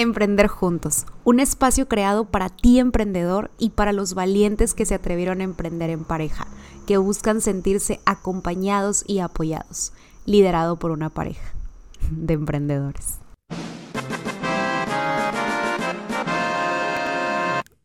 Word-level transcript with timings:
Emprender 0.00 0.46
Juntos, 0.46 1.06
un 1.24 1.40
espacio 1.40 1.88
creado 1.88 2.24
para 2.24 2.50
ti 2.50 2.78
emprendedor 2.78 3.50
y 3.58 3.70
para 3.70 3.92
los 3.92 4.14
valientes 4.14 4.72
que 4.72 4.86
se 4.86 4.94
atrevieron 4.94 5.40
a 5.40 5.42
emprender 5.42 5.90
en 5.90 6.04
pareja, 6.04 6.46
que 6.86 6.98
buscan 6.98 7.40
sentirse 7.40 7.98
acompañados 8.06 9.02
y 9.08 9.18
apoyados, 9.18 9.92
liderado 10.24 10.78
por 10.78 10.92
una 10.92 11.10
pareja 11.10 11.52
de 12.12 12.34
emprendedores. 12.34 13.18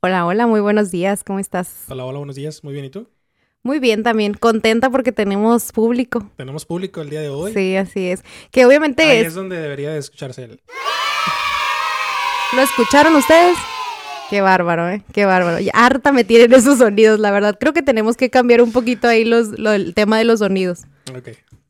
Hola, 0.02 0.28
hola, 0.28 0.46
muy 0.46 0.60
buenos 0.62 0.92
días, 0.92 1.24
¿cómo 1.24 1.40
estás? 1.40 1.86
Hola, 1.88 2.06
hola, 2.06 2.20
buenos 2.20 2.36
días, 2.36 2.64
muy 2.64 2.74
bien, 2.74 2.86
¿y 2.86 2.90
tú? 2.92 3.08
Muy 3.64 3.80
bien 3.80 4.04
también, 4.04 4.36
contenta 4.36 4.92
porque 4.92 5.12
tenemos 5.12 5.72
público. 5.72 6.30
Tenemos 6.36 6.64
público 6.64 7.02
el 7.02 7.10
día 7.10 7.22
de 7.22 7.30
hoy. 7.30 7.54
Sí, 7.54 7.76
así 7.76 8.10
es. 8.10 8.24
Que 8.52 8.68
obviamente 8.68 9.02
Ahí 9.02 9.18
es... 9.18 9.28
es 9.30 9.34
donde 9.34 9.58
debería 9.58 9.94
de 9.94 9.98
escucharse 9.98 10.44
el... 10.44 10.62
¿Lo 12.56 12.62
escucharon 12.62 13.16
ustedes? 13.16 13.58
Qué 14.30 14.42
bárbaro, 14.42 14.88
¿eh? 14.90 15.04
Qué 15.12 15.26
bárbaro. 15.26 15.60
Y 15.60 15.70
harta 15.74 16.12
me 16.12 16.24
tienen 16.24 16.54
esos 16.54 16.78
sonidos, 16.78 17.20
la 17.20 17.32
verdad. 17.32 17.58
Creo 17.60 17.74
que 17.74 17.82
tenemos 17.82 18.16
que 18.18 18.30
cambiar 18.30 18.62
un 18.62 18.72
poquito 18.72 19.08
ahí 19.08 19.26
los, 19.26 19.58
lo- 19.60 19.72
el 19.74 19.94
tema 19.94 20.18
de 20.18 20.24
los 20.24 20.40
sonidos. 20.40 20.84
Ok. 21.16 21.30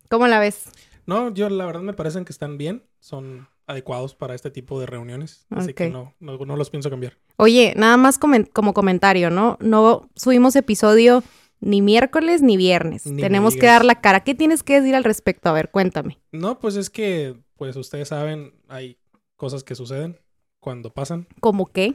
¿Cómo 0.09 0.27
la 0.27 0.39
ves? 0.39 0.63
No, 1.05 1.33
yo 1.33 1.49
la 1.49 1.65
verdad 1.65 1.81
me 1.81 1.93
parecen 1.93 2.25
que 2.25 2.31
están 2.31 2.57
bien, 2.57 2.83
son 2.99 3.47
adecuados 3.67 4.15
para 4.15 4.35
este 4.35 4.51
tipo 4.51 4.79
de 4.79 4.85
reuniones, 4.85 5.45
así 5.49 5.73
que 5.73 5.89
no, 5.89 6.13
no, 6.19 6.37
no 6.37 6.55
los 6.57 6.69
pienso 6.69 6.89
cambiar. 6.89 7.17
Oye, 7.37 7.73
nada 7.77 7.95
más 7.97 8.19
comen- 8.19 8.49
como 8.51 8.73
comentario, 8.73 9.29
¿no? 9.29 9.57
No 9.61 10.09
subimos 10.15 10.55
episodio 10.55 11.23
ni 11.59 11.81
miércoles 11.81 12.41
ni 12.41 12.57
viernes. 12.57 13.05
Ni 13.05 13.21
Tenemos 13.21 13.55
que 13.55 13.65
dar 13.67 13.85
la 13.85 13.95
cara. 14.01 14.21
¿Qué 14.21 14.35
tienes 14.35 14.63
que 14.63 14.79
decir 14.79 14.95
al 14.95 15.03
respecto? 15.05 15.49
A 15.49 15.53
ver, 15.53 15.69
cuéntame. 15.71 16.19
No, 16.31 16.59
pues 16.59 16.75
es 16.75 16.89
que, 16.89 17.35
pues 17.57 17.75
ustedes 17.77 18.09
saben, 18.09 18.53
hay 18.67 18.97
cosas 19.37 19.63
que 19.63 19.75
suceden 19.75 20.19
cuando 20.63 20.91
pasan. 20.91 21.27
¿Cómo 21.41 21.67
qué? 21.67 21.93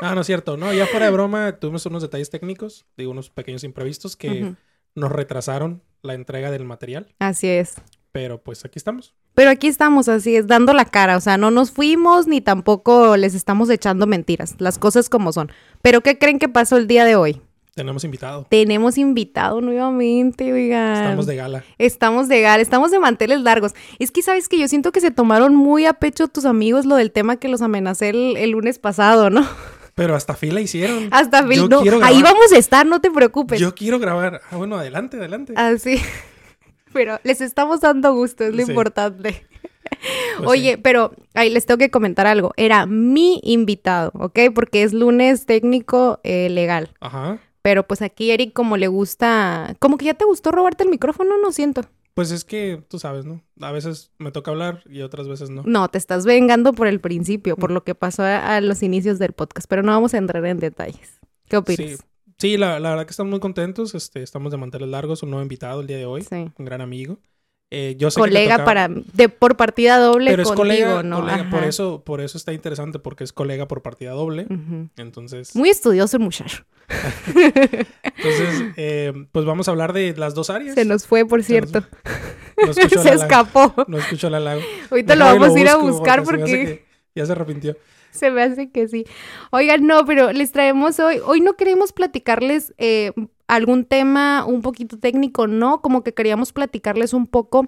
Ah, 0.00 0.14
no 0.14 0.20
es 0.22 0.26
cierto, 0.26 0.56
no, 0.56 0.72
ya 0.72 0.86
fuera 0.86 1.06
de 1.06 1.12
broma, 1.12 1.52
tuvimos 1.58 1.84
unos 1.86 2.02
detalles 2.02 2.30
técnicos, 2.30 2.86
digo, 2.96 3.10
unos 3.10 3.30
pequeños 3.30 3.64
imprevistos 3.64 4.14
que 4.16 4.54
nos 4.94 5.12
retrasaron 5.12 5.82
la 6.02 6.14
entrega 6.14 6.50
del 6.50 6.64
material, 6.64 7.08
Así 7.18 7.48
es. 7.48 7.74
pero 8.12 8.42
pues 8.42 8.64
aquí 8.64 8.78
estamos. 8.78 9.14
Pero 9.34 9.50
aquí 9.50 9.66
estamos, 9.66 10.08
así 10.08 10.36
es, 10.36 10.46
dando 10.46 10.72
la 10.72 10.86
cara. 10.86 11.16
O 11.18 11.20
sea, 11.20 11.36
no 11.36 11.50
nos 11.50 11.70
fuimos 11.70 12.26
ni 12.26 12.40
tampoco 12.40 13.18
les 13.18 13.34
estamos 13.34 13.68
echando 13.68 14.06
mentiras. 14.06 14.54
Las 14.58 14.78
cosas 14.78 15.10
como 15.10 15.30
son. 15.32 15.52
Pero 15.82 16.00
¿qué 16.00 16.16
creen 16.16 16.38
que 16.38 16.48
pasó 16.48 16.78
el 16.78 16.86
día 16.86 17.04
de 17.04 17.16
hoy? 17.16 17.42
Tenemos 17.76 18.04
invitado, 18.04 18.46
Tenemos 18.48 18.96
invitado 18.96 19.60
nuevamente, 19.60 20.50
oigan. 20.50 20.94
estamos 20.96 21.26
de 21.26 21.36
gala. 21.36 21.64
Estamos 21.76 22.26
de 22.26 22.40
gala, 22.40 22.62
estamos 22.62 22.90
de 22.90 22.98
manteles 22.98 23.42
largos. 23.42 23.74
Es 23.98 24.10
que, 24.10 24.22
¿sabes 24.22 24.48
que 24.48 24.58
Yo 24.58 24.66
siento 24.66 24.92
que 24.92 25.02
se 25.02 25.10
tomaron 25.10 25.54
muy 25.54 25.84
a 25.84 25.92
pecho 25.92 26.26
tus 26.26 26.46
amigos 26.46 26.86
lo 26.86 26.96
del 26.96 27.12
tema 27.12 27.36
que 27.36 27.48
los 27.48 27.60
amenacé 27.60 28.08
el, 28.08 28.38
el 28.38 28.52
lunes 28.52 28.78
pasado, 28.78 29.28
¿no? 29.28 29.46
Pero 29.94 30.14
hasta 30.14 30.32
fila 30.34 30.62
hicieron. 30.62 31.08
Hasta 31.10 31.46
fin, 31.46 31.68
no, 31.68 31.80
ahí 32.02 32.22
vamos 32.22 32.50
a 32.50 32.56
estar, 32.56 32.86
no 32.86 33.02
te 33.02 33.10
preocupes. 33.10 33.60
Yo 33.60 33.74
quiero 33.74 33.98
grabar. 33.98 34.40
Ah, 34.50 34.56
bueno, 34.56 34.76
adelante, 34.76 35.18
adelante. 35.18 35.52
Así. 35.56 36.00
Pero 36.94 37.18
les 37.24 37.42
estamos 37.42 37.82
dando 37.82 38.14
gusto, 38.14 38.44
es 38.44 38.54
lo 38.54 38.64
Sí. 38.64 38.70
importante. 38.70 39.46
Pues 40.38 40.48
Oye, 40.48 40.72
sí. 40.74 40.80
pero 40.82 41.12
ahí 41.34 41.48
les 41.50 41.64
tengo 41.64 41.78
que 41.78 41.90
comentar 41.90 42.26
algo. 42.26 42.52
Era 42.56 42.86
mi 42.86 43.38
invitado, 43.44 44.10
¿ok? 44.14 44.38
Porque 44.54 44.82
es 44.82 44.92
lunes 44.92 45.46
técnico 45.46 46.20
eh, 46.24 46.48
legal. 46.50 46.90
Ajá. 47.00 47.38
Pero 47.66 47.84
pues 47.84 48.00
aquí 48.00 48.30
Eric, 48.30 48.52
como 48.52 48.76
le 48.76 48.86
gusta, 48.86 49.74
como 49.80 49.98
que 49.98 50.04
ya 50.04 50.14
te 50.14 50.24
gustó 50.24 50.52
robarte 50.52 50.84
el 50.84 50.88
micrófono, 50.88 51.36
no 51.42 51.50
siento. 51.50 51.80
Pues 52.14 52.30
es 52.30 52.44
que 52.44 52.80
tú 52.88 53.00
sabes, 53.00 53.24
¿no? 53.24 53.42
A 53.60 53.72
veces 53.72 54.12
me 54.18 54.30
toca 54.30 54.52
hablar 54.52 54.84
y 54.88 55.00
otras 55.00 55.26
veces 55.26 55.50
no. 55.50 55.64
No, 55.66 55.88
te 55.88 55.98
estás 55.98 56.24
vengando 56.24 56.74
por 56.74 56.86
el 56.86 57.00
principio, 57.00 57.56
por 57.56 57.72
lo 57.72 57.82
que 57.82 57.96
pasó 57.96 58.22
a, 58.22 58.54
a 58.54 58.60
los 58.60 58.84
inicios 58.84 59.18
del 59.18 59.32
podcast, 59.32 59.66
pero 59.68 59.82
no 59.82 59.90
vamos 59.90 60.14
a 60.14 60.18
entrar 60.18 60.46
en 60.46 60.60
detalles. 60.60 61.18
¿Qué 61.48 61.56
opinas? 61.56 61.90
Sí, 61.90 61.96
sí 62.38 62.56
la, 62.56 62.78
la 62.78 62.90
verdad 62.90 63.04
que 63.04 63.10
estamos 63.10 63.32
muy 63.32 63.40
contentos. 63.40 63.96
Este, 63.96 64.22
estamos 64.22 64.52
de 64.52 64.58
manteles 64.58 64.88
largos, 64.88 65.24
un 65.24 65.30
nuevo 65.30 65.42
invitado 65.42 65.80
el 65.80 65.88
día 65.88 65.96
de 65.96 66.06
hoy, 66.06 66.22
Sí. 66.22 66.48
un 66.56 66.64
gran 66.64 66.80
amigo. 66.82 67.18
Eh, 67.70 67.96
yo 67.98 68.12
sé 68.12 68.16
que 68.20 68.22
me 68.22 68.28
Colega 68.28 68.54
tocaba- 68.58 68.64
para 68.64 68.88
de 68.88 69.28
por 69.28 69.56
partida 69.56 69.98
doble 69.98 70.30
Pero 70.30 70.44
es 70.44 70.52
colega, 70.52 71.02
¿no? 71.02 71.20
colega, 71.20 71.50
por 71.50 71.64
eso, 71.64 72.00
por 72.04 72.20
eso 72.20 72.38
está 72.38 72.52
interesante, 72.52 73.00
porque 73.00 73.24
es 73.24 73.32
colega 73.32 73.66
por 73.66 73.82
partida 73.82 74.12
doble. 74.12 74.46
Entonces, 74.96 75.56
Muy 75.56 75.70
estudioso 75.70 76.16
el 76.16 76.22
muchacho. 76.22 76.64
entonces 77.34 78.64
eh, 78.76 79.12
pues 79.32 79.44
vamos 79.44 79.66
a 79.68 79.72
hablar 79.72 79.92
de 79.92 80.14
las 80.16 80.34
dos 80.34 80.50
áreas. 80.50 80.74
Se 80.74 80.84
nos 80.84 81.06
fue, 81.06 81.24
por 81.26 81.42
cierto. 81.42 81.82
No 82.64 82.72
Se 82.72 83.04
la 83.04 83.14
escapó. 83.14 83.74
No 83.88 83.98
escucho 83.98 84.30
la 84.30 84.40
lago. 84.40 84.60
Ahorita 84.90 85.14
lo 85.16 85.24
Déjame 85.24 85.40
vamos 85.40 85.56
a 85.56 85.60
ir 85.60 85.68
a 85.68 85.76
buscar 85.76 86.22
porque 86.22 86.44
que 86.44 86.86
Ya 87.14 87.26
se 87.26 87.32
arrepintió. 87.32 87.76
se 88.12 88.30
me 88.30 88.42
hace 88.42 88.70
que 88.70 88.88
sí. 88.88 89.04
Oigan, 89.50 89.86
no, 89.86 90.04
pero 90.04 90.32
les 90.32 90.52
traemos 90.52 90.98
hoy, 91.00 91.18
hoy 91.24 91.40
no 91.40 91.54
queremos 91.54 91.92
platicarles 91.92 92.74
eh, 92.78 93.12
algún 93.48 93.84
tema 93.84 94.44
un 94.46 94.62
poquito 94.62 94.98
técnico, 94.98 95.46
¿no? 95.46 95.80
Como 95.82 96.02
que 96.02 96.14
queríamos 96.14 96.52
platicarles 96.52 97.12
un 97.12 97.26
poco 97.26 97.66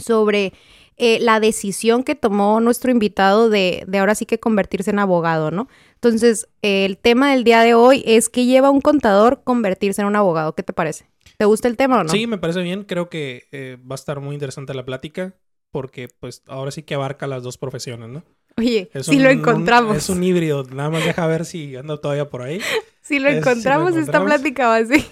sobre 0.00 0.52
eh, 0.96 1.18
la 1.20 1.40
decisión 1.40 2.02
que 2.04 2.14
tomó 2.14 2.60
nuestro 2.60 2.90
invitado 2.90 3.50
de, 3.50 3.84
de 3.86 3.98
ahora 3.98 4.14
sí 4.14 4.26
que 4.26 4.38
convertirse 4.38 4.90
en 4.90 4.98
abogado, 4.98 5.50
¿no? 5.50 5.68
Entonces, 5.94 6.48
eh, 6.62 6.84
el 6.84 6.98
tema 6.98 7.32
del 7.32 7.44
día 7.44 7.60
de 7.62 7.74
hoy 7.74 8.02
es 8.06 8.28
que 8.28 8.44
lleva 8.46 8.70
un 8.70 8.80
contador 8.80 9.42
convertirse 9.44 10.00
en 10.02 10.08
un 10.08 10.16
abogado. 10.16 10.54
¿Qué 10.54 10.62
te 10.62 10.72
parece? 10.72 11.08
¿Te 11.36 11.44
gusta 11.44 11.68
el 11.68 11.76
tema 11.76 12.00
o 12.00 12.04
no? 12.04 12.10
Sí, 12.10 12.26
me 12.26 12.38
parece 12.38 12.62
bien. 12.62 12.84
Creo 12.84 13.08
que 13.08 13.48
eh, 13.52 13.76
va 13.80 13.94
a 13.94 13.96
estar 13.96 14.20
muy 14.20 14.34
interesante 14.34 14.74
la 14.74 14.84
plática 14.84 15.34
porque 15.70 16.08
pues 16.20 16.42
ahora 16.48 16.70
sí 16.70 16.82
que 16.82 16.94
abarca 16.94 17.26
las 17.26 17.42
dos 17.42 17.58
profesiones, 17.58 18.08
¿no? 18.08 18.22
Oye, 18.56 18.90
Es 18.92 19.06
si 19.06 19.16
un- 19.16 19.22
lo 19.24 19.30
un- 19.30 19.38
encontramos. 19.38 19.96
es 19.96 20.08
un 20.08 20.22
híbrido. 20.22 20.64
Nada 20.64 20.90
más 20.90 21.04
deja 21.04 21.26
ver 21.26 21.44
si 21.44 21.76
anda 21.76 22.00
todavía 22.00 22.28
por 22.28 22.42
ahí. 22.42 22.60
Si 23.08 23.18
lo 23.18 23.28
es- 23.28 23.36
si 23.36 23.44
lo 23.44 23.50
encontramos, 23.50 23.96
esta 23.96 24.12
plática 24.24 24.68
va 24.68 24.76
así. 24.76 25.04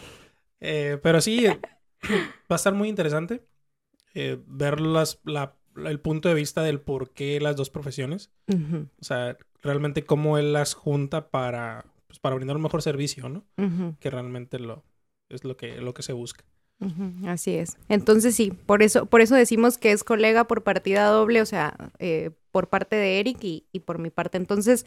Eh, 0.60 0.98
pero 1.02 1.20
sí, 1.20 1.46
eh, 1.46 1.60
va 2.50 2.50
a 2.50 2.54
estar 2.56 2.72
muy 2.74 2.88
interesante 2.88 3.42
eh, 4.14 4.38
ver 4.46 4.80
las, 4.80 5.20
la- 5.24 5.54
el 5.84 6.00
punto 6.00 6.28
de 6.28 6.34
vista 6.34 6.62
del 6.62 6.80
por 6.80 7.10
qué 7.10 7.38
las 7.40 7.56
dos 7.56 7.68
profesiones. 7.70 8.30
O 9.00 9.04
sea, 9.04 9.36
realmente 9.62 10.04
cómo 10.04 10.38
él 10.38 10.52
las 10.54 10.72
junta 10.74 11.28
para, 11.28 11.84
pues, 12.06 12.18
para 12.18 12.36
brindar 12.36 12.56
un 12.56 12.62
mejor 12.62 12.80
servicio, 12.82 13.28
¿no? 13.28 13.44
Que 14.00 14.08
realmente 14.10 14.58
lo, 14.58 14.84
es 15.28 15.44
lo 15.44 15.56
que, 15.56 15.80
lo 15.80 15.92
que 15.92 16.02
se 16.02 16.12
busca. 16.14 16.44
Así 17.26 17.54
es. 17.54 17.76
Entonces 17.88 18.34
sí, 18.34 18.50
por 18.50 18.82
eso, 18.82 19.06
por 19.06 19.20
eso 19.22 19.34
decimos 19.34 19.78
que 19.78 19.92
es 19.92 20.04
colega 20.04 20.46
por 20.46 20.62
partida 20.62 21.06
doble, 21.08 21.40
o 21.42 21.46
sea, 21.46 21.74
eh, 21.98 22.30
por 22.50 22.68
parte 22.68 22.96
de 22.96 23.18
Eric 23.20 23.42
y, 23.44 23.66
y 23.72 23.80
por 23.80 23.98
mi 23.98 24.10
parte. 24.10 24.36
Entonces, 24.38 24.86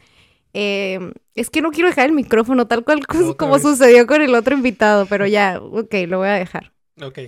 eh, 0.52 1.12
es 1.34 1.50
que 1.50 1.62
no 1.62 1.70
quiero 1.70 1.88
dejar 1.88 2.06
el 2.06 2.12
micrófono 2.12 2.66
tal 2.66 2.84
cual 2.84 3.06
como 3.36 3.54
vez. 3.54 3.62
sucedió 3.62 4.06
con 4.06 4.22
el 4.22 4.34
otro 4.34 4.54
invitado, 4.54 5.06
pero 5.06 5.26
ya, 5.26 5.60
ok, 5.60 5.94
lo 6.08 6.18
voy 6.18 6.28
a 6.28 6.32
dejar. 6.32 6.72
Ok. 7.00 7.18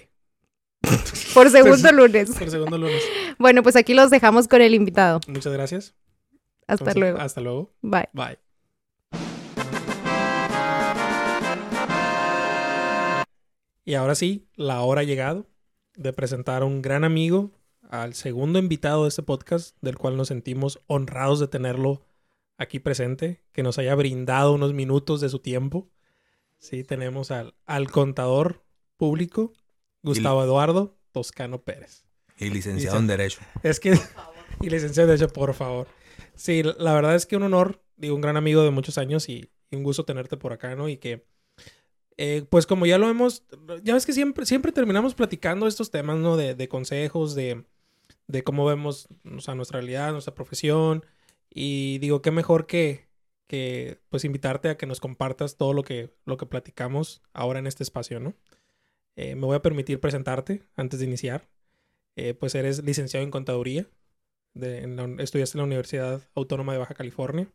Por 1.35 1.51
segundo 1.51 1.93
lunes. 1.93 2.31
Por 2.37 2.51
segundo 2.51 2.79
lunes. 2.79 3.03
Bueno, 3.39 3.63
pues 3.63 3.77
aquí 3.77 3.95
los 3.95 4.11
dejamos 4.11 4.49
con 4.49 4.61
el 4.61 4.75
invitado. 4.75 5.21
Muchas 5.29 5.53
gracias. 5.53 5.95
Hasta 6.67 6.85
Entonces, 6.85 6.97
luego. 6.97 7.19
Hasta 7.21 7.41
luego. 7.41 7.73
Bye. 7.83 8.09
Bye. 8.13 8.39
Y 13.85 13.95
ahora 13.95 14.15
sí, 14.15 14.49
la 14.55 14.81
hora 14.83 15.01
ha 15.01 15.05
llegado 15.05 15.47
de 15.97 16.13
presentar 16.13 16.63
a 16.63 16.67
un 16.67 16.83
gran 16.83 17.05
amigo, 17.05 17.51
al 17.91 18.15
segundo 18.15 18.59
invitado 18.59 19.03
de 19.03 19.09
este 19.09 19.23
podcast, 19.23 19.77
del 19.81 19.99
cual 19.99 20.17
nos 20.17 20.29
sentimos 20.29 20.81
honrados 20.87 21.41
de 21.41 21.49
tenerlo 21.49 22.03
aquí 22.63 22.79
presente, 22.79 23.43
que 23.53 23.63
nos 23.63 23.79
haya 23.79 23.95
brindado 23.95 24.53
unos 24.53 24.73
minutos 24.73 25.21
de 25.21 25.29
su 25.29 25.41
tiempo. 25.41 25.91
Sí, 26.59 26.85
tenemos 26.85 27.31
al, 27.31 27.55
al 27.67 27.91
contador 27.91 28.63
público, 28.97 29.53
Gustavo 30.03 30.43
Eduardo 30.45 30.97
Toscano 31.13 31.63
Pérez. 31.63 32.05
Y 32.39 32.51
licenciado 32.51 32.99
en 32.99 33.07
Derecho. 33.07 33.41
Es 33.63 33.79
que, 33.81 33.99
y 34.61 34.71
licenciado 34.71 35.09
de 35.09 35.17
hecho, 35.17 35.29
por 35.29 35.55
favor. 35.55 35.87
Sí, 36.35 36.63
la 36.63 36.95
verdad 36.95 37.15
es 37.15 37.27
que 37.27 37.37
un 37.37 37.43
honor, 37.43 37.83
digo, 37.97 38.15
un 38.15 38.21
gran 38.21 38.37
amigo 38.37 38.63
de 38.63 38.71
muchos 38.71 38.97
años 38.99 39.29
y, 39.29 39.51
y 39.71 39.77
un 39.77 39.83
gusto 39.83 40.05
tenerte 40.05 40.37
por 40.37 40.53
acá, 40.53 40.75
¿no? 40.75 40.89
Y 40.89 40.97
que, 40.97 41.27
eh, 42.17 42.45
pues 42.49 42.67
como 42.67 42.87
ya 42.87 42.99
lo 42.99 43.09
hemos, 43.09 43.45
ya 43.83 43.95
ves 43.95 44.07
que 44.07 44.13
siempre, 44.13 44.47
siempre 44.47 44.73
terminamos 44.73 45.15
platicando 45.15 45.67
estos 45.67 45.91
temas, 45.91 46.19
¿no? 46.19 46.37
De, 46.37 46.55
de 46.55 46.69
consejos, 46.69 47.35
de, 47.35 47.65
de 48.29 48.43
cómo 48.45 48.65
vemos, 48.65 49.09
o 49.37 49.41
sea, 49.41 49.55
nuestra 49.55 49.81
realidad, 49.81 50.13
nuestra 50.13 50.35
profesión. 50.35 51.05
Y 51.55 51.99
digo, 51.99 52.23
qué 52.23 52.31
mejor 52.31 52.67
que, 52.67 53.09
que, 53.47 54.01
pues, 54.09 54.25
invitarte 54.25 54.71
a 54.71 54.77
que 54.77 54.87
nos 54.87 55.01
compartas 55.01 55.57
todo 55.57 55.75
lo 55.75 55.83
que, 55.83 56.15
lo 56.25 56.37
que 56.37 56.47
platicamos 56.47 57.23
ahora 57.33 57.59
en 57.59 57.67
este 57.67 57.83
espacio, 57.83 58.21
¿no? 58.21 58.35
Eh, 59.17 59.35
me 59.35 59.45
voy 59.47 59.57
a 59.57 59.63
permitir 59.63 60.01
presentarte 60.01 60.63
antes 60.75 61.01
de 61.01 61.07
iniciar. 61.07 61.49
Eh, 62.17 62.35
pues 62.35 62.55
eres 62.55 62.83
licenciado 62.83 63.25
en 63.25 63.31
contaduría. 63.31 63.87
De, 64.55 64.81
en 64.83 64.97
la- 64.97 65.23
estudiaste 65.23 65.57
en 65.57 65.61
la 65.61 65.65
Universidad 65.67 66.23
Autónoma 66.35 66.73
de 66.73 66.79
Baja 66.79 66.95
California. 66.95 67.49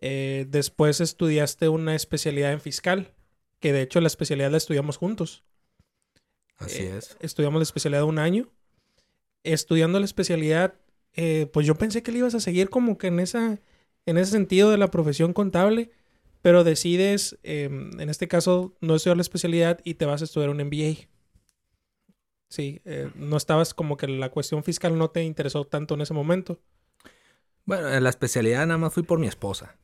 Eh, 0.00 0.46
después 0.48 1.00
estudiaste 1.00 1.68
una 1.68 1.94
especialidad 1.94 2.52
en 2.52 2.60
fiscal, 2.60 3.14
que 3.60 3.72
de 3.72 3.82
hecho 3.82 4.00
la 4.00 4.08
especialidad 4.08 4.50
la 4.50 4.56
estudiamos 4.56 4.96
juntos. 4.96 5.44
Así 6.56 6.84
es. 6.84 7.16
Estudiamos 7.20 7.58
la 7.60 7.64
especialidad 7.64 8.04
un 8.04 8.18
año. 8.18 8.48
Estudiando 9.44 9.98
la 9.98 10.04
especialidad, 10.04 10.74
eh, 11.14 11.46
pues 11.52 11.66
yo 11.66 11.74
pensé 11.76 12.02
que 12.02 12.12
le 12.12 12.18
ibas 12.18 12.34
a 12.34 12.40
seguir 12.40 12.70
como 12.70 12.98
que 12.98 13.08
en, 13.08 13.20
esa, 13.20 13.58
en 14.06 14.18
ese 14.18 14.30
sentido 14.32 14.70
de 14.70 14.78
la 14.78 14.90
profesión 14.90 15.32
contable, 15.32 15.90
pero 16.42 16.64
decides, 16.64 17.38
em, 17.42 17.98
en 18.00 18.08
este 18.10 18.28
caso, 18.28 18.74
no 18.80 18.94
estudiar 18.96 19.16
la 19.16 19.22
especialidad 19.22 19.80
y 19.84 19.94
te 19.94 20.06
vas 20.06 20.22
a 20.22 20.24
estudiar 20.24 20.50
un 20.50 20.58
MBA. 20.60 21.08
Sí, 22.48 22.80
eh, 22.84 23.10
no 23.14 23.36
estabas 23.36 23.72
como 23.74 23.96
que 23.96 24.08
la 24.08 24.28
cuestión 24.30 24.62
fiscal 24.64 24.98
no 24.98 25.08
te 25.10 25.22
interesó 25.22 25.64
tanto 25.64 25.94
en 25.94 26.02
ese 26.02 26.12
momento. 26.14 26.60
Bueno, 27.64 27.88
en 27.88 28.02
la 28.02 28.10
especialidad 28.10 28.66
nada 28.66 28.76
más 28.78 28.92
fui 28.92 29.02
por 29.04 29.18
mi 29.18 29.26
esposa. 29.28 29.76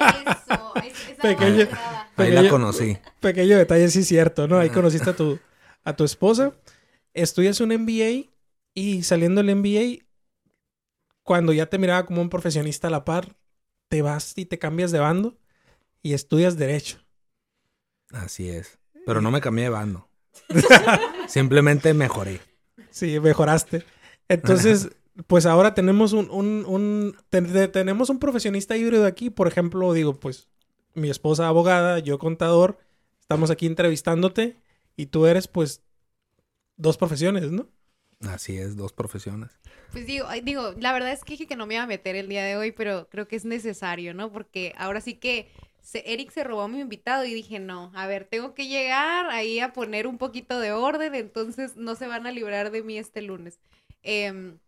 Eso, 0.00 0.72
es- 0.84 1.08
esa 1.10 1.22
Pequeño- 1.22 1.68
va 1.72 2.02
Ahí 2.02 2.28
Pequeño- 2.28 2.42
la 2.42 2.50
conocí. 2.50 2.98
Pequeño 3.20 3.56
detalle, 3.56 3.88
sí, 3.88 4.02
cierto, 4.04 4.46
¿no? 4.48 4.58
Ahí 4.58 4.68
conociste 4.70 5.10
a 5.10 5.16
tu, 5.16 5.38
a 5.84 5.96
tu 5.96 6.04
esposa, 6.04 6.52
estudias 7.14 7.60
un 7.60 7.70
MBA 7.72 8.30
y 8.74 9.02
saliendo 9.02 9.42
del 9.42 9.56
MBA, 9.56 10.04
cuando 11.22 11.52
ya 11.52 11.66
te 11.66 11.78
miraba 11.78 12.06
como 12.06 12.22
un 12.22 12.28
profesionista 12.30 12.88
a 12.88 12.90
la 12.90 13.04
par, 13.04 13.36
te 13.88 14.02
vas 14.02 14.32
y 14.36 14.46
te 14.46 14.58
cambias 14.58 14.90
de 14.92 14.98
bando 14.98 15.38
y 16.02 16.14
estudias 16.14 16.56
Derecho. 16.56 16.98
Así 18.10 18.48
es. 18.48 18.78
Pero 19.06 19.20
no 19.20 19.30
me 19.30 19.40
cambié 19.40 19.64
de 19.64 19.70
bando. 19.70 20.08
Simplemente 21.28 21.94
mejoré. 21.94 22.40
Sí, 22.90 23.18
mejoraste. 23.20 23.84
Entonces, 24.28 24.90
pues 25.26 25.46
ahora 25.46 25.74
tenemos 25.74 26.12
un, 26.12 26.30
un, 26.30 26.64
un- 26.66 27.16
te- 27.30 27.42
te- 27.42 27.68
tenemos 27.68 28.10
un 28.10 28.18
profesionista 28.18 28.76
híbrido 28.76 29.06
aquí. 29.06 29.30
Por 29.30 29.48
ejemplo, 29.48 29.92
digo, 29.92 30.14
pues 30.14 30.48
mi 30.94 31.10
esposa 31.10 31.48
abogada, 31.48 31.98
yo 32.00 32.18
contador, 32.18 32.78
estamos 33.20 33.50
aquí 33.50 33.66
entrevistándote 33.66 34.56
y 34.96 35.06
tú 35.06 35.26
eres 35.26 35.48
pues 35.48 35.82
dos 36.76 36.96
profesiones, 36.98 37.50
¿no? 37.50 37.68
Así 38.28 38.56
es, 38.56 38.76
dos 38.76 38.92
profesiones. 38.92 39.50
Pues 39.90 40.06
digo, 40.06 40.26
digo, 40.42 40.74
la 40.78 40.92
verdad 40.92 41.12
es 41.12 41.24
que 41.24 41.32
dije 41.32 41.46
que 41.46 41.56
no 41.56 41.66
me 41.66 41.74
iba 41.74 41.82
a 41.82 41.88
meter 41.88 42.16
el 42.16 42.28
día 42.28 42.44
de 42.44 42.56
hoy, 42.56 42.72
pero 42.72 43.08
creo 43.08 43.26
que 43.26 43.36
es 43.36 43.44
necesario, 43.44 44.14
¿no? 44.14 44.32
Porque 44.32 44.74
ahora 44.76 45.00
sí 45.00 45.14
que 45.14 45.50
Eric 45.92 46.30
se 46.30 46.44
robó 46.44 46.62
a 46.62 46.68
mi 46.68 46.80
invitado 46.80 47.24
y 47.24 47.34
dije, 47.34 47.58
no, 47.58 47.90
a 47.94 48.06
ver, 48.06 48.24
tengo 48.24 48.54
que 48.54 48.68
llegar 48.68 49.28
ahí 49.30 49.58
a 49.58 49.72
poner 49.72 50.06
un 50.06 50.18
poquito 50.18 50.60
de 50.60 50.72
orden, 50.72 51.14
entonces 51.14 51.76
no 51.76 51.94
se 51.94 52.06
van 52.06 52.26
a 52.26 52.32
librar 52.32 52.70
de 52.70 52.82
mí 52.82 52.96
este 52.96 53.22
lunes. 53.22 53.58
Em, 54.02 54.58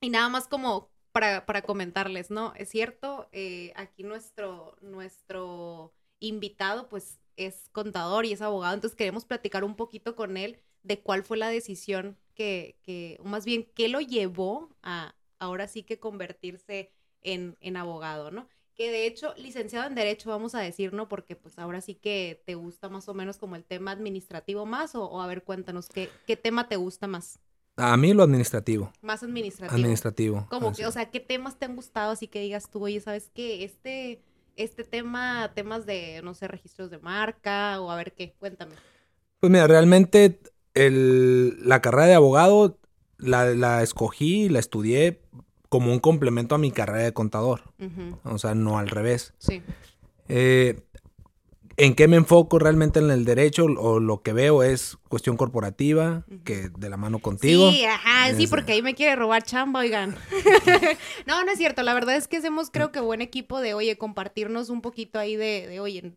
y 0.00 0.10
nada 0.10 0.28
más 0.28 0.48
como 0.48 0.90
para, 1.12 1.46
para 1.46 1.62
comentarles, 1.62 2.30
¿no? 2.30 2.54
Es 2.56 2.70
cierto, 2.70 3.28
eh, 3.32 3.72
aquí 3.76 4.02
nuestro, 4.02 4.76
nuestro 4.80 5.92
invitado 6.20 6.88
pues 6.88 7.20
es 7.36 7.68
contador 7.72 8.24
y 8.24 8.32
es 8.32 8.42
abogado, 8.42 8.74
entonces 8.74 8.96
queremos 8.96 9.24
platicar 9.24 9.64
un 9.64 9.76
poquito 9.76 10.16
con 10.16 10.36
él 10.36 10.58
de 10.82 11.00
cuál 11.00 11.22
fue 11.22 11.36
la 11.36 11.48
decisión 11.48 12.16
que, 12.34 12.76
que 12.82 13.18
o 13.20 13.24
más 13.24 13.44
bien, 13.44 13.66
qué 13.74 13.88
lo 13.88 14.00
llevó 14.00 14.70
a 14.82 15.14
ahora 15.38 15.68
sí 15.68 15.82
que 15.82 15.98
convertirse 15.98 16.90
en, 17.22 17.56
en 17.60 17.76
abogado, 17.76 18.30
¿no? 18.30 18.48
Que 18.74 18.90
de 18.90 19.06
hecho, 19.06 19.34
licenciado 19.36 19.86
en 19.86 19.94
Derecho, 19.94 20.30
vamos 20.30 20.54
a 20.54 20.60
decir, 20.60 20.92
¿no? 20.92 21.08
Porque 21.08 21.36
pues 21.36 21.58
ahora 21.58 21.80
sí 21.80 21.94
que 21.94 22.42
te 22.44 22.56
gusta 22.56 22.88
más 22.88 23.08
o 23.08 23.14
menos 23.14 23.38
como 23.38 23.54
el 23.56 23.64
tema 23.64 23.92
administrativo 23.92 24.66
más, 24.66 24.94
o, 24.94 25.04
o 25.04 25.20
a 25.20 25.26
ver, 25.26 25.44
cuéntanos, 25.44 25.88
¿qué, 25.88 26.10
¿qué 26.26 26.36
tema 26.36 26.68
te 26.68 26.76
gusta 26.76 27.06
más? 27.06 27.38
A 27.76 27.96
mí 27.96 28.12
lo 28.12 28.22
administrativo. 28.22 28.92
Más 29.00 29.22
administrativo. 29.22 29.74
Administrativo. 29.74 30.46
Como 30.48 30.72
que, 30.72 30.86
o 30.86 30.92
sea, 30.92 31.10
¿qué 31.10 31.20
temas 31.20 31.58
te 31.58 31.66
han 31.66 31.76
gustado? 31.76 32.12
Así 32.12 32.28
que 32.28 32.40
digas 32.40 32.70
tú, 32.70 32.84
oye, 32.84 33.00
¿sabes 33.00 33.30
qué? 33.34 33.64
Este, 33.64 34.22
este 34.56 34.84
tema, 34.84 35.52
temas 35.54 35.86
de, 35.86 36.20
no 36.22 36.34
sé, 36.34 36.48
registros 36.48 36.90
de 36.90 36.98
marca, 36.98 37.80
o 37.80 37.90
a 37.90 37.96
ver 37.96 38.12
qué, 38.12 38.32
cuéntame. 38.38 38.74
Pues 39.40 39.50
mira, 39.50 39.66
realmente 39.66 40.40
el- 40.74 41.56
la 41.66 41.80
carrera 41.80 42.06
de 42.06 42.14
abogado 42.14 42.78
la, 43.18 43.46
la 43.54 43.82
escogí 43.82 44.44
y 44.44 44.48
la 44.48 44.58
estudié 44.58 45.20
como 45.68 45.92
un 45.92 45.98
complemento 45.98 46.54
a 46.54 46.58
mi 46.58 46.70
carrera 46.70 47.04
de 47.04 47.12
contador. 47.12 47.62
O 48.24 48.38
sea, 48.38 48.54
no 48.54 48.78
al 48.78 48.88
revés. 48.88 49.34
Sí. 49.38 49.62
Eh, 50.28 50.80
¿En 51.76 51.94
qué 51.96 52.06
me 52.06 52.16
enfoco 52.16 52.60
realmente 52.60 53.00
en 53.00 53.10
el 53.10 53.24
derecho? 53.24 53.64
O 53.64 53.98
lo 53.98 54.22
que 54.22 54.32
veo 54.32 54.62
es 54.62 54.96
cuestión 55.08 55.36
corporativa, 55.36 56.24
que 56.44 56.68
de 56.68 56.88
la 56.88 56.96
mano 56.96 57.18
contigo. 57.18 57.68
Sí, 57.72 57.84
ajá, 57.84 58.32
sí, 58.36 58.44
Es- 58.44 58.50
porque 58.50 58.72
ahí 58.72 58.82
me 58.82 58.94
quiere 58.94 59.16
robar 59.16 59.42
chamba, 59.42 59.80
oigan. 59.80 60.14
no, 61.26 61.44
no 61.44 61.50
es 61.50 61.58
cierto. 61.58 61.82
La 61.82 61.92
verdad 61.94 62.14
es 62.14 62.28
que 62.28 62.36
hacemos, 62.36 62.70
creo 62.70 62.92
que 62.92 63.00
buen 63.00 63.20
equipo 63.22 63.60
de, 63.60 63.74
oye, 63.74 63.98
compartirnos 63.98 64.70
un 64.70 64.82
poquito 64.82 65.18
ahí 65.18 65.34
de, 65.34 65.66
de 65.68 65.80
oye, 65.80 66.12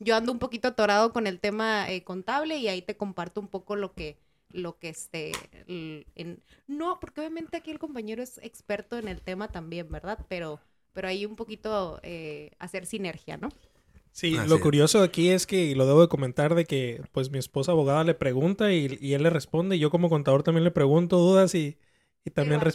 yo 0.00 0.16
ando 0.16 0.32
un 0.32 0.38
poquito 0.40 0.68
atorado 0.68 1.12
con 1.12 1.26
el 1.28 1.40
tema 1.40 1.90
eh, 1.90 2.04
contable 2.04 2.56
y 2.58 2.68
ahí 2.68 2.82
te 2.82 2.96
comparto 2.96 3.40
un 3.40 3.48
poco 3.48 3.76
lo 3.76 3.94
que, 3.94 4.18
lo 4.50 4.78
que 4.78 4.90
este, 4.90 5.32
el- 5.68 6.06
en... 6.16 6.42
no, 6.66 7.00
porque 7.00 7.20
obviamente 7.22 7.56
aquí 7.58 7.70
el 7.70 7.78
compañero 7.78 8.22
es 8.22 8.38
experto 8.38 8.98
en 8.98 9.08
el 9.08 9.22
tema 9.22 9.48
también, 9.48 9.90
¿verdad? 9.90 10.26
Pero, 10.28 10.60
pero 10.92 11.08
ahí 11.08 11.26
un 11.26 11.36
poquito 11.36 12.00
eh, 12.02 12.52
hacer 12.58 12.86
sinergia, 12.86 13.36
¿no? 13.36 13.50
Sí, 14.12 14.42
lo 14.42 14.60
curioso 14.60 15.02
aquí 15.02 15.30
es 15.30 15.46
que, 15.46 15.64
y 15.64 15.74
lo 15.74 15.86
debo 15.86 16.02
de 16.02 16.08
comentar, 16.08 16.54
de 16.54 16.64
que 16.66 17.02
pues 17.12 17.30
mi 17.30 17.38
esposa 17.38 17.72
abogada 17.72 18.04
le 18.04 18.14
pregunta 18.14 18.72
y, 18.72 18.98
y 19.00 19.14
él 19.14 19.22
le 19.22 19.30
responde. 19.30 19.76
Y 19.76 19.78
yo 19.78 19.90
como 19.90 20.10
contador 20.10 20.42
también 20.42 20.64
le 20.64 20.70
pregunto 20.72 21.16
dudas 21.18 21.54
y, 21.54 21.78
y 22.24 22.30
también 22.30 22.60
¿Pero 22.60 22.70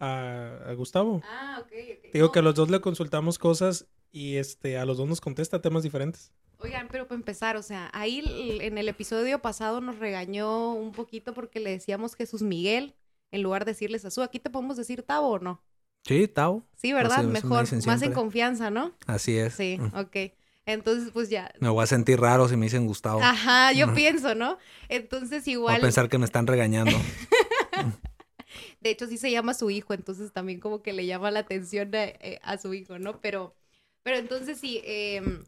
a 0.00 0.72
Gustavo. 0.76 1.22
Ah, 1.24 1.58
ok, 1.60 1.66
ok. 1.72 2.12
Digo 2.12 2.26
No, 2.26 2.32
que 2.32 2.38
a 2.38 2.42
los 2.42 2.54
dos 2.54 2.70
le 2.70 2.80
consultamos 2.80 3.38
cosas 3.38 3.86
y 4.10 4.36
este 4.36 4.78
a 4.78 4.84
los 4.84 4.96
dos 4.98 5.08
nos 5.08 5.20
contesta 5.20 5.60
temas 5.60 5.82
diferentes. 5.82 6.32
Oigan, 6.60 6.88
pero 6.90 7.06
para 7.06 7.16
empezar, 7.16 7.56
o 7.56 7.62
sea, 7.62 7.88
ahí 7.92 8.22
en 8.60 8.78
el 8.78 8.88
episodio 8.88 9.40
pasado 9.40 9.80
nos 9.80 9.98
regañó 9.98 10.72
un 10.74 10.90
poquito 10.92 11.32
porque 11.32 11.60
le 11.60 11.70
decíamos 11.70 12.16
Jesús 12.16 12.42
Miguel 12.42 12.94
en 13.30 13.42
lugar 13.42 13.64
de 13.64 13.72
decirles 13.72 14.04
Azú. 14.04 14.22
Aquí 14.22 14.40
te 14.40 14.50
podemos 14.50 14.76
decir 14.76 15.02
Tavo 15.02 15.28
o 15.28 15.38
no. 15.38 15.62
Sí, 16.04 16.26
Tao. 16.26 16.64
Sí, 16.76 16.92
¿verdad? 16.92 17.18
Así 17.18 17.26
Mejor, 17.28 17.66
más 17.86 18.02
en 18.02 18.12
confianza, 18.12 18.70
¿no? 18.70 18.92
Así 19.06 19.36
es. 19.36 19.54
Sí, 19.54 19.78
Mm. 19.78 19.96
ok. 19.98 20.16
Entonces, 20.64 21.10
pues 21.12 21.30
ya. 21.30 21.50
Me 21.60 21.68
voy 21.70 21.82
a 21.82 21.86
sentir 21.86 22.20
raro 22.20 22.48
si 22.48 22.56
me 22.56 22.66
dicen 22.66 22.86
Gustavo. 22.86 23.20
Ajá, 23.22 23.72
yo 23.72 23.94
pienso, 23.94 24.34
¿no? 24.34 24.58
Entonces 24.88 25.44
Voy 25.44 25.52
igual, 25.54 25.76
a 25.76 25.80
pensar 25.80 26.08
que 26.08 26.18
me 26.18 26.24
están 26.24 26.46
regañando. 26.46 26.96
de 28.80 28.90
hecho 28.90 29.06
sí 29.06 29.18
se 29.18 29.30
llama 29.30 29.54
su 29.54 29.70
hijo, 29.70 29.94
entonces 29.94 30.32
también 30.32 30.60
como 30.60 30.82
que 30.82 30.92
le 30.92 31.06
llama 31.06 31.30
la 31.30 31.40
atención 31.40 31.94
a, 31.94 32.04
eh, 32.06 32.40
su 32.60 32.74
hijo, 32.74 32.98
¿no? 32.98 33.20
Pero, 33.20 33.54
pero 34.02 34.18
entonces 34.18 34.58
sí, 34.58 34.80
em, 34.84 35.44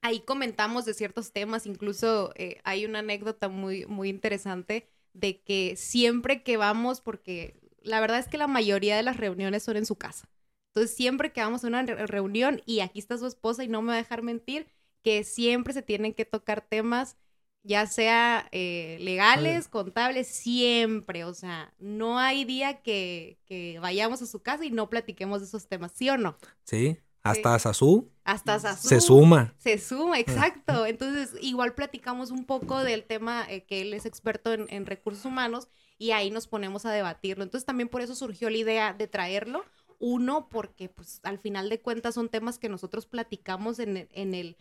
ahí 0.00 0.20
comentamos 0.20 0.84
de 0.84 0.94
ciertos 0.94 1.32
temas, 1.32 1.66
incluso 1.66 2.32
eh, 2.36 2.60
hay 2.64 2.84
una 2.84 3.00
anécdota 3.00 3.48
muy, 3.48 3.86
muy 3.86 4.08
interesante 4.08 4.88
de 5.12 5.40
que 5.42 5.76
siempre 5.76 6.42
que 6.42 6.56
vamos, 6.56 7.00
porque 7.00 7.60
la 7.82 8.00
verdad 8.00 8.18
es 8.18 8.28
que 8.28 8.38
la 8.38 8.46
mayoría 8.48 8.96
de 8.96 9.02
las 9.02 9.16
reuniones 9.16 9.62
son 9.62 9.76
en 9.76 9.86
su 9.86 9.96
casa. 9.96 10.28
Entonces 10.68 10.96
siempre 10.96 11.32
que 11.32 11.40
vamos 11.42 11.64
a 11.64 11.68
una 11.68 11.82
re- 11.82 12.06
reunión 12.06 12.62
y 12.66 12.80
aquí 12.80 12.98
está 12.98 13.18
su 13.18 13.26
esposa 13.26 13.62
y 13.64 13.68
no 13.68 13.82
me 13.82 13.88
va 13.88 13.94
a 13.94 13.96
dejar 13.98 14.22
mentir, 14.22 14.66
que 15.02 15.24
siempre 15.24 15.72
se 15.74 15.82
tienen 15.82 16.14
que 16.14 16.24
tocar 16.24 16.62
temas 16.62 17.16
ya 17.62 17.86
sea 17.86 18.48
eh, 18.52 18.96
legales, 19.00 19.68
contables, 19.68 20.26
siempre. 20.28 21.24
O 21.24 21.34
sea, 21.34 21.72
no 21.78 22.18
hay 22.18 22.44
día 22.44 22.82
que, 22.82 23.38
que 23.46 23.78
vayamos 23.80 24.22
a 24.22 24.26
su 24.26 24.42
casa 24.42 24.64
y 24.64 24.70
no 24.70 24.90
platiquemos 24.90 25.40
de 25.40 25.46
esos 25.46 25.66
temas, 25.68 25.92
¿sí 25.94 26.08
o 26.10 26.18
no? 26.18 26.36
Sí. 26.64 26.98
Hasta 27.24 27.56
Sasú 27.60 28.10
Hasta 28.24 28.58
Sazú. 28.58 28.88
se 28.88 29.00
suma. 29.00 29.54
Se 29.58 29.78
suma, 29.78 30.18
exacto. 30.18 30.86
Entonces, 30.86 31.34
igual 31.40 31.72
platicamos 31.72 32.32
un 32.32 32.44
poco 32.44 32.82
del 32.82 33.04
tema 33.04 33.46
eh, 33.48 33.62
que 33.64 33.80
él 33.82 33.94
es 33.94 34.06
experto 34.06 34.52
en, 34.52 34.66
en 34.70 34.86
recursos 34.86 35.24
humanos 35.24 35.68
y 35.98 36.10
ahí 36.10 36.32
nos 36.32 36.48
ponemos 36.48 36.84
a 36.84 36.90
debatirlo. 36.90 37.44
Entonces, 37.44 37.64
también 37.64 37.88
por 37.88 38.00
eso 38.02 38.16
surgió 38.16 38.50
la 38.50 38.56
idea 38.56 38.92
de 38.92 39.06
traerlo. 39.06 39.64
Uno, 40.00 40.48
porque 40.48 40.88
pues 40.88 41.20
al 41.22 41.38
final 41.38 41.68
de 41.68 41.80
cuentas 41.80 42.16
son 42.16 42.28
temas 42.28 42.58
que 42.58 42.68
nosotros 42.68 43.06
platicamos 43.06 43.78
en, 43.78 43.96
el- 43.98 44.08
en 44.10 44.34
el, 44.34 44.56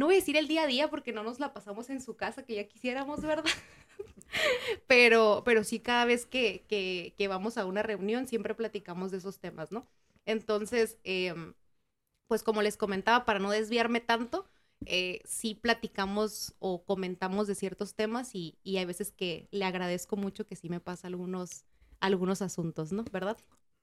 no 0.00 0.06
voy 0.06 0.14
a 0.14 0.18
decir 0.18 0.38
el 0.38 0.48
día 0.48 0.62
a 0.62 0.66
día 0.66 0.88
porque 0.88 1.12
no 1.12 1.22
nos 1.22 1.40
la 1.40 1.52
pasamos 1.52 1.90
en 1.90 2.00
su 2.00 2.16
casa, 2.16 2.42
que 2.42 2.54
ya 2.54 2.66
quisiéramos, 2.66 3.20
¿verdad? 3.20 3.44
pero, 4.86 5.42
pero 5.44 5.62
sí 5.62 5.78
cada 5.78 6.06
vez 6.06 6.24
que, 6.24 6.64
que, 6.70 7.12
que 7.18 7.28
vamos 7.28 7.58
a 7.58 7.66
una 7.66 7.82
reunión 7.82 8.26
siempre 8.26 8.54
platicamos 8.54 9.10
de 9.10 9.18
esos 9.18 9.40
temas, 9.40 9.72
¿no? 9.72 9.86
Entonces, 10.24 10.96
em, 11.04 11.52
pues 12.28 12.42
como 12.42 12.62
les 12.62 12.78
comentaba, 12.78 13.26
para 13.26 13.40
no 13.40 13.50
desviarme 13.50 14.00
tanto, 14.00 14.46
eh, 14.86 15.20
sí 15.26 15.54
platicamos 15.54 16.54
o 16.60 16.82
comentamos 16.82 17.46
de 17.46 17.54
ciertos 17.54 17.94
temas 17.94 18.34
y, 18.34 18.56
y 18.62 18.78
hay 18.78 18.86
veces 18.86 19.12
que 19.12 19.48
le 19.50 19.66
agradezco 19.66 20.16
mucho 20.16 20.46
que 20.46 20.56
sí 20.56 20.70
me 20.70 20.80
pasa 20.80 21.08
algunos, 21.08 21.66
algunos 22.00 22.40
asuntos, 22.40 22.90
¿no? 22.90 23.04
¿Verdad? 23.12 23.36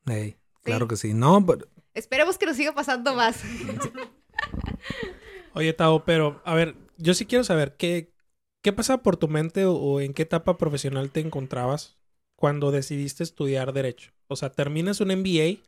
Ey, 0.07 0.31
Sí. 0.31 0.63
Claro 0.63 0.87
que 0.87 0.97
sí. 0.97 1.13
No, 1.13 1.45
pero 1.45 1.67
Esperemos 1.93 2.39
que 2.39 2.47
nos 2.47 2.57
siga 2.57 2.73
pasando 2.73 3.13
más. 3.13 3.39
Oye, 5.57 5.73
Tao, 5.73 6.05
pero 6.05 6.39
a 6.45 6.53
ver, 6.53 6.75
yo 6.97 7.13
sí 7.15 7.25
quiero 7.25 7.43
saber 7.43 7.75
qué, 7.77 8.11
qué 8.61 8.73
pasa 8.73 9.01
por 9.01 9.17
tu 9.17 9.27
mente 9.27 9.65
o, 9.65 9.99
en 10.01 10.13
qué 10.13 10.21
etapa 10.23 10.57
profesional 10.57 11.09
te 11.11 11.19
encontrabas 11.19 11.97
cuando 12.35 12.69
decidiste 12.71 13.23
estudiar 13.23 13.73
Derecho. 13.73 14.11
O 14.27 14.35
sea, 14.35 14.51
terminas 14.51 15.01
un 15.01 15.09
MBA, 15.11 15.67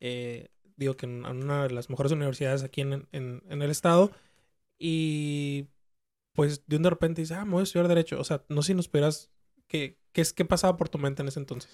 eh, 0.00 0.48
digo 0.76 0.96
que 0.96 1.06
en 1.06 1.26
una 1.26 1.64
de 1.64 1.70
las 1.72 1.90
mejores 1.90 2.12
universidades 2.12 2.62
aquí 2.64 2.82
en, 2.82 3.08
en- 3.12 3.42
en 3.48 3.62
el 3.62 3.70
estado, 3.70 4.12
y 4.78 5.68
pues 6.34 6.66
de 6.68 6.76
un 6.78 6.82
de 6.84 6.90
repente 6.90 7.22
dices, 7.22 7.36
ah, 7.38 7.44
me 7.46 7.52
voy 7.52 7.62
a 7.62 7.64
estudiar 7.64 7.88
Derecho. 7.88 8.20
O 8.20 8.24
sea, 8.24 8.44
no 8.50 8.62
sé 8.62 8.68
si 8.68 8.74
nos 8.74 8.88
pudieras, 8.88 9.30
¿qué, 9.68 9.98
qué, 10.12 10.24
qué 10.36 10.44
pasaba 10.46 10.76
por 10.78 10.88
tu 10.90 10.98
mente 10.98 11.22
en 11.22 11.28
ese 11.28 11.40
entonces? 11.40 11.70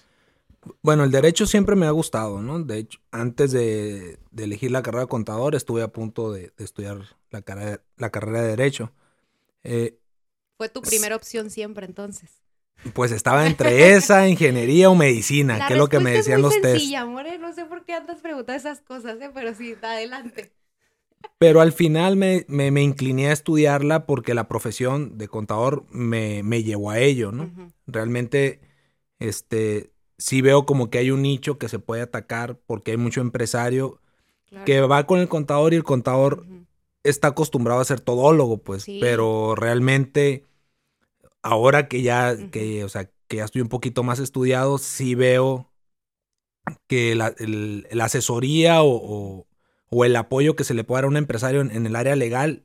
Bueno, 0.83 1.03
el 1.03 1.11
derecho 1.11 1.45
siempre 1.47 1.75
me 1.75 1.87
ha 1.87 1.91
gustado, 1.91 2.41
¿no? 2.41 2.59
De 2.63 2.77
hecho, 2.79 2.99
antes 3.11 3.51
de, 3.51 4.19
de 4.31 4.43
elegir 4.43 4.71
la 4.71 4.83
carrera 4.83 5.03
de 5.03 5.07
contador, 5.09 5.55
estuve 5.55 5.81
a 5.81 5.91
punto 5.91 6.31
de, 6.31 6.53
de 6.57 6.63
estudiar 6.63 6.99
la 7.31 7.41
carrera, 7.41 7.83
la 7.97 8.09
carrera 8.11 8.41
de 8.43 8.49
derecho. 8.49 8.91
Eh, 9.63 9.99
Fue 10.57 10.69
tu 10.69 10.81
primera 10.85 11.15
opción 11.17 11.49
siempre, 11.49 11.85
entonces. 11.85 12.41
pues 12.93 13.11
estaba 13.11 13.45
entre 13.47 13.93
esa, 13.95 14.27
ingeniería 14.27 14.89
o 14.89 14.95
medicina, 14.95 15.59
La 15.59 15.67
que 15.67 15.75
es 15.75 15.79
lo 15.79 15.89
que 15.89 15.99
me 15.99 16.11
decían 16.11 16.39
es 16.39 16.41
muy 16.41 16.41
los 16.41 16.61
test. 16.61 16.73
sencilla, 16.79 17.05
more. 17.05 17.37
No 17.37 17.53
sé 17.53 17.65
por 17.65 17.85
qué 17.85 17.93
andas 17.93 18.21
preguntando 18.21 18.53
esas 18.59 18.81
cosas, 18.81 19.19
¿eh? 19.21 19.31
Pero 19.33 19.53
sí, 19.53 19.75
adelante. 19.81 20.53
Pero 21.37 21.61
al 21.61 21.71
final 21.71 22.15
me, 22.17 22.45
me, 22.47 22.71
me 22.71 22.83
incliné 22.83 23.29
a 23.29 23.31
estudiarla 23.33 24.05
porque 24.05 24.33
la 24.33 24.47
profesión 24.47 25.17
de 25.17 25.27
contador 25.27 25.85
me, 25.89 26.43
me 26.43 26.63
llevó 26.63 26.91
a 26.91 26.99
ello, 26.99 27.31
¿no? 27.31 27.51
Realmente, 27.87 28.61
este, 29.19 29.91
sí 30.21 30.41
veo 30.41 30.65
como 30.65 30.89
que 30.89 30.99
hay 30.99 31.11
un 31.11 31.23
nicho 31.23 31.57
que 31.57 31.67
se 31.67 31.79
puede 31.79 32.03
atacar 32.03 32.57
porque 32.67 32.91
hay 32.91 32.97
mucho 32.97 33.21
empresario 33.21 33.99
claro. 34.49 34.65
que 34.65 34.81
va 34.81 35.07
con 35.07 35.19
el 35.19 35.27
contador 35.27 35.73
y 35.73 35.77
el 35.77 35.83
contador 35.83 36.45
está 37.03 37.29
acostumbrado 37.29 37.81
a 37.81 37.85
ser 37.85 37.99
todólogo, 37.99 38.59
pues, 38.59 38.83
Sí. 38.83 38.99
pero 39.01 39.55
realmente 39.55 40.45
ahora 41.41 41.87
que 41.87 42.01
ya, 42.03 42.35
que, 42.51 42.83
o 42.83 42.89
sea, 42.89 43.09
que 43.27 43.37
ya 43.37 43.45
estoy 43.45 43.61
un 43.61 43.69
poquito 43.69 44.03
más 44.03 44.19
estudiado, 44.19 44.77
sí 44.77 45.15
veo 45.15 45.67
que 46.87 47.15
la, 47.15 47.33
el- 47.39 47.87
la 47.91 48.05
asesoría 48.05 48.83
o, 48.83 48.89
o- 48.95 49.47
o 49.93 50.05
el 50.05 50.15
apoyo 50.15 50.55
que 50.55 50.63
se 50.63 50.73
le 50.73 50.83
puede 50.83 50.99
dar 50.99 51.05
a 51.05 51.09
un 51.09 51.17
empresario 51.17 51.61
en, 51.61 51.71
en 51.71 51.85
el 51.85 51.95
área 51.95 52.15
legal. 52.15 52.63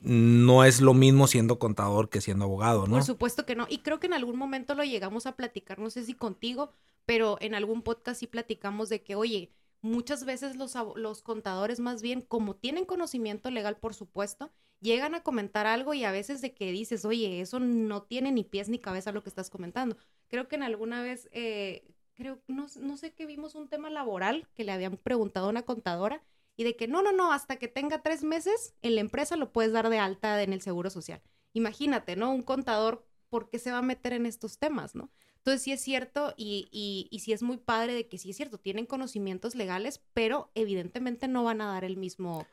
No 0.00 0.64
es 0.64 0.80
lo 0.80 0.94
mismo 0.94 1.26
siendo 1.26 1.58
contador 1.58 2.08
que 2.08 2.20
siendo 2.20 2.44
abogado, 2.44 2.86
¿no? 2.86 2.94
Por 2.94 3.04
supuesto 3.04 3.46
que 3.46 3.54
no. 3.54 3.66
Y 3.68 3.78
creo 3.78 4.00
que 4.00 4.06
en 4.06 4.14
algún 4.14 4.36
momento 4.36 4.74
lo 4.74 4.84
llegamos 4.84 5.26
a 5.26 5.36
platicar, 5.36 5.78
no 5.78 5.90
sé 5.90 6.04
si 6.04 6.14
contigo, 6.14 6.72
pero 7.06 7.38
en 7.40 7.54
algún 7.54 7.82
podcast 7.82 8.20
sí 8.20 8.26
platicamos 8.26 8.88
de 8.88 9.02
que, 9.02 9.14
oye, 9.14 9.50
muchas 9.80 10.24
veces 10.24 10.56
los, 10.56 11.22
contadores 11.22 11.80
más 11.80 12.02
bien, 12.02 12.20
como 12.20 12.56
tienen 12.56 12.84
conocimiento 12.84 13.50
legal, 13.50 13.76
por 13.76 13.94
supuesto, 13.94 14.50
llegan 14.80 15.14
a 15.14 15.22
comentar 15.22 15.66
algo 15.66 15.94
y 15.94 16.04
a 16.04 16.12
veces 16.12 16.40
de 16.40 16.54
que 16.54 16.70
dices, 16.72 17.04
oye, 17.04 17.40
eso 17.40 17.60
no 17.60 18.02
tiene 18.02 18.32
ni 18.32 18.44
pies 18.44 18.68
ni 18.68 18.78
cabeza 18.78 19.12
lo 19.12 19.22
que 19.22 19.28
estás 19.28 19.50
comentando. 19.50 19.96
Creo 20.28 20.48
que 20.48 20.56
en 20.56 20.62
alguna 20.62 21.02
vez, 21.02 21.28
eh, 21.32 21.84
creo, 22.14 22.38
no, 22.46 22.66
no 22.80 22.96
sé 22.96 23.12
que 23.12 23.26
vimos 23.26 23.54
un 23.54 23.68
tema 23.68 23.90
laboral 23.90 24.46
que 24.54 24.64
le 24.64 24.72
habían 24.72 24.96
preguntado 24.96 25.46
a 25.46 25.50
una 25.50 25.62
contadora 25.62 26.22
y 26.58 26.64
de 26.64 26.74
que 26.74 26.88
no, 26.88 27.02
no, 27.02 27.12
no, 27.12 27.32
hasta 27.32 27.56
que 27.56 27.68
tenga 27.68 28.02
tres 28.02 28.24
meses 28.24 28.74
en 28.82 28.96
la 28.96 29.00
empresa 29.00 29.36
lo 29.36 29.52
puedes 29.52 29.72
dar 29.72 29.88
de 29.90 30.00
alta 30.00 30.42
en 30.42 30.52
el 30.52 30.60
seguro 30.60 30.90
social. 30.90 31.22
Imagínate, 31.52 32.16
¿no? 32.16 32.32
Un 32.32 32.42
contador, 32.42 33.06
¿por 33.30 33.48
qué 33.48 33.60
se 33.60 33.70
va 33.70 33.78
a 33.78 33.82
meter 33.82 34.12
en 34.12 34.26
estos 34.26 34.58
temas, 34.58 34.96
no? 34.96 35.08
Entonces 35.36 35.62
sí 35.62 35.70
es 35.70 35.80
cierto 35.80 36.34
y, 36.36 36.68
y, 36.72 37.06
y 37.12 37.20
sí 37.20 37.32
es 37.32 37.44
muy 37.44 37.58
padre 37.58 37.94
de 37.94 38.08
que 38.08 38.18
sí 38.18 38.30
es 38.30 38.36
cierto, 38.36 38.58
tienen 38.58 38.86
conocimientos 38.86 39.54
legales, 39.54 40.02
pero 40.14 40.50
evidentemente 40.56 41.28
no 41.28 41.44
van 41.44 41.60
a 41.60 41.72
dar 41.72 41.84
el 41.84 41.96
mismo... 41.96 42.44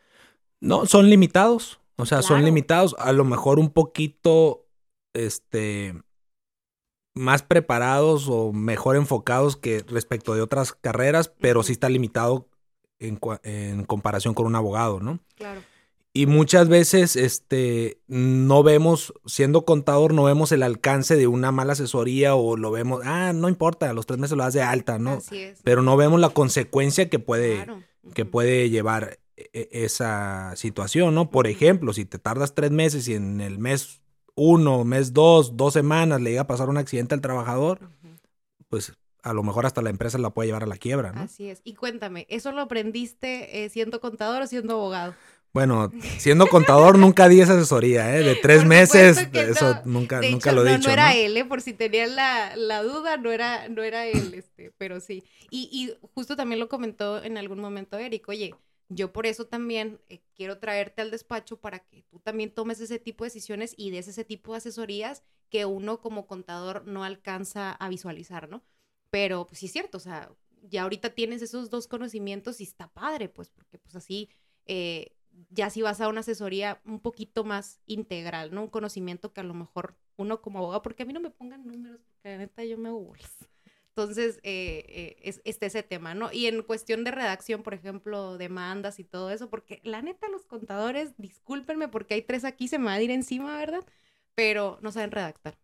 No, 0.62 0.86
son 0.86 1.10
limitados. 1.10 1.80
O 1.96 2.06
sea, 2.06 2.22
son 2.22 2.46
limitados. 2.46 2.96
A 3.00 3.12
lo 3.12 3.26
mejor 3.26 3.58
un 3.58 3.72
poquito, 3.72 4.68
este, 5.14 5.96
más 7.16 7.42
preparados 7.42 8.28
o 8.30 8.54
mejor 8.54 8.98
enfocados 8.98 9.58
que 9.58 9.84
respecto 9.88 10.36
de 10.36 10.42
otras 10.42 10.74
carreras, 10.74 11.30
pero 11.40 11.64
sí 11.64 11.72
está 11.72 11.90
limitado 11.90 12.50
en, 13.00 13.20
en 13.44 13.84
comparación 13.86 14.34
con 14.34 14.46
un 14.46 14.56
abogado, 14.56 15.00
¿no? 15.00 15.20
Claro. 15.36 15.62
Y 16.14 16.28
muchas 16.28 16.70
veces, 16.70 17.18
este, 17.18 18.00
no 18.08 18.64
vemos, 18.64 19.14
siendo 19.26 19.66
contador, 19.66 20.14
no 20.14 20.24
vemos 20.24 20.54
el 20.54 20.64
alcance 20.64 21.18
de 21.18 21.28
una 21.28 21.52
mala 21.52 21.74
asesoría 21.74 22.36
o 22.36 22.56
lo 22.56 22.72
vemos, 22.72 23.02
ah, 23.04 23.34
no 23.36 23.50
importa, 23.50 23.90
a 23.90 23.94
los 23.94 24.06
tres 24.06 24.18
meses 24.20 24.38
lo 24.38 24.44
das 24.44 24.54
de 24.54 24.62
alta, 24.62 24.98
¿no? 24.98 25.16
Así 25.16 25.38
es. 25.40 25.60
Pero 25.64 25.82
no 25.82 25.98
vemos 25.98 26.22
la 26.22 26.30
consecuencia 26.30 27.10
que 27.10 27.20
puede, 27.20 27.56
Claro. 27.66 27.84
que 28.14 28.24
puede 28.24 28.70
llevar 28.70 29.20
e- 29.36 29.50
e- 29.52 29.70
esa 29.84 30.54
situación, 30.56 31.14
¿no? 31.16 31.30
Por 31.32 31.48
ejemplo, 31.48 31.92
si 31.92 32.06
te 32.06 32.18
tardas 32.18 32.56
tres 32.56 32.72
meses 32.72 33.10
y 33.10 33.16
en 33.16 33.42
el 33.42 33.60
mes 33.60 34.02
uno, 34.36 34.86
mes 34.86 35.12
dos, 35.12 35.58
dos 35.58 35.74
semanas 35.74 36.22
le 36.22 36.30
llega 36.30 36.44
a 36.44 36.48
pasar 36.48 36.70
un 36.70 36.78
accidente 36.78 37.14
al 37.14 37.20
trabajador, 37.22 37.90
pues 38.70 38.94
a 39.26 39.34
lo 39.34 39.44
mejor 39.44 39.66
hasta 39.66 39.82
la 39.82 39.90
empresa 39.90 40.18
la 40.20 40.30
puede 40.30 40.48
llevar 40.48 40.64
a 40.64 40.68
la 40.68 40.78
quiebra, 40.78 41.12
¿no? 41.12 41.22
Así 41.22 41.50
es. 41.50 41.62
Y 41.64 41.74
cuéntame, 41.74 42.28
¿eso 42.30 42.52
lo 42.52 42.62
aprendiste 42.62 43.64
eh, 43.66 43.70
siendo 43.70 44.00
contador 44.00 44.44
o 44.44 44.48
siendo 44.48 44.76
abogado? 44.76 45.16
Bueno, 45.54 45.90
siendo 46.18 46.48
contador 46.48 47.00
nunca 47.00 47.28
di 47.30 47.42
esa 47.42 47.54
asesoría, 47.54 48.16
¿eh? 48.18 48.24
De 48.24 48.36
tres 48.36 48.60
Por 48.60 48.68
meses, 48.68 49.28
que 49.28 49.42
eso 49.50 49.76
no. 49.76 49.82
nunca, 49.86 50.20
De 50.20 50.30
nunca 50.32 50.52
hecho, 50.52 50.56
lo 50.56 50.62
he 50.62 50.66
no, 50.66 50.78
dicho, 50.78 50.90
no 50.90 50.94
era 50.94 51.14
¿no? 51.14 51.20
él, 51.20 51.38
¿eh? 51.38 51.46
por 51.46 51.62
si 51.62 51.74
tenían 51.74 52.16
la, 52.16 52.56
la 52.56 52.84
duda, 52.84 53.18
no 53.18 53.32
era, 53.32 53.68
no 53.70 53.82
era 53.82 54.06
él, 54.06 54.34
este, 54.34 54.72
pero 54.78 55.00
sí. 55.00 55.24
Y, 55.50 55.70
y 55.72 56.08
justo 56.14 56.36
también 56.36 56.60
lo 56.60 56.70
comentó 56.70 57.24
en 57.24 57.38
algún 57.38 57.60
momento 57.60 57.98
Eric, 57.98 58.28
oye, 58.30 58.54
yo 58.90 59.12
por 59.14 59.26
eso 59.26 59.48
también 59.48 60.00
eh, 60.10 60.22
quiero 60.36 60.60
traerte 60.60 61.02
al 61.02 61.10
despacho 61.12 61.58
para 61.58 61.80
que 61.80 62.04
tú 62.04 62.20
también 62.20 62.52
tomes 62.54 62.80
ese 62.82 63.00
tipo 63.00 63.24
de 63.24 63.30
decisiones 63.30 63.74
y 63.78 63.92
des 63.92 64.08
ese 64.08 64.26
tipo 64.26 64.52
de 64.52 64.58
asesorías 64.58 65.24
que 65.50 65.66
uno 65.66 66.02
como 66.02 66.28
contador 66.28 66.86
no 66.86 67.04
alcanza 67.04 67.72
a 67.72 67.90
visualizar, 67.90 68.50
¿no? 68.50 68.62
Pero 69.10 69.48
pues 69.48 69.60
sí 69.60 69.68
es 69.68 69.72
cierto, 69.72 69.98
o 69.98 70.02
sea, 70.02 70.32
ya 70.62 70.84
ahorita 70.84 71.12
tienes 71.12 71.42
esos 71.42 71.70
dos 71.70 71.88
conocimientos 71.88 72.60
y 72.60 72.64
está 72.64 72.88
padre, 72.88 73.30
pues, 73.30 73.50
porque 73.50 73.78
pues 73.78 73.96
así 73.96 74.30
eh, 74.66 75.16
ya 75.50 75.70
si 75.70 75.82
vas 75.82 76.02
a 76.02 76.08
una 76.08 76.22
asesoría 76.22 76.82
un 76.86 77.00
poquito 77.00 77.44
más 77.44 77.82
integral, 77.86 78.54
¿no? 78.54 78.64
Un 78.64 78.70
conocimiento 78.70 79.34
que 79.34 79.42
a 79.42 79.44
lo 79.44 79.54
mejor 79.54 79.96
uno 80.18 80.42
como 80.42 80.60
abogado, 80.60 80.82
porque 80.82 81.04
a 81.04 81.06
mí 81.06 81.14
no 81.14 81.20
me 81.20 81.30
pongan 81.30 81.66
números, 81.66 82.02
porque 82.06 82.30
la 82.30 82.38
neta 82.38 82.64
yo 82.64 82.78
me 82.78 82.90
hago. 82.90 83.14
Entonces, 83.90 84.40
eh, 84.44 84.86
eh, 84.90 85.16
es, 85.22 85.42
está 85.46 85.66
ese 85.68 85.84
tema, 85.84 86.14
¿no? 86.16 86.32
Y 86.32 86.48
en 86.48 86.64
cuestión 86.64 87.04
de 87.04 87.12
redacción, 87.12 87.64
por 87.64 87.74
ejemplo, 87.74 88.38
demandas 88.38 89.00
y 89.00 89.04
todo 89.04 89.30
eso, 89.32 89.50
porque 89.50 89.82
la 89.84 90.02
neta 90.02 90.28
los 90.30 90.46
contadores, 90.46 91.16
discúlpenme 91.18 91.88
porque 91.88 92.16
hay 92.16 92.22
tres 92.22 92.44
aquí, 92.44 92.68
se 92.68 92.78
me 92.78 92.86
va 92.86 92.94
a 92.94 93.02
ir 93.02 93.12
encima, 93.12 93.58
¿verdad? 93.58 93.86
Pero 94.36 94.80
no 94.82 94.92
saben 94.92 95.12
redactar. 95.12 95.58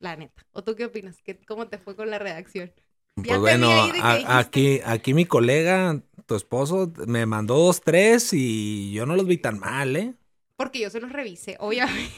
La 0.00 0.16
neta. 0.16 0.44
¿O 0.52 0.64
tú 0.64 0.74
qué 0.74 0.86
opinas? 0.86 1.22
¿Qué, 1.22 1.38
¿Cómo 1.46 1.68
te 1.68 1.78
fue 1.78 1.94
con 1.94 2.10
la 2.10 2.18
redacción? 2.18 2.72
Pues 3.14 3.38
bueno, 3.38 3.70
a- 3.70 4.38
aquí, 4.38 4.80
aquí 4.84 5.14
mi 5.14 5.26
colega, 5.26 6.02
tu 6.26 6.34
esposo, 6.34 6.90
me 7.06 7.26
mandó 7.26 7.56
dos, 7.58 7.82
tres 7.82 8.32
y 8.32 8.92
yo 8.92 9.04
no 9.04 9.14
los 9.14 9.26
vi 9.26 9.36
tan 9.36 9.58
mal, 9.58 9.94
¿eh? 9.96 10.14
Porque 10.56 10.80
yo 10.80 10.90
se 10.90 11.00
los 11.00 11.12
revisé, 11.12 11.56
obviamente. 11.60 12.10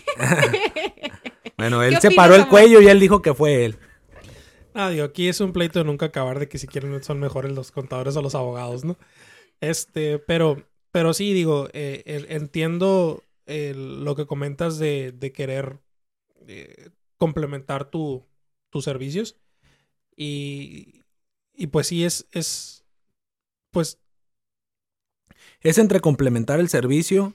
Bueno, 1.56 1.82
él 1.82 1.94
¿Qué 1.94 2.00
se 2.00 2.10
paró 2.12 2.34
el 2.34 2.46
cuello 2.48 2.80
y 2.80 2.88
él 2.88 3.00
dijo 3.00 3.20
que 3.22 3.34
fue 3.34 3.64
él. 3.64 3.78
Ah, 4.74 4.90
digo, 4.90 5.04
aquí 5.04 5.28
es 5.28 5.40
un 5.40 5.52
pleito 5.52 5.78
de 5.80 5.84
nunca 5.84 6.06
acabar 6.06 6.38
de 6.38 6.48
que 6.48 6.58
si 6.58 6.66
quieren 6.66 7.02
son 7.02 7.20
mejores 7.20 7.52
los 7.52 7.72
contadores 7.72 8.16
o 8.16 8.22
los 8.22 8.34
abogados, 8.34 8.84
¿no? 8.84 8.96
Este, 9.60 10.18
pero, 10.18 10.62
pero 10.92 11.14
sí, 11.14 11.32
digo, 11.32 11.68
eh, 11.72 12.02
el- 12.06 12.26
entiendo 12.30 13.22
el- 13.46 14.04
lo 14.04 14.14
que 14.16 14.26
comentas 14.26 14.78
de, 14.78 15.12
de 15.12 15.32
querer 15.32 15.78
eh, 16.46 16.90
complementar 17.22 17.88
tu, 17.88 18.26
tus 18.70 18.82
servicios. 18.84 19.36
Y, 20.16 21.04
y 21.54 21.68
pues 21.68 21.86
sí, 21.86 22.04
es, 22.04 22.26
es, 22.32 22.84
pues, 23.70 24.00
Es 25.60 25.78
entre 25.78 26.00
complementar 26.00 26.58
el 26.58 26.68
servicio 26.68 27.34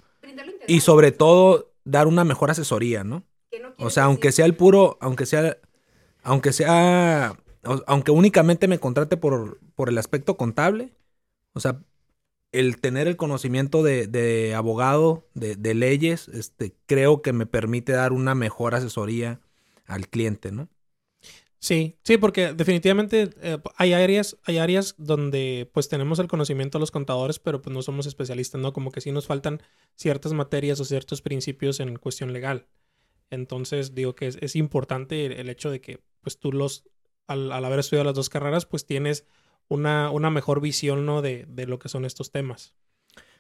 y 0.67 0.81
sobre 0.81 1.13
todo 1.13 1.73
dar 1.85 2.07
una 2.07 2.25
mejor 2.25 2.51
asesoría, 2.51 3.05
¿no? 3.05 3.23
O 3.77 3.89
sea, 3.89 4.03
aunque 4.05 4.33
sea 4.33 4.45
el 4.45 4.55
puro, 4.55 4.97
aunque 4.99 5.25
sea, 5.25 5.57
aunque 6.21 6.51
sea, 6.51 7.39
aunque 7.85 8.11
únicamente 8.11 8.67
me 8.67 8.79
contrate 8.79 9.15
por, 9.15 9.61
por 9.75 9.87
el 9.87 9.97
aspecto 9.97 10.35
contable, 10.35 10.91
o 11.53 11.61
sea, 11.61 11.79
el 12.51 12.81
tener 12.81 13.07
el 13.07 13.15
conocimiento 13.15 13.83
de, 13.83 14.07
de 14.07 14.53
abogado, 14.53 15.29
de, 15.33 15.55
de 15.55 15.73
leyes, 15.73 16.27
este, 16.27 16.75
creo 16.87 17.21
que 17.21 17.31
me 17.31 17.45
permite 17.45 17.93
dar 17.93 18.11
una 18.11 18.35
mejor 18.35 18.75
asesoría 18.75 19.39
al 19.87 20.07
cliente, 20.07 20.51
¿no? 20.51 20.69
Sí, 21.59 21.97
sí, 22.03 22.17
porque 22.17 22.53
definitivamente 22.53 23.31
eh, 23.41 23.57
hay 23.77 23.93
áreas, 23.93 24.37
hay 24.43 24.59
áreas 24.59 24.93
donde 24.97 25.69
pues 25.73 25.89
tenemos 25.89 26.19
el 26.19 26.27
conocimiento 26.27 26.77
de 26.77 26.81
los 26.81 26.91
contadores, 26.91 27.39
pero 27.39 27.61
pues 27.61 27.73
no 27.73 27.81
somos 27.81 28.05
especialistas, 28.05 28.61
¿no? 28.61 28.73
Como 28.73 28.91
que 28.91 29.01
sí 29.01 29.11
nos 29.11 29.25
faltan 29.25 29.61
ciertas 29.95 30.33
materias 30.33 30.79
o 30.79 30.85
ciertos 30.85 31.23
principios 31.23 31.79
en 31.79 31.97
cuestión 31.97 32.31
legal. 32.31 32.67
Entonces 33.31 33.95
digo 33.95 34.13
que 34.13 34.27
es, 34.27 34.37
es 34.39 34.55
importante 34.55 35.25
el, 35.25 35.31
el 35.33 35.49
hecho 35.49 35.71
de 35.71 35.81
que 35.81 35.99
pues 36.21 36.37
tú 36.37 36.51
los, 36.51 36.87
al, 37.25 37.51
al 37.51 37.65
haber 37.65 37.79
estudiado 37.79 38.05
las 38.05 38.15
dos 38.15 38.29
carreras, 38.29 38.67
pues 38.67 38.85
tienes 38.85 39.25
una, 39.67 40.11
una 40.11 40.29
mejor 40.29 40.61
visión, 40.61 41.07
¿no? 41.07 41.23
De, 41.23 41.45
de 41.47 41.65
lo 41.65 41.79
que 41.79 41.89
son 41.89 42.05
estos 42.05 42.31
temas. 42.31 42.75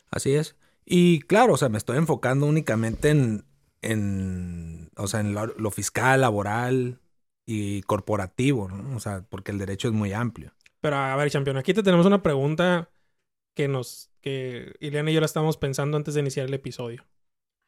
Así 0.09 0.33
es. 0.33 0.55
Y 0.85 1.19
claro, 1.19 1.53
o 1.53 1.57
sea, 1.57 1.69
me 1.69 1.77
estoy 1.77 1.97
enfocando 1.97 2.47
únicamente 2.47 3.09
en, 3.09 3.45
en 3.81 4.89
o 4.97 5.07
sea, 5.07 5.19
en 5.21 5.33
lo, 5.33 5.45
lo 5.45 5.71
fiscal, 5.71 6.21
laboral 6.21 6.99
y 7.45 7.81
corporativo, 7.83 8.67
¿no? 8.67 8.95
O 8.95 8.99
sea, 8.99 9.25
porque 9.29 9.51
el 9.51 9.57
derecho 9.57 9.87
es 9.87 9.93
muy 9.93 10.13
amplio. 10.13 10.53
Pero 10.81 10.97
a 10.97 11.15
ver, 11.15 11.31
campeón, 11.31 11.57
aquí 11.57 11.73
te 11.73 11.83
tenemos 11.83 12.05
una 12.05 12.21
pregunta 12.21 12.89
que 13.55 13.67
nos, 13.67 14.11
que 14.21 14.75
Ileana 14.79 15.11
y 15.11 15.13
yo 15.13 15.19
la 15.19 15.25
estábamos 15.25 15.57
pensando 15.57 15.97
antes 15.97 16.13
de 16.13 16.21
iniciar 16.21 16.45
el 16.45 16.53
episodio. 16.53 17.05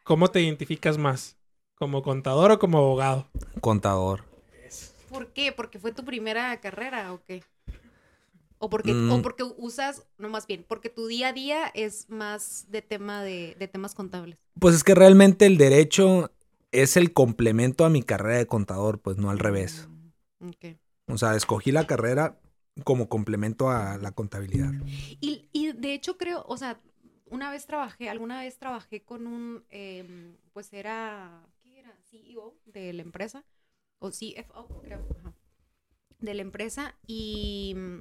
¿Cómo 0.04 0.30
te 0.30 0.42
identificas 0.42 0.98
más? 0.98 1.38
¿Como 1.76 2.02
contador 2.02 2.52
o 2.52 2.60
como 2.60 2.80
abogado? 2.80 3.30
Contador. 3.62 4.26
¿Por 5.10 5.34
qué? 5.34 5.52
¿Porque 5.52 5.80
fue 5.80 5.92
tu 5.92 6.06
primera 6.06 6.60
carrera 6.60 7.14
o 7.14 7.24
qué? 7.26 7.44
O 8.60 8.70
porque, 8.70 8.94
Mm. 8.94 9.12
o 9.12 9.22
porque 9.22 9.44
usas, 9.44 10.06
no 10.18 10.30
más 10.30 10.46
bien, 10.46 10.66
porque 10.68 10.90
tu 10.90 11.08
día 11.08 11.30
a 11.30 11.34
día 11.34 11.68
es 11.74 12.10
más 12.10 12.68
de 12.70 12.82
tema 12.82 13.24
de, 13.24 13.56
de 13.58 13.68
temas 13.68 13.96
contables. 13.96 14.38
Pues 14.60 14.76
es 14.76 14.84
que 14.84 14.94
realmente 14.96 15.46
el 15.46 15.58
derecho 15.58 16.32
es 16.72 16.98
el 16.98 17.14
complemento 17.14 17.86
a 17.86 17.90
mi 17.90 18.04
carrera 18.04 18.38
de 18.38 18.46
contador, 18.48 19.00
pues 19.00 19.18
no 19.18 19.30
al 19.30 19.40
revés. 19.40 19.88
Mm. 20.40 20.50
O 21.08 21.18
sea, 21.18 21.36
escogí 21.36 21.72
la 21.72 21.88
carrera 21.88 22.40
como 22.84 23.10
complemento 23.10 23.70
a 23.70 23.98
la 23.98 24.12
contabilidad. 24.12 24.72
Y, 25.20 25.50
y 25.52 25.72
de 25.72 25.94
hecho 25.94 26.18
creo, 26.18 26.44
o 26.48 26.56
sea, 26.58 26.80
una 27.26 27.52
vez 27.52 27.66
trabajé, 27.66 28.10
alguna 28.10 28.42
vez 28.42 28.58
trabajé 28.58 29.02
con 29.02 29.26
un, 29.28 29.64
em, 29.70 30.36
pues 30.54 30.72
era, 30.74 31.46
¿qué 31.64 31.80
era? 31.80 31.96
CEO 32.12 32.56
de 32.66 32.94
la 32.94 33.02
empresa, 33.02 33.44
o 34.00 34.12
CFO, 34.12 34.82
creo, 34.84 35.06
ajá, 35.20 35.34
de 36.20 36.34
la 36.34 36.42
empresa, 36.42 36.96
y 37.08 37.74
mm, 37.76 38.00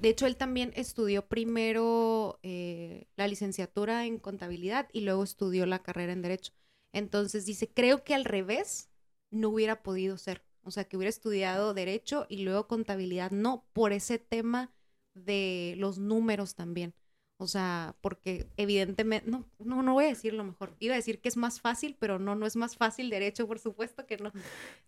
de 0.00 0.08
hecho 0.08 0.26
él 0.26 0.36
también 0.36 0.72
estudió 0.76 1.26
primero 1.26 2.38
eh, 2.42 3.06
la 3.16 3.28
licenciatura 3.28 4.06
en 4.06 4.18
contabilidad 4.18 4.88
y 4.92 5.00
luego 5.00 5.22
estudió 5.22 5.66
la 5.66 5.82
carrera 5.82 6.12
en 6.12 6.22
derecho. 6.22 6.52
Entonces 6.92 7.46
dice, 7.46 7.68
creo 7.72 8.04
que 8.04 8.14
al 8.14 8.24
revés 8.24 8.90
no 9.30 9.48
hubiera 9.50 9.82
podido 9.82 10.16
ser. 10.18 10.42
O 10.62 10.70
sea, 10.70 10.84
que 10.84 10.96
hubiera 10.96 11.10
estudiado 11.10 11.74
derecho 11.74 12.26
y 12.28 12.38
luego 12.42 12.66
contabilidad, 12.66 13.30
no, 13.30 13.64
por 13.72 13.92
ese 13.92 14.18
tema 14.18 14.72
de 15.14 15.74
los 15.78 15.98
números 15.98 16.54
también. 16.54 16.94
O 17.38 17.46
sea, 17.46 17.94
porque 18.00 18.48
evidentemente, 18.56 19.30
no, 19.30 19.44
no, 19.58 19.82
no 19.82 19.92
voy 19.92 20.06
a 20.06 20.08
decir 20.08 20.32
lo 20.32 20.42
mejor. 20.42 20.74
Iba 20.80 20.94
a 20.94 20.96
decir 20.96 21.20
que 21.20 21.28
es 21.28 21.36
más 21.36 21.60
fácil, 21.60 21.94
pero 22.00 22.18
no, 22.18 22.34
no 22.34 22.46
es 22.46 22.56
más 22.56 22.76
fácil 22.76 23.10
derecho, 23.10 23.46
por 23.46 23.58
supuesto 23.58 24.06
que 24.06 24.16
no. 24.16 24.32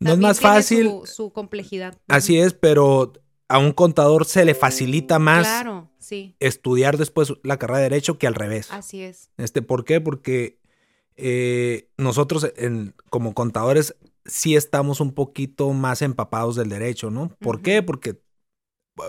No 0.01 0.13
es 0.13 0.19
más 0.19 0.41
fácil, 0.41 0.87
Su, 0.87 1.07
su 1.07 1.33
complejidad. 1.33 1.99
así 2.09 2.39
es, 2.39 2.55
pero 2.55 3.13
a 3.49 3.59
un 3.59 3.73
contador 3.73 4.25
se 4.27 4.45
le 4.45 4.55
facilita 4.55 5.19
más 5.19 5.47
Claro, 5.47 5.89
sí, 5.99 6.35
estudiar 6.39 6.97
después 6.99 7.33
la 7.43 7.59
carrera 7.59 7.79
de 7.79 7.85
derecho 7.85 8.19
que 8.19 8.27
al 8.27 8.35
revés. 8.35 8.69
así 8.71 9.03
es. 9.03 9.31
Este, 9.39 9.63
¿Por 9.63 9.85
qué? 9.85 10.01
Porque 10.01 10.59
eh, 11.17 11.89
nosotros 11.97 12.53
en- 12.57 12.95
como 13.11 13.35
contadores 13.35 13.97
sí 14.25 14.55
estamos 14.57 15.01
un 15.01 15.13
poquito 15.13 15.73
más 15.73 16.03
empapados 16.03 16.55
del 16.57 16.69
derecho, 16.69 17.11
¿no? 17.11 17.31
¿Por 17.41 17.63
qué? 17.63 17.83
Porque 17.83 18.21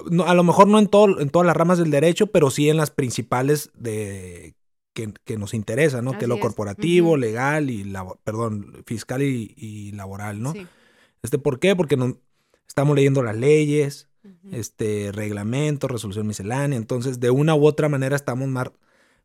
no, 0.09 0.23
a 0.25 0.33
lo 0.35 0.43
mejor 0.43 0.67
no 0.67 0.79
en, 0.79 0.87
todo, 0.87 1.19
en 1.19 1.29
todas 1.29 1.45
las 1.45 1.57
ramas 1.57 1.77
del 1.79 1.91
derecho, 1.91 2.27
pero 2.27 2.51
sí 2.51 2.69
en 2.69 2.77
las 2.77 2.91
principales 2.91 3.71
de, 3.75 4.55
que, 4.93 5.13
que 5.25 5.37
nos 5.37 5.53
interesan, 5.53 6.05
¿no? 6.05 6.11
que 6.17 6.25
es 6.25 6.29
lo 6.29 6.39
corporativo, 6.39 7.17
legal 7.17 7.69
y, 7.71 7.83
labo- 7.83 8.19
perdón, 8.23 8.83
fiscal 8.85 9.21
y, 9.23 9.53
y 9.57 9.91
laboral, 9.93 10.41
¿no? 10.41 10.53
Sí. 10.53 10.67
Este, 11.23 11.37
¿Por 11.39 11.59
qué? 11.59 11.75
Porque 11.75 11.97
no- 11.97 12.17
estamos 12.67 12.95
leyendo 12.95 13.23
las 13.23 13.35
leyes, 13.35 14.08
Este, 14.51 15.11
reglamentos, 15.11 15.89
resolución 15.89 16.27
miscelánea. 16.27 16.77
Entonces, 16.77 17.19
de 17.19 17.29
una 17.29 17.55
u 17.55 17.65
otra 17.65 17.89
manera 17.89 18.15
estamos 18.15 18.47
más, 18.47 18.71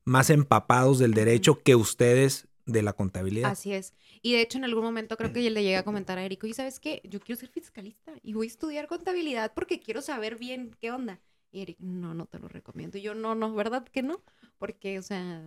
más 0.04 0.30
empapados 0.30 0.98
del 0.98 1.14
derecho 1.14 1.62
que 1.62 1.74
ustedes 1.74 2.48
de 2.66 2.82
la 2.82 2.92
contabilidad. 2.92 3.50
Así 3.50 3.72
es. 3.72 3.92
Y 4.22 4.32
de 4.32 4.40
hecho, 4.40 4.58
en 4.58 4.64
algún 4.64 4.84
momento 4.84 5.16
creo 5.16 5.32
que 5.32 5.50
le 5.50 5.62
llegué 5.62 5.76
a 5.76 5.84
comentar 5.84 6.18
a 6.18 6.24
Eric, 6.24 6.44
y 6.44 6.54
sabes 6.54 6.80
qué, 6.80 7.02
yo 7.04 7.20
quiero 7.20 7.38
ser 7.38 7.50
fiscalista 7.50 8.12
y 8.22 8.32
voy 8.32 8.46
a 8.46 8.50
estudiar 8.50 8.86
contabilidad 8.86 9.52
porque 9.54 9.80
quiero 9.80 10.00
saber 10.00 10.36
bien 10.36 10.74
qué 10.80 10.90
onda. 10.90 11.20
Y 11.52 11.60
Eric, 11.60 11.78
no, 11.78 12.14
no 12.14 12.26
te 12.26 12.38
lo 12.38 12.48
recomiendo. 12.48 12.98
Y 12.98 13.02
yo, 13.02 13.14
no, 13.14 13.34
no, 13.34 13.54
¿verdad 13.54 13.84
que 13.84 14.02
no? 14.02 14.20
Porque, 14.58 14.98
o 14.98 15.02
sea, 15.02 15.42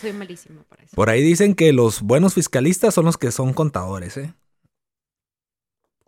soy 0.00 0.12
malísima 0.12 0.64
para 0.64 0.84
eso. 0.84 0.94
Por 0.94 1.08
ahí 1.08 1.22
dicen 1.22 1.54
que 1.54 1.72
los 1.72 2.02
buenos 2.02 2.34
fiscalistas 2.34 2.92
son 2.92 3.06
los 3.06 3.16
que 3.16 3.30
son 3.30 3.54
contadores, 3.54 4.16
¿eh? 4.18 4.34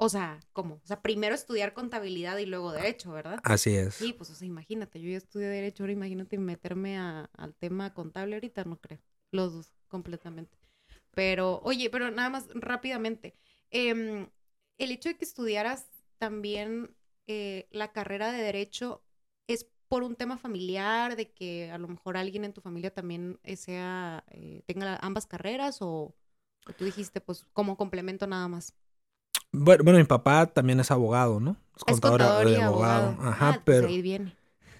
O 0.01 0.09
sea, 0.09 0.39
¿cómo? 0.53 0.77
O 0.77 0.87
sea, 0.87 1.03
primero 1.03 1.35
estudiar 1.35 1.75
contabilidad 1.75 2.39
y 2.39 2.47
luego 2.47 2.71
derecho, 2.71 3.11
¿verdad? 3.11 3.41
Así 3.43 3.75
es. 3.75 3.95
Sí, 3.95 4.13
pues, 4.13 4.31
o 4.31 4.35
sea, 4.37 4.47
imagínate, 4.47 5.01
yo 5.01 5.11
ya 5.11 5.17
estudié 5.17 5.49
derecho, 5.49 5.83
ahora 5.83 5.93
imagínate 5.93 6.39
meterme 6.39 6.97
a- 6.99 7.29
al 7.37 7.53
tema 7.57 7.93
contable 7.93 8.37
ahorita, 8.37 8.63
no 8.65 8.77
creo. 8.81 9.01
Los 9.33 9.53
dos, 9.55 9.73
completamente. 9.89 10.57
Pero, 11.15 11.61
oye, 11.65 11.91
pero 11.91 12.11
nada 12.13 12.31
más 12.31 12.49
rápidamente. 12.55 13.35
em, 13.71 14.31
el 14.79 14.91
hecho 14.93 15.09
de 15.11 15.17
que 15.17 15.25
estudiaras 15.25 15.87
también 16.19 16.95
eh, 17.27 17.67
la 17.73 17.93
carrera 17.93 18.33
de 18.33 18.41
derecho 18.43 19.03
es 19.49 19.67
por 19.89 20.03
un 20.05 20.15
tema 20.17 20.39
familiar, 20.39 21.17
de 21.17 21.33
que 21.33 21.71
a 21.73 21.77
lo 21.79 21.89
mejor 21.89 22.17
alguien 22.17 22.45
en 22.45 22.53
tu 22.55 22.61
familia 22.63 22.95
también 22.95 23.39
eh, 23.43 23.57
sea, 23.57 24.25
eh, 24.29 24.63
tenga 24.67 24.97
ambas 25.03 25.27
carreras 25.27 25.83
o, 25.83 26.15
o 26.67 26.73
tú 26.73 26.85
dijiste, 26.85 27.21
pues, 27.21 27.45
como 27.53 27.77
complemento 27.77 28.27
nada 28.29 28.47
más. 28.49 28.75
Bueno, 29.53 29.85
bueno, 29.85 29.99
mi 29.99 30.05
papá 30.05 30.47
también 30.47 30.81
es 30.81 30.91
abogado, 30.91 31.41
¿no? 31.41 31.53
Es 31.77 31.83
Es 31.95 32.01
contador 32.01 32.49
y 32.49 32.55
abogado. 32.57 33.17
Ajá, 33.21 33.49
Ah, 33.49 33.53
pues 33.53 33.63
pero, 33.65 33.89
ahí 33.89 34.03
viene. 34.03 34.37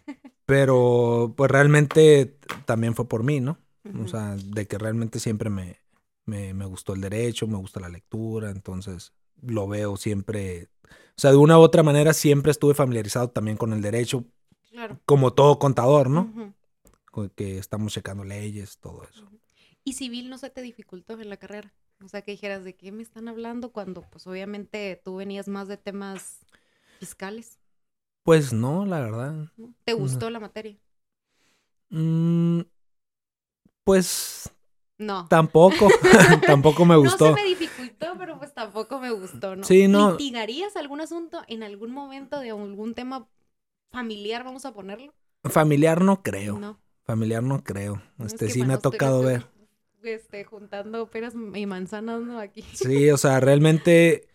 pero 0.47 1.35
pues 1.37 1.51
realmente 1.51 2.37
también 2.65 2.95
fue 2.95 3.09
por 3.09 3.23
mí, 3.23 3.41
¿no? 3.41 3.59
O 4.03 4.07
sea, 4.07 4.37
de 4.37 4.67
que 4.67 4.77
realmente 4.77 5.19
siempre 5.19 5.49
me, 5.49 5.79
me, 6.27 6.53
me 6.53 6.67
gustó 6.67 6.93
el 6.93 7.01
derecho, 7.01 7.47
me 7.47 7.57
gusta 7.57 7.81
la 7.81 7.89
lectura, 7.89 8.51
entonces 8.51 9.15
lo 9.41 9.67
veo 9.67 9.97
siempre. 9.97 10.69
O 10.85 11.21
sea, 11.21 11.31
de 11.31 11.39
una 11.39 11.59
u 11.59 11.63
otra 11.63 11.83
manera 11.83 12.13
siempre 12.13 12.51
estuve 12.51 12.75
familiarizado 12.75 13.31
también 13.31 13.57
con 13.57 13.73
el 13.73 13.81
derecho, 13.81 14.25
Claro. 14.71 15.01
como 15.07 15.33
todo 15.33 15.59
contador, 15.59 16.11
¿no? 16.11 16.55
Que 17.35 17.57
estamos 17.59 17.93
checando 17.95 18.23
leyes, 18.25 18.79
todo 18.79 19.03
eso. 19.11 19.27
¿Y 19.85 19.95
civil 19.95 20.29
no 20.29 20.37
se 20.37 20.51
te 20.51 20.61
dificultó 20.61 21.19
en 21.19 21.31
la 21.31 21.39
carrera? 21.39 21.73
O 22.05 22.09
sea, 22.09 22.23
que 22.23 22.33
dijeras, 22.33 22.65
¿de 22.65 22.77
qué 22.77 22.93
me 22.93 23.03
están 23.03 23.29
hablando? 23.29 23.73
Cuando, 23.73 24.03
pues, 24.03 24.27
obviamente 24.27 25.01
tú 25.05 25.17
venías 25.17 25.49
más 25.49 25.69
de 25.69 25.77
temas 25.77 26.39
fiscales. 27.01 27.59
Pues 28.23 28.53
no, 28.53 28.85
la 28.85 29.01
verdad. 29.01 29.53
¿Te 29.85 29.95
gustó 29.95 30.31
la 30.31 30.39
materia? 30.39 30.79
Mm, 31.91 32.61
pues 33.85 34.51
No. 34.99 35.27
tampoco, 35.29 35.89
tampoco 36.47 36.85
me 36.85 36.97
gustó. 36.97 37.31
No 37.31 37.37
se 37.37 37.43
me 37.43 37.49
dificultó, 37.49 38.07
pero 38.19 38.39
pues 38.39 38.53
tampoco 38.53 39.01
me 39.01 39.11
gustó, 39.11 39.57
¿no? 39.57 39.65
Sí, 39.65 39.89
no. 39.89 40.13
¿Litigarías 40.13 40.77
algún 40.77 41.01
asunto 41.01 41.43
en 41.49 41.63
algún 41.63 41.91
momento 41.93 42.39
de 42.41 42.51
algún 42.51 42.95
tema 42.95 43.29
familiar, 43.91 44.45
vamos 44.45 44.67
a 44.67 44.75
ponerlo? 44.75 45.15
Familiar 45.45 46.03
no 46.03 46.23
creo. 46.23 46.59
No. 46.59 46.79
Familiar 47.05 47.43
no 47.43 47.65
creo. 47.65 48.03
Es 48.19 48.35
Este 48.35 48.47
que 48.47 48.53
sí 48.53 48.63
me 48.65 48.75
ha 48.75 48.79
tocado 48.79 49.23
ver. 49.23 49.47
Este, 50.03 50.45
juntando 50.45 51.07
peras 51.11 51.35
y 51.55 51.67
manzanas, 51.67 52.21
¿no? 52.23 52.39
Aquí. 52.39 52.63
Sí, 52.73 53.11
o 53.11 53.17
sea, 53.17 53.41
realmente, 53.41 54.29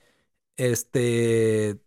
este, 0.57 1.77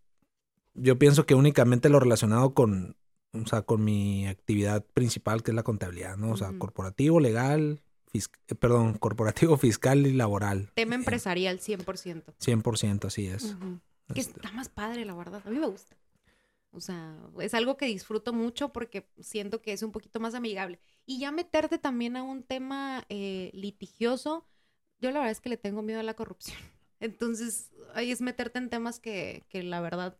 yo 0.73 0.97
pienso 0.97 1.25
que 1.25 1.35
únicamente 1.35 1.89
lo 1.89 1.99
relacionado 1.99 2.53
con, 2.53 2.95
o 3.33 3.45
sea, 3.45 3.61
con 3.61 3.83
mi 3.83 4.27
actividad 4.27 4.83
principal, 4.93 5.43
que 5.43 5.51
es 5.51 5.55
la 5.55 5.63
contabilidad, 5.63 6.17
¿no? 6.17 6.31
O 6.31 6.37
sea, 6.37 6.51
corporativo, 6.57 7.19
legal, 7.19 7.81
eh, 8.13 8.55
perdón, 8.55 8.93
corporativo, 8.99 9.57
fiscal 9.57 10.07
y 10.07 10.13
laboral. 10.13 10.71
Tema 10.75 10.95
Eh, 10.95 10.99
empresarial, 10.99 11.59
100%. 11.59 12.33
100% 12.39 13.05
así 13.05 13.27
es. 13.27 13.55
Que 14.13 14.21
Este, 14.21 14.39
está 14.39 14.51
más 14.53 14.69
padre, 14.69 15.05
la 15.05 15.13
verdad. 15.13 15.41
A 15.45 15.49
mí 15.49 15.59
me 15.59 15.67
gusta. 15.67 15.95
O 16.77 16.81
sea, 16.81 17.17
es 17.41 17.53
algo 17.53 17.75
que 17.75 17.87
disfruto 17.87 18.33
mucho 18.33 18.71
porque 18.71 19.09
siento 19.19 19.61
que 19.61 19.73
es 19.73 19.81
un 19.81 19.91
poquito 19.91 20.19
más 20.19 20.35
amigable. 20.35 20.79
Y 21.05 21.19
ya 21.19 21.31
meterte 21.31 21.79
también 21.79 22.15
a 22.15 22.23
un 22.23 22.43
tema 22.43 23.03
eh, 23.09 23.49
litigioso, 23.53 24.45
yo 24.99 25.09
la 25.11 25.19
verdad 25.19 25.31
es 25.31 25.41
que 25.41 25.49
le 25.49 25.57
tengo 25.57 25.81
miedo 25.81 25.99
a 25.99 26.03
la 26.03 26.13
corrupción. 26.13 26.57
Entonces, 26.99 27.71
ahí 27.93 28.11
es 28.11 28.21
meterte 28.21 28.59
en 28.59 28.69
temas 28.69 28.99
que, 28.99 29.43
que 29.49 29.63
la 29.63 29.81
verdad, 29.81 30.17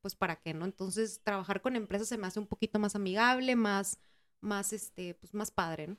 pues 0.00 0.14
para 0.14 0.36
qué, 0.36 0.54
¿no? 0.54 0.64
Entonces, 0.64 1.20
trabajar 1.22 1.60
con 1.60 1.76
empresas 1.76 2.08
se 2.08 2.18
me 2.18 2.26
hace 2.26 2.40
un 2.40 2.46
poquito 2.46 2.78
más 2.78 2.94
amigable, 2.96 3.54
más, 3.54 3.98
más, 4.40 4.72
este, 4.72 5.14
pues 5.14 5.34
más 5.34 5.50
padre, 5.50 5.88
¿no? 5.88 5.96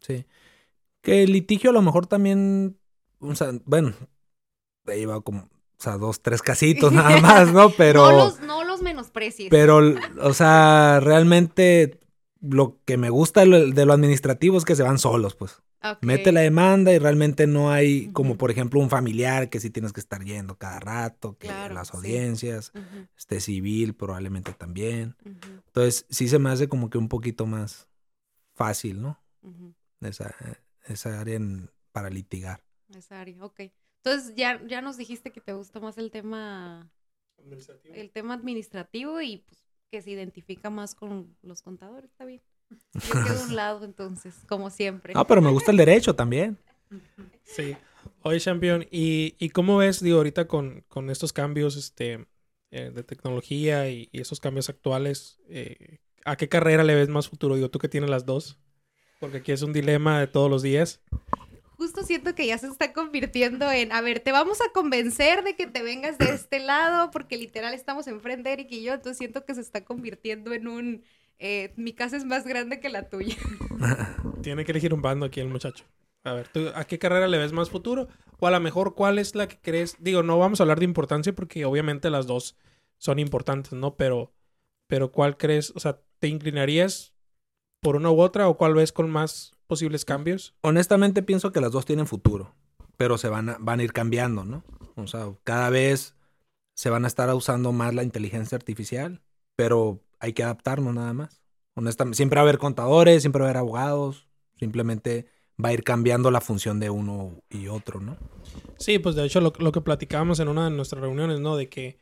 Sí. 0.00 0.26
Que 1.00 1.22
el 1.22 1.32
litigio 1.32 1.70
a 1.70 1.72
lo 1.72 1.82
mejor 1.82 2.06
también, 2.06 2.78
o 3.20 3.34
sea, 3.34 3.52
bueno, 3.64 3.94
ahí 4.86 5.04
va 5.04 5.20
como, 5.20 5.48
o 5.78 5.82
sea, 5.82 5.96
dos, 5.96 6.20
tres 6.22 6.42
casitos 6.42 6.92
nada 6.92 7.20
más, 7.20 7.52
¿no? 7.52 7.70
Pero... 7.70 8.02
No 8.04 8.12
los, 8.24 8.40
no 8.40 8.64
los 8.64 8.82
menosprecies. 8.82 9.48
Pero, 9.50 9.80
o 10.20 10.34
sea, 10.34 11.00
realmente 11.00 12.00
lo 12.40 12.78
que 12.84 12.96
me 12.96 13.10
gusta 13.10 13.40
de 13.44 13.84
lo, 13.86 13.92
administrativo 13.92 14.58
es 14.58 14.64
que 14.64 14.76
se 14.76 14.82
van 14.82 14.98
solos, 14.98 15.34
pues. 15.34 15.62
Mete 16.00 16.32
la 16.32 16.40
demanda 16.40 16.92
y 16.92 16.98
realmente 16.98 17.46
no 17.46 17.70
hay, 17.70 18.08
como 18.12 18.36
por 18.36 18.50
ejemplo, 18.50 18.80
un 18.80 18.90
familiar 18.90 19.48
que 19.48 19.60
sí 19.60 19.70
tienes 19.70 19.92
que 19.92 20.00
estar 20.00 20.24
yendo 20.24 20.56
cada 20.58 20.80
rato, 20.80 21.38
que 21.38 21.46
Claro, 21.46 21.74
las 21.74 21.88
sí. 21.88 21.96
audiencias, 21.96 22.72
Ujú, 22.74 23.06
este 23.16 23.40
civil 23.40 23.94
probablemente 23.94 24.52
también. 24.52 25.16
Entonces, 25.66 26.04
sí 26.10 26.28
se 26.28 26.40
me 26.40 26.50
hace 26.50 26.68
como 26.68 26.90
que 26.90 26.98
un 26.98 27.08
poquito 27.08 27.46
más 27.46 27.88
fácil, 28.54 29.00
¿no? 29.00 29.20
Esa, 30.00 30.34
esa 30.86 31.20
área 31.20 31.36
en- 31.36 31.70
para 31.92 32.10
litigar. 32.10 32.64
Esa 32.94 33.20
área, 33.20 33.44
ok. 33.44 33.60
Entonces 34.02 34.34
ya, 34.36 34.60
ya 34.66 34.80
nos 34.80 34.96
dijiste 34.96 35.32
que 35.32 35.40
te 35.40 35.52
gusta 35.52 35.80
más 35.80 35.98
el 35.98 36.10
tema, 36.10 36.90
el 37.84 38.10
tema 38.10 38.34
administrativo 38.34 39.20
y 39.20 39.38
pues 39.38 39.64
que 39.90 40.02
se 40.02 40.10
identifica 40.10 40.70
más 40.70 40.94
con 40.94 41.36
los 41.42 41.62
contadores, 41.62 42.10
está 42.10 42.24
bien. 42.24 42.42
Yo 42.94 43.24
quedo 43.24 43.40
a 43.40 43.44
un 43.44 43.56
lado 43.56 43.84
entonces, 43.84 44.34
como 44.46 44.70
siempre. 44.70 45.14
Ah, 45.16 45.26
pero 45.26 45.40
me 45.40 45.50
gusta 45.50 45.70
el 45.70 45.78
derecho 45.78 46.14
también. 46.14 46.58
Sí. 47.44 47.76
Oye, 48.22 48.40
Champion, 48.40 48.86
¿y, 48.90 49.34
y 49.38 49.50
cómo 49.50 49.78
ves, 49.78 50.02
digo, 50.02 50.18
ahorita 50.18 50.46
con, 50.46 50.84
con 50.88 51.10
estos 51.10 51.32
cambios 51.32 51.76
este, 51.76 52.26
eh, 52.70 52.90
de 52.90 53.02
tecnología 53.02 53.88
y, 53.88 54.08
y 54.12 54.20
esos 54.20 54.40
cambios 54.40 54.68
actuales, 54.68 55.38
eh, 55.48 55.98
¿A 56.28 56.36
qué 56.36 56.46
carrera 56.46 56.84
le 56.84 56.94
ves 56.94 57.08
más 57.08 57.26
futuro? 57.26 57.54
Digo, 57.54 57.70
tú 57.70 57.78
que 57.78 57.88
tienes 57.88 58.10
las 58.10 58.26
dos. 58.26 58.58
Porque 59.18 59.38
aquí 59.38 59.52
es 59.52 59.62
un 59.62 59.72
dilema 59.72 60.20
de 60.20 60.26
todos 60.26 60.50
los 60.50 60.60
días. 60.60 61.00
Justo 61.78 62.02
siento 62.02 62.34
que 62.34 62.44
ya 62.44 62.58
se 62.58 62.66
está 62.66 62.92
convirtiendo 62.92 63.70
en, 63.70 63.92
a 63.92 64.00
ver, 64.00 64.18
te 64.18 64.32
vamos 64.32 64.60
a 64.60 64.72
convencer 64.72 65.44
de 65.44 65.54
que 65.54 65.68
te 65.68 65.80
vengas 65.80 66.18
de 66.18 66.30
este 66.30 66.58
lado, 66.58 67.12
porque 67.12 67.38
literal 67.38 67.72
estamos 67.72 68.08
enfrente, 68.08 68.52
Eric 68.52 68.66
y 68.72 68.82
yo, 68.82 68.94
entonces 68.94 69.16
siento 69.16 69.44
que 69.44 69.54
se 69.54 69.60
está 69.60 69.84
convirtiendo 69.84 70.52
en 70.52 70.66
un, 70.66 71.04
eh, 71.38 71.72
mi 71.76 71.92
casa 71.92 72.16
es 72.16 72.24
más 72.24 72.44
grande 72.44 72.80
que 72.80 72.88
la 72.88 73.08
tuya. 73.08 73.36
Tiene 74.42 74.64
que 74.64 74.72
elegir 74.72 74.92
un 74.92 75.02
bando 75.02 75.24
aquí 75.24 75.38
el 75.38 75.46
muchacho. 75.46 75.84
A 76.24 76.32
ver, 76.32 76.48
¿tú 76.48 76.68
a 76.74 76.82
qué 76.82 76.98
carrera 76.98 77.28
le 77.28 77.38
ves 77.38 77.52
más 77.52 77.70
futuro? 77.70 78.08
O 78.40 78.48
a 78.48 78.50
lo 78.50 78.58
mejor, 78.58 78.96
¿cuál 78.96 79.20
es 79.20 79.36
la 79.36 79.46
que 79.46 79.60
crees? 79.60 79.96
Digo, 80.00 80.24
no 80.24 80.36
vamos 80.36 80.58
a 80.58 80.64
hablar 80.64 80.80
de 80.80 80.84
importancia 80.84 81.32
porque 81.32 81.64
obviamente 81.64 82.10
las 82.10 82.26
dos 82.26 82.56
son 82.96 83.20
importantes, 83.20 83.72
¿no? 83.72 83.94
Pero, 83.94 84.32
pero 84.88 85.12
¿cuál 85.12 85.36
crees? 85.36 85.72
O 85.76 85.78
sea, 85.78 86.00
¿te 86.18 86.26
inclinarías 86.26 87.14
por 87.80 87.94
una 87.94 88.10
u 88.10 88.20
otra 88.20 88.48
o 88.48 88.56
cuál 88.56 88.74
ves 88.74 88.90
con 88.90 89.08
más 89.10 89.57
posibles 89.68 90.04
cambios? 90.04 90.56
Honestamente 90.62 91.22
pienso 91.22 91.52
que 91.52 91.60
las 91.60 91.70
dos 91.70 91.84
tienen 91.84 92.08
futuro, 92.08 92.54
pero 92.96 93.18
se 93.18 93.28
van 93.28 93.50
a, 93.50 93.56
van 93.60 93.78
a 93.78 93.84
ir 93.84 93.92
cambiando, 93.92 94.44
¿no? 94.44 94.64
O 94.96 95.06
sea, 95.06 95.32
cada 95.44 95.70
vez 95.70 96.16
se 96.74 96.90
van 96.90 97.04
a 97.04 97.08
estar 97.08 97.32
usando 97.32 97.70
más 97.70 97.94
la 97.94 98.02
inteligencia 98.02 98.56
artificial, 98.56 99.22
pero 99.54 100.00
hay 100.18 100.32
que 100.32 100.42
adaptarnos 100.42 100.94
nada 100.94 101.12
más. 101.12 101.42
Honestamente, 101.74 102.16
siempre 102.16 102.38
va 102.38 102.40
a 102.40 102.48
haber 102.48 102.58
contadores, 102.58 103.22
siempre 103.22 103.40
va 103.40 103.46
a 103.46 103.50
haber 103.50 103.58
abogados, 103.58 104.28
simplemente 104.56 105.28
va 105.62 105.68
a 105.68 105.72
ir 105.72 105.84
cambiando 105.84 106.30
la 106.30 106.40
función 106.40 106.80
de 106.80 106.90
uno 106.90 107.42
y 107.50 107.68
otro, 107.68 108.00
¿no? 108.00 108.16
Sí, 108.78 108.98
pues 108.98 109.14
de 109.14 109.24
hecho 109.24 109.40
lo, 109.40 109.52
lo 109.58 109.70
que 109.70 109.80
platicábamos 109.80 110.40
en 110.40 110.48
una 110.48 110.64
de 110.64 110.70
nuestras 110.70 111.02
reuniones, 111.02 111.40
¿no? 111.40 111.56
De 111.56 111.68
que 111.68 111.98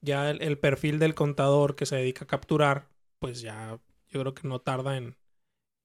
ya 0.00 0.30
el, 0.30 0.42
el 0.42 0.58
perfil 0.58 0.98
del 0.98 1.14
contador 1.14 1.76
que 1.76 1.86
se 1.86 1.96
dedica 1.96 2.24
a 2.24 2.28
capturar, 2.28 2.88
pues 3.18 3.40
ya 3.40 3.78
yo 4.08 4.20
creo 4.20 4.34
que 4.34 4.48
no 4.48 4.60
tarda 4.60 4.96
en, 4.96 5.16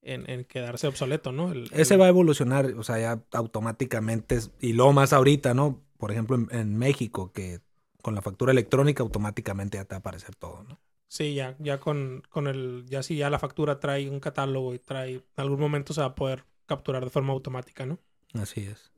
en, 0.05 0.29
en 0.29 0.45
quedarse 0.45 0.87
obsoleto, 0.87 1.31
¿no? 1.31 1.51
El- 1.51 1.69
Ese 1.73 1.95
el- 1.95 2.01
va 2.01 2.05
a 2.05 2.09
evolucionar, 2.09 2.65
o 2.77 2.83
sea, 2.83 2.99
ya 2.99 3.23
automáticamente, 3.33 4.39
y 4.59 4.73
luego 4.73 4.93
más 4.93 5.13
ahorita, 5.13 5.53
¿no? 5.53 5.81
Por 5.97 6.11
ejemplo, 6.11 6.35
en, 6.37 6.47
en 6.51 6.77
México, 6.77 7.31
que 7.33 7.61
con 8.01 8.15
la 8.15 8.21
factura 8.21 8.51
electrónica 8.51 9.03
automáticamente 9.03 9.77
ya 9.77 9.85
te 9.85 9.95
va 9.95 9.97
a 9.97 9.99
aparecer 9.99 10.35
todo, 10.35 10.63
¿no? 10.63 10.79
Sí, 11.07 11.33
ya, 11.35 11.55
ya 11.59 11.79
con, 11.79 12.23
con 12.29 12.47
el, 12.47 12.85
ya 12.87 13.01
si 13.03 13.15
ya 13.17 13.29
la 13.29 13.39
factura 13.39 13.79
trae 13.79 14.09
un 14.09 14.19
catálogo 14.19 14.73
y 14.73 14.79
trae, 14.79 15.13
en 15.15 15.23
algún 15.37 15.59
momento 15.59 15.93
se 15.93 16.01
va 16.01 16.07
a 16.07 16.15
poder 16.15 16.45
capturar 16.65 17.03
de 17.03 17.09
forma 17.11 17.33
automática, 17.33 17.85
¿no? 17.85 17.99
Así 18.33 18.65
es. 18.65 18.91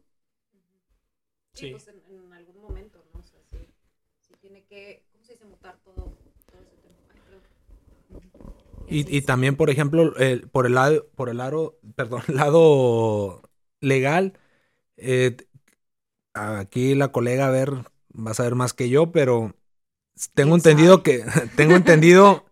Sí. 1.53 1.71
pues 1.71 1.87
en, 1.87 2.01
en 2.09 2.33
algún 2.33 2.61
momento, 2.61 3.03
¿no? 3.13 3.19
O 3.19 3.23
sea, 3.23 3.39
sí, 3.51 3.57
sí 4.21 4.33
tiene 4.39 4.63
que, 4.65 5.03
¿cómo 5.11 5.23
se 5.23 5.33
dice? 5.33 5.45
Mutar 5.45 5.77
todo, 5.83 5.95
todo 6.51 6.61
ese 6.61 6.75
tema. 6.77 6.95
Ay, 7.13 7.19
perdón. 7.25 7.41
Ujú. 8.09 8.29
así 8.53 8.76
Y, 8.87 9.15
y 9.15 9.21
también, 9.21 9.55
por 9.57 9.69
ejemplo, 9.69 10.15
el- 10.17 10.49
por 10.49 10.65
el 10.65 10.75
lado, 10.75 11.07
por 11.15 11.29
el 11.29 11.37
lado, 11.37 11.79
perdón, 11.95 12.23
lado 12.27 13.41
legal, 13.81 14.33
eh, 14.97 15.37
aquí 16.33 16.95
la 16.95 17.11
colega, 17.11 17.47
a 17.47 17.51
ver, 17.51 17.71
va 18.15 18.31
a 18.31 18.33
saber 18.33 18.55
más 18.55 18.73
que 18.73 18.89
yo, 18.89 19.11
pero 19.11 19.55
tengo 20.33 20.55
¿Quién 20.55 20.57
entendido 20.57 21.03
sabe? 21.03 21.03
que, 21.03 21.25
tengo 21.55 21.75
entendido 21.75 22.45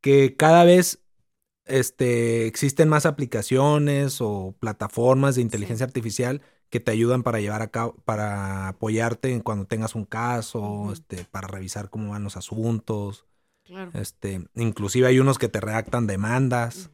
que 0.00 0.36
cada 0.36 0.64
vez 0.64 1.02
este, 1.66 2.46
existen 2.46 2.88
más 2.88 3.06
aplicaciones 3.06 4.18
o 4.20 4.56
plataformas 4.60 5.36
de 5.36 5.42
inteligencia 5.42 5.86
artificial 5.86 6.42
que 6.70 6.80
te 6.80 6.92
ayudan 6.92 7.22
para 7.24 7.40
llevar 7.40 7.62
a 7.62 7.68
cabo, 7.70 7.96
para 8.04 8.68
apoyarte 8.68 9.32
en 9.32 9.40
cuando 9.42 9.66
tengas 9.66 9.94
un 9.94 10.06
caso, 10.06 10.92
este, 10.92 11.24
para 11.26 11.48
revisar 11.48 11.90
cómo 11.90 12.12
van 12.12 12.24
los 12.24 12.36
asuntos. 12.38 13.26
Claro. 13.64 13.90
Este, 13.94 14.44
inclusive 14.54 15.06
hay 15.06 15.18
unos 15.18 15.38
que 15.38 15.48
te 15.48 15.60
redactan 15.60 16.06
demandas. 16.06 16.90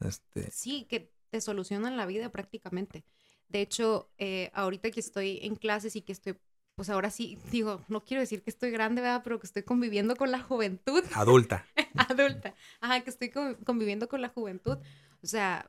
Este, 0.00 0.50
Sí, 0.50 0.86
que 0.88 1.10
te 1.30 1.40
solucionan 1.40 1.96
la 1.96 2.06
vida 2.06 2.30
prácticamente. 2.30 3.04
De 3.48 3.60
hecho, 3.60 4.10
eh, 4.18 4.50
ahorita 4.54 4.90
que 4.90 5.00
estoy 5.00 5.40
en 5.42 5.56
clases 5.56 5.96
y 5.96 6.02
que 6.02 6.12
estoy, 6.12 6.38
pues 6.74 6.88
ahora 6.88 7.10
sí, 7.10 7.38
digo, 7.50 7.82
no 7.88 8.04
quiero 8.04 8.20
decir 8.20 8.42
que 8.42 8.50
estoy 8.50 8.70
grande, 8.70 9.00
¿verdad? 9.02 9.22
Pero 9.24 9.40
que 9.40 9.46
estoy 9.46 9.62
conviviendo 9.62 10.16
con 10.16 10.30
la 10.30 10.40
juventud 10.40 11.02
adulta. 11.14 11.66
adulta. 12.08 12.54
Ajá, 12.80 13.00
que 13.02 13.10
estoy 13.10 13.30
con- 13.30 13.56
conviviendo 13.56 14.08
con 14.08 14.20
la 14.22 14.28
juventud. 14.28 14.78
O 15.22 15.26
sea, 15.26 15.68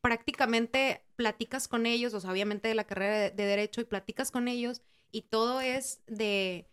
prácticamente 0.00 1.02
platicas 1.16 1.68
con 1.68 1.84
ellos, 1.86 2.14
o 2.14 2.20
sea, 2.20 2.30
obviamente 2.30 2.68
de 2.68 2.74
la 2.74 2.84
carrera 2.84 3.18
de, 3.18 3.30
de 3.30 3.44
derecho, 3.44 3.80
y 3.80 3.84
platicas 3.84 4.30
con 4.30 4.48
ellos 4.48 4.82
y 5.10 5.22
todo 5.22 5.60
es 5.60 6.00
de... 6.06 6.66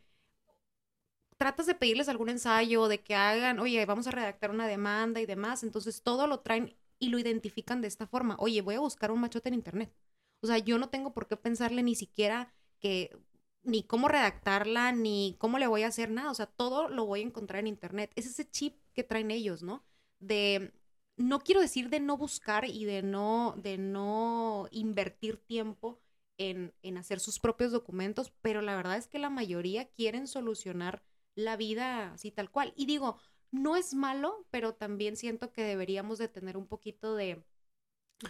Tratas 1.46 1.68
de 1.68 1.76
pedirles 1.76 2.10
algún 2.10 2.30
ensayo, 2.30 2.88
de 2.88 3.04
que 3.04 3.14
hagan, 3.14 3.60
oye, 3.60 3.86
vamos 3.86 4.08
a 4.08 4.12
redactar 4.12 4.50
una 4.50 4.66
demanda 4.66 5.22
y 5.22 5.28
demás. 5.28 5.62
Entonces 5.62 6.02
todo 6.02 6.26
lo 6.26 6.40
traen 6.40 6.76
y 6.98 7.10
lo 7.10 7.20
identifican 7.20 7.82
de 7.82 7.88
esta 7.88 8.08
forma. 8.08 8.36
Oye, 8.40 8.64
voy 8.64 8.74
a 8.74 8.80
buscar 8.80 9.12
un 9.12 9.20
machote 9.20 9.50
en 9.50 9.54
internet. 9.54 9.94
O 10.42 10.48
sea, 10.48 10.58
yo 10.58 10.80
no 10.80 10.90
tengo 10.90 11.14
por 11.14 11.28
qué 11.28 11.38
pensarle 11.38 11.84
ni 11.84 11.94
siquiera 11.94 12.52
que 12.80 13.16
ni 13.62 13.84
cómo 13.84 14.08
redactarla, 14.08 14.92
ni 14.92 15.36
cómo 15.38 15.60
le 15.60 15.68
voy 15.68 15.84
a 15.84 15.90
hacer 15.90 16.10
nada. 16.10 16.32
O 16.32 16.34
sea, 16.34 16.48
todo 16.48 16.90
lo 16.90 17.06
voy 17.06 17.20
a 17.20 17.26
encontrar 17.26 17.60
en 17.60 17.68
internet. 17.68 18.12
Es 18.16 18.26
ese 18.26 18.50
chip 18.50 18.80
que 18.96 19.04
traen 19.04 19.30
ellos, 19.30 19.62
¿no? 19.62 19.84
De, 20.18 20.74
no 21.16 21.42
quiero 21.42 21.62
decir 21.62 21.92
de 21.92 22.00
no 22.00 22.18
buscar 22.18 22.66
y 22.66 22.86
de 22.86 23.04
no, 23.04 23.54
de 23.56 23.78
no 23.78 24.68
invertir 24.72 25.38
tiempo 25.38 26.02
en, 26.40 26.74
en 26.82 26.98
hacer 26.98 27.20
sus 27.20 27.40
propios 27.40 27.72
documentos, 27.72 28.34
pero 28.42 28.64
la 28.64 28.76
verdad 28.76 28.98
es 28.98 29.06
que 29.06 29.20
la 29.20 29.30
mayoría 29.30 29.86
quieren 29.90 30.26
solucionar 30.26 31.04
la 31.36 31.58
vida 31.58 32.14
así 32.14 32.32
tal 32.32 32.50
cual. 32.50 32.74
Y 32.76 32.86
digo, 32.86 33.18
no 33.52 33.76
es 33.76 33.94
malo, 33.94 34.46
pero 34.52 34.74
también 34.74 35.16
siento 35.16 35.52
que 35.52 35.64
deberíamos 35.64 36.18
de 36.18 36.28
tener 36.28 36.58
un 36.58 36.68
poquito 36.68 37.16
de... 37.16 37.44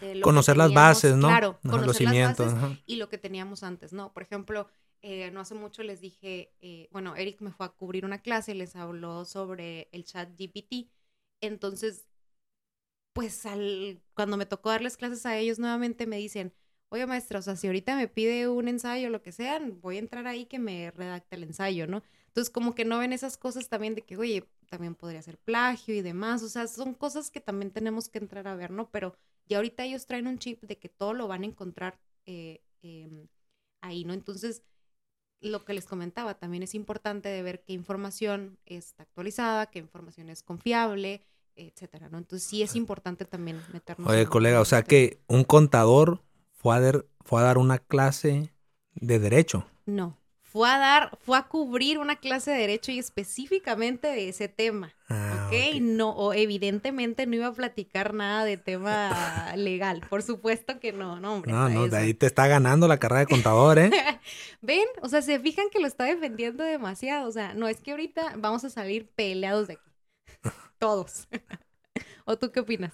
de 0.01 0.15
lo 0.15 0.21
Conocer 0.21 0.57
las 0.57 0.73
bases, 0.73 1.15
¿no? 1.15 1.27
Claro, 1.27 1.59
los 1.63 1.71
conocer 1.71 1.87
las 1.87 1.97
cimientos. 1.97 2.45
bases 2.53 2.63
ajá. 2.63 2.79
y 2.85 2.95
lo 2.97 3.09
que 3.09 3.17
teníamos 3.17 3.63
antes, 3.63 3.93
¿no? 3.93 4.13
Por 4.13 4.23
ejemplo, 4.23 4.67
eh, 5.01 5.29
no 5.31 5.39
hace 5.39 5.53
mucho 5.53 5.83
les 5.83 6.01
dije, 6.01 6.53
eh, 6.61 6.89
bueno, 6.91 7.15
Eric 7.15 7.41
me 7.41 7.51
fue 7.51 7.65
a 7.65 7.69
cubrir 7.69 8.05
una 8.05 8.21
clase 8.21 8.51
y 8.53 8.55
les 8.55 8.75
habló 8.75 9.25
sobre 9.25 9.87
el 9.91 10.03
chat 10.03 10.29
GPT. 10.37 10.89
Entonces, 11.41 12.07
pues 13.13 13.45
al, 13.45 14.01
cuando 14.13 14.35
me 14.35 14.45
tocó 14.45 14.69
darles 14.69 14.97
clases 14.97 15.25
a 15.25 15.37
ellos 15.37 15.59
nuevamente 15.59 16.07
me 16.07 16.17
dicen, 16.17 16.53
oye 16.89 17.05
maestra, 17.05 17.39
o 17.39 17.41
sea, 17.41 17.55
si 17.55 17.67
ahorita 17.67 17.95
me 17.95 18.07
pide 18.07 18.47
un 18.47 18.67
ensayo 18.67 19.09
lo 19.09 19.21
que 19.21 19.31
sea, 19.31 19.59
voy 19.81 19.97
a 19.97 19.99
entrar 19.99 20.27
ahí 20.27 20.45
que 20.45 20.59
me 20.59 20.91
redacte 20.91 21.35
el 21.35 21.43
ensayo, 21.43 21.87
¿no? 21.87 22.03
Entonces, 22.27 22.51
como 22.51 22.75
que 22.75 22.85
no 22.85 22.99
ven 22.99 23.13
esas 23.13 23.37
cosas 23.37 23.69
también 23.69 23.95
de 23.95 24.01
que, 24.01 24.17
oye, 24.17 24.45
también 24.69 24.95
podría 24.95 25.21
ser 25.21 25.37
plagio 25.37 25.95
y 25.95 26.01
demás, 26.01 26.43
o 26.43 26.49
sea, 26.49 26.67
son 26.67 26.93
cosas 26.93 27.31
que 27.31 27.39
también 27.41 27.71
tenemos 27.71 28.09
que 28.09 28.19
entrar 28.19 28.47
a 28.47 28.55
ver, 28.55 28.71
¿no? 28.71 28.89
Pero 28.91 29.15
ya 29.47 29.57
ahorita 29.57 29.83
ellos 29.83 30.05
traen 30.05 30.27
un 30.27 30.39
chip 30.39 30.61
de 30.63 30.77
que 30.77 30.89
todo 30.89 31.13
lo 31.13 31.27
van 31.27 31.43
a 31.43 31.47
encontrar 31.47 31.99
eh, 32.25 32.61
em, 32.81 33.27
ahí, 33.81 34.03
¿no? 34.03 34.13
Entonces, 34.13 34.63
lo 35.41 35.63
que 35.63 35.73
les 35.73 35.85
comentaba, 35.85 36.33
también 36.35 36.63
es 36.63 36.75
importante 36.75 37.29
de 37.29 37.43
ver 37.43 37.63
qué 37.63 37.73
información 37.73 38.57
está 38.65 39.03
actualizada, 39.03 39.67
qué 39.67 39.79
información 39.79 40.29
es 40.29 40.43
confiable, 40.43 41.21
etcétera, 41.55 42.09
¿no? 42.09 42.17
Entonces 42.17 42.47
sí 42.47 42.63
es 42.63 42.75
importante 42.75 43.25
también 43.25 43.61
meternos. 43.71 44.09
Oye, 44.09 44.21
en- 44.21 44.27
colega, 44.27 44.59
o 44.59 44.65
sea 44.65 44.83
que 44.83 45.19
un 45.27 45.43
contador 45.43 46.21
fue 46.65 46.77
a, 46.77 46.79
dar, 46.79 47.05
fue 47.23 47.41
a 47.41 47.43
dar 47.43 47.59
una 47.59 47.77
clase 47.77 48.51
de 48.95 49.19
derecho. 49.19 49.67
No, 49.85 50.17
fue 50.41 50.67
a 50.67 50.79
dar, 50.79 51.15
fue 51.23 51.37
a 51.37 51.43
cubrir 51.43 51.99
una 51.99 52.15
clase 52.15 52.49
de 52.49 52.57
derecho 52.57 52.91
y 52.91 52.97
específicamente 52.97 54.07
de 54.07 54.29
ese 54.29 54.47
tema, 54.47 54.95
Ah, 55.07 55.45
¿ok? 55.45 55.53
ok. 55.75 55.81
No, 55.81 56.09
o 56.09 56.33
evidentemente 56.33 57.27
no 57.27 57.35
iba 57.35 57.45
a 57.45 57.53
platicar 57.53 58.15
nada 58.15 58.45
de 58.45 58.57
tema 58.57 59.53
legal, 59.55 60.01
por 60.09 60.23
supuesto 60.23 60.79
que 60.79 60.91
no, 60.91 61.19
no, 61.19 61.35
hombre. 61.35 61.51
No, 61.51 61.69
no, 61.69 61.87
de 61.87 61.97
ahí 61.97 62.15
te 62.15 62.25
está 62.25 62.47
ganando 62.47 62.87
la 62.87 62.97
carrera 62.97 63.19
de 63.19 63.27
contador, 63.27 63.77
¿eh? 63.77 63.91
¿Ven? 64.63 64.87
O 65.03 65.07
sea, 65.07 65.21
se 65.21 65.39
fijan 65.39 65.69
que 65.71 65.79
lo 65.79 65.85
está 65.85 66.05
defendiendo 66.05 66.63
demasiado. 66.63 67.29
O 67.29 67.31
sea, 67.31 67.53
no 67.53 67.67
es 67.67 67.79
que 67.79 67.91
ahorita 67.91 68.33
vamos 68.39 68.63
a 68.63 68.71
salir 68.71 69.07
peleados 69.11 69.67
de 69.67 69.73
aquí. 69.73 69.91
Todos. 70.79 71.27
¿O 72.25 72.39
tú 72.39 72.51
qué 72.51 72.61
opinas? 72.61 72.93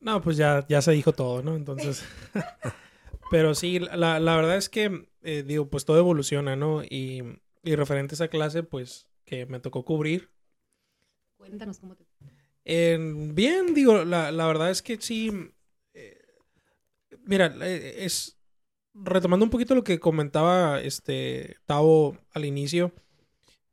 No, 0.00 0.20
pues 0.22 0.36
ya, 0.36 0.64
ya 0.68 0.80
se 0.82 0.92
dijo 0.92 1.12
todo, 1.12 1.42
¿no? 1.42 1.56
Entonces. 1.56 2.04
Pero 3.30 3.54
sí, 3.54 3.78
la, 3.78 4.20
la 4.20 4.36
verdad 4.36 4.56
es 4.56 4.68
que, 4.68 5.08
eh, 5.22 5.42
digo, 5.46 5.68
pues 5.68 5.84
todo 5.84 5.98
evoluciona, 5.98 6.56
¿no? 6.56 6.82
Y, 6.84 7.22
y 7.62 7.74
referente 7.76 8.14
a 8.14 8.16
esa 8.16 8.28
clase, 8.28 8.62
pues, 8.62 9.08
que 9.24 9.46
me 9.46 9.60
tocó 9.60 9.84
cubrir. 9.84 10.30
Cuéntanos 11.36 11.78
cómo 11.78 11.94
te... 11.94 12.04
eh, 12.64 12.98
bien, 13.32 13.74
digo, 13.74 14.04
la, 14.04 14.32
la 14.32 14.46
verdad 14.46 14.70
es 14.70 14.82
que 14.82 14.98
sí. 15.00 15.30
eh, 15.94 16.18
mira, 17.24 17.54
eh, 17.62 18.04
es. 18.04 18.36
Retomando 18.94 19.44
un 19.44 19.50
poquito 19.50 19.76
lo 19.76 19.84
que 19.84 20.00
comentaba 20.00 20.80
este 20.80 21.56
Tavo 21.66 22.18
al 22.32 22.44
inicio. 22.44 22.92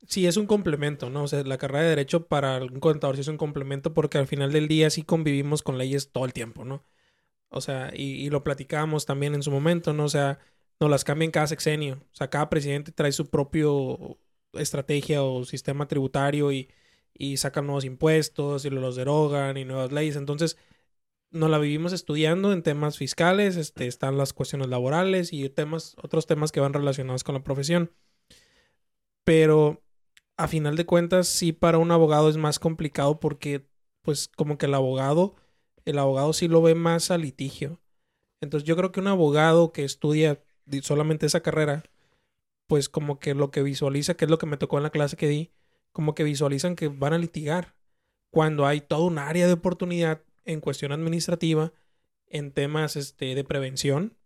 Sí, 0.07 0.27
es 0.27 0.37
un 0.37 0.45
complemento, 0.45 1.09
¿no? 1.09 1.23
O 1.23 1.27
sea, 1.27 1.43
la 1.43 1.57
carrera 1.57 1.83
de 1.83 1.89
Derecho 1.89 2.27
para 2.27 2.57
un 2.59 2.79
contador 2.79 3.15
sí 3.15 3.21
es 3.21 3.27
un 3.27 3.37
complemento 3.37 3.93
porque 3.93 4.17
al 4.19 4.27
final 4.27 4.51
del 4.51 4.67
día 4.67 4.89
sí 4.89 5.03
convivimos 5.03 5.63
con 5.63 5.77
leyes 5.77 6.11
todo 6.11 6.25
el 6.25 6.33
tiempo, 6.33 6.63
¿no? 6.63 6.83
O 7.49 7.61
sea, 7.61 7.91
y, 7.95 8.25
y 8.25 8.29
lo 8.29 8.43
platicábamos 8.43 9.05
también 9.05 9.35
en 9.35 9.43
su 9.43 9.51
momento, 9.51 9.93
¿no? 9.93 10.05
O 10.05 10.09
sea, 10.09 10.39
nos 10.79 10.89
las 10.91 11.03
cambian 11.03 11.31
cada 11.31 11.47
sexenio. 11.47 11.95
O 12.11 12.15
sea, 12.15 12.29
cada 12.29 12.49
presidente 12.49 12.91
trae 12.91 13.11
su 13.11 13.29
propio 13.29 14.19
estrategia 14.53 15.23
o 15.23 15.45
sistema 15.45 15.87
tributario 15.87 16.51
y, 16.51 16.69
y 17.13 17.37
sacan 17.37 17.65
nuevos 17.67 17.85
impuestos 17.85 18.65
y 18.65 18.69
los 18.69 18.95
derogan 18.95 19.57
y 19.57 19.65
nuevas 19.65 19.91
leyes. 19.91 20.15
Entonces, 20.17 20.57
nos 21.31 21.49
la 21.49 21.59
vivimos 21.59 21.93
estudiando 21.93 22.53
en 22.53 22.63
temas 22.63 22.97
fiscales, 22.97 23.57
este, 23.57 23.87
están 23.87 24.17
las 24.17 24.33
cuestiones 24.33 24.69
laborales 24.69 25.33
y 25.33 25.49
temas, 25.49 25.95
otros 26.01 26.27
temas 26.27 26.51
que 26.51 26.61
van 26.61 26.73
relacionados 26.73 27.23
con 27.23 27.35
la 27.35 27.43
profesión. 27.43 27.91
Pero 29.23 29.84
a 30.37 30.47
final 30.47 30.75
de 30.75 30.85
cuentas, 30.85 31.27
sí 31.27 31.53
para 31.53 31.77
un 31.77 31.91
abogado 31.91 32.29
es 32.29 32.37
más 32.37 32.59
complicado 32.59 33.19
porque, 33.19 33.67
pues, 34.01 34.29
como 34.35 34.57
que 34.57 34.65
el 34.67 34.73
abogado, 34.73 35.35
el 35.85 35.97
abogado 35.99 36.33
sí 36.33 36.47
lo 36.47 36.61
ve 36.61 36.75
más 36.75 37.11
a 37.11 37.17
litigio. 37.17 37.81
Entonces, 38.41 38.67
yo 38.67 38.75
creo 38.75 38.91
que 38.91 38.99
un 38.99 39.07
abogado 39.07 39.71
que 39.71 39.83
estudia 39.83 40.43
solamente 40.81 41.25
esa 41.25 41.41
carrera, 41.41 41.83
pues 42.67 42.89
como 42.89 43.19
que 43.19 43.33
lo 43.35 43.51
que 43.51 43.63
visualiza, 43.63 44.15
que 44.15 44.25
es 44.25 44.31
lo 44.31 44.37
que 44.37 44.47
me 44.47 44.57
tocó 44.57 44.77
en 44.77 44.83
la 44.83 44.89
clase 44.89 45.17
que 45.17 45.27
di, 45.27 45.51
como 45.91 46.15
que 46.15 46.23
visualizan 46.23 46.75
que 46.75 46.87
van 46.89 47.13
a 47.13 47.17
litigar 47.17 47.75
cuando 48.31 48.65
hay 48.65 48.81
todo 48.81 49.05
un 49.05 49.17
área 49.17 49.47
de 49.47 49.53
oportunidad 49.53 50.21
en 50.43 50.59
cuestión 50.61 50.91
administrativa, 50.91 51.71
en 52.27 52.51
temas 52.51 52.95
este, 52.95 53.35
de 53.35 53.43
prevención. 53.43 54.17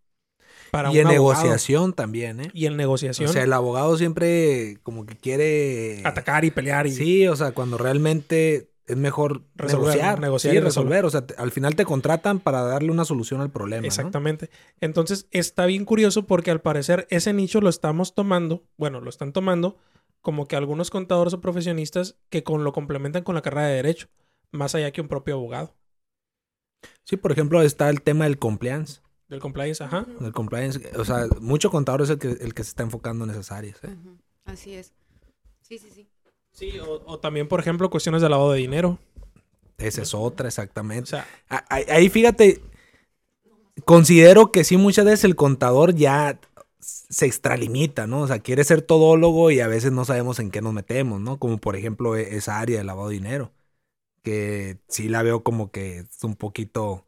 Para 0.72 0.92
y 0.94 1.00
en 1.00 1.08
negociación 1.08 1.94
también, 1.94 2.42
¿eh? 2.42 2.52
Y 2.54 2.66
en 2.66 2.78
negociación. 2.78 3.30
O 3.30 3.34
sea, 3.34 3.44
el 3.44 3.54
abogado 3.54 3.98
siempre 3.98 4.78
como 4.84 5.06
que 5.06 5.16
quiere... 5.16 6.02
Atacar 6.04 6.46
y 6.46 6.52
pelear. 6.52 6.88
Y... 6.88 6.92
Sí, 6.92 7.28
o 7.28 7.36
sea, 7.36 7.52
cuando 7.52 7.78
realmente 7.78 8.70
es 8.90 8.98
mejor 8.98 9.44
negociar, 9.56 10.20
negociar 10.20 10.56
y 10.56 10.60
resolver. 10.60 11.06
O 11.06 11.10
sea, 11.10 11.24
al 11.38 11.52
final 11.52 11.76
te 11.76 11.86
contratan 11.86 12.40
para 12.40 12.64
darle 12.64 12.92
una 12.92 13.06
solución 13.06 13.40
al 13.40 13.52
problema. 13.52 13.86
Exactamente. 13.86 14.50
Entonces, 14.82 15.28
está 15.32 15.68
bien 15.68 15.86
curioso 15.86 16.26
porque 16.26 16.50
al 16.50 16.62
parecer 16.62 17.06
ese 17.12 17.32
nicho 17.32 17.62
lo 17.62 17.70
estamos 17.70 18.16
tomando, 18.16 18.64
bueno, 18.78 19.00
lo 19.00 19.10
están 19.10 19.32
tomando 19.32 19.78
como 20.22 20.48
que 20.48 20.56
algunos 20.56 20.90
contadores 20.90 21.34
o 21.34 21.42
profesionistas 21.42 22.18
que 22.30 22.44
con 22.44 22.64
lo 22.64 22.74
complementan 22.74 23.24
con 23.24 23.36
la 23.36 23.42
carrera 23.42 23.68
de 23.68 23.76
derecho, 23.76 24.08
más 24.52 24.74
allá 24.74 24.92
que 24.92 25.02
un 25.02 25.08
propio 25.08 25.36
abogado. 25.36 25.76
Sí, 27.06 27.16
por 27.16 27.32
ejemplo, 27.32 27.62
está 27.62 27.90
el 27.90 28.02
tema 28.02 28.26
del 28.26 28.40
compliance. 28.40 29.02
Del 29.30 29.40
compliance, 29.40 29.84
ajá. 29.84 30.06
Del 30.20 30.34
compliance, 30.34 30.82
o 30.98 31.06
sea, 31.06 31.28
mucho 31.40 31.70
contador 31.70 32.02
es 32.02 32.10
el 32.10 32.18
que, 32.18 32.30
el 32.30 32.54
que 32.54 32.64
se 32.64 32.70
está 32.70 32.84
enfocando 32.84 33.26
en 33.26 33.32
esas 33.32 33.52
áreas. 33.52 33.78
¿eh? 33.84 33.96
Así 34.46 34.74
es. 34.74 34.92
Sí, 35.62 35.78
sí, 35.78 35.90
sí. 35.94 36.08
Sí, 36.52 36.80
o, 36.80 37.20
también, 37.20 37.48
por 37.48 37.60
ejemplo, 37.60 37.90
cuestiones 37.92 38.22
de 38.22 38.30
lavado 38.30 38.52
de 38.52 38.60
dinero. 38.60 38.98
Esa 39.78 40.02
es 40.02 40.14
otra, 40.14 40.48
exactamente. 40.48 41.04
O 41.04 41.06
sea, 41.06 41.28
ahí, 41.70 42.10
fíjate, 42.10 42.62
considero 43.86 44.52
que 44.52 44.64
sí, 44.64 44.76
muchas 44.78 45.06
veces 45.06 45.24
el 45.26 45.36
contador 45.36 45.94
ya 45.94 46.40
se 46.80 47.28
extralimita, 47.28 48.08
¿no? 48.08 48.22
O 48.22 48.28
sea, 48.28 48.40
quiere 48.40 48.64
ser 48.64 48.82
todólogo 48.82 49.52
y 49.52 49.60
a 49.60 49.68
veces 49.68 49.92
no 49.92 50.06
sabemos 50.06 50.40
en 50.40 50.50
qué 50.50 50.62
nos 50.62 50.74
metemos, 50.74 51.22
¿no? 51.22 51.38
Como 51.38 51.60
por 51.60 51.76
ejemplo 51.76 52.16
e, 52.16 52.36
esa 52.36 52.60
área 52.60 52.80
de 52.80 52.84
lavado 52.84 53.10
de 53.10 53.16
dinero 53.16 53.52
que 54.24 54.78
sí 54.88 55.10
la 55.10 55.24
veo 55.24 55.44
como 55.44 55.72
que 55.72 56.00
es 56.00 56.24
un 56.24 56.36
poquito... 56.36 57.04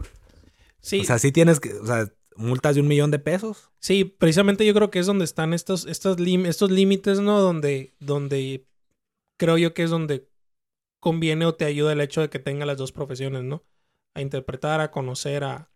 Sí. 0.81 1.01
O 1.01 1.03
sea, 1.03 1.19
sí 1.19 1.31
tienes 1.31 1.59
que, 1.59 1.73
o 1.73 1.85
sea, 1.85 2.11
multas 2.35 2.75
de 2.75 2.81
un 2.81 2.87
millón 2.87 3.11
de 3.11 3.19
pesos. 3.19 3.69
Sí, 3.79 4.03
precisamente 4.05 4.65
yo 4.65 4.73
creo 4.73 4.91
que 4.91 4.99
es 4.99 5.05
donde 5.05 5.25
están 5.25 5.53
estos, 5.53 5.85
estos, 5.85 6.17
estos 6.19 6.71
límites, 6.71 7.19
¿no? 7.19 7.39
Donde, 7.39 7.93
donde 7.99 8.65
creo 9.37 9.57
yo 9.57 9.73
que 9.73 9.83
es 9.83 9.89
donde 9.89 10.27
conviene 10.99 11.45
o 11.45 11.55
te 11.55 11.65
ayuda 11.65 11.93
el 11.93 12.01
hecho 12.01 12.21
de 12.21 12.29
que 12.29 12.39
tenga 12.39 12.65
las 12.65 12.77
dos 12.77 12.91
profesiones, 12.91 13.43
¿no? 13.43 13.63
A 14.13 14.21
interpretar, 14.21 14.81
a 14.81 14.91
conocer, 14.91 15.43
a, 15.43 15.69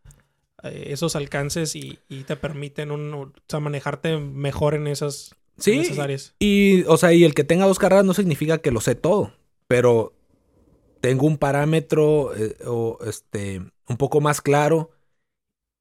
esos 0.64 1.16
alcances 1.16 1.76
y, 1.76 2.00
te 2.26 2.36
permiten 2.36 2.92
un, 2.92 3.14
o 3.14 3.34
sea, 3.48 3.60
manejarte 3.60 4.18
mejor 4.18 4.74
en 4.74 4.88
esas, 4.88 5.36
sí, 5.58 5.74
en 5.74 5.80
esas 5.82 6.00
áreas. 6.00 6.36
Y, 6.40 6.84
o 6.84 6.98
sea, 6.98 7.14
y 7.14 7.24
el 7.24 7.34
que 7.34 7.44
tenga 7.44 7.68
dos 7.68 7.78
carreras 7.78 8.06
no 8.06 8.14
significa 8.14 8.58
que 8.58 8.72
lo 8.72 8.82
sé 8.82 8.96
todo, 8.96 9.34
pero 9.68 10.14
tengo 11.06 11.28
un 11.28 11.38
parámetro 11.38 12.36
eh, 12.36 12.58
o 12.66 12.98
este, 13.06 13.62
un 13.88 13.98
poco 13.98 14.22
más 14.22 14.42
claro. 14.42 14.90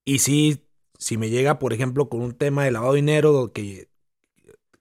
Y 0.05 0.19
si, 0.19 0.67
si 0.99 1.17
me 1.17 1.31
llega, 1.31 1.59
por 1.59 1.73
ejemplo, 1.73 2.11
con 2.11 2.21
un 2.21 2.35
tema 2.35 2.63
de 2.65 2.71
lavado 2.71 2.93
de 2.93 3.01
dinero 3.01 3.51
que, 3.55 3.89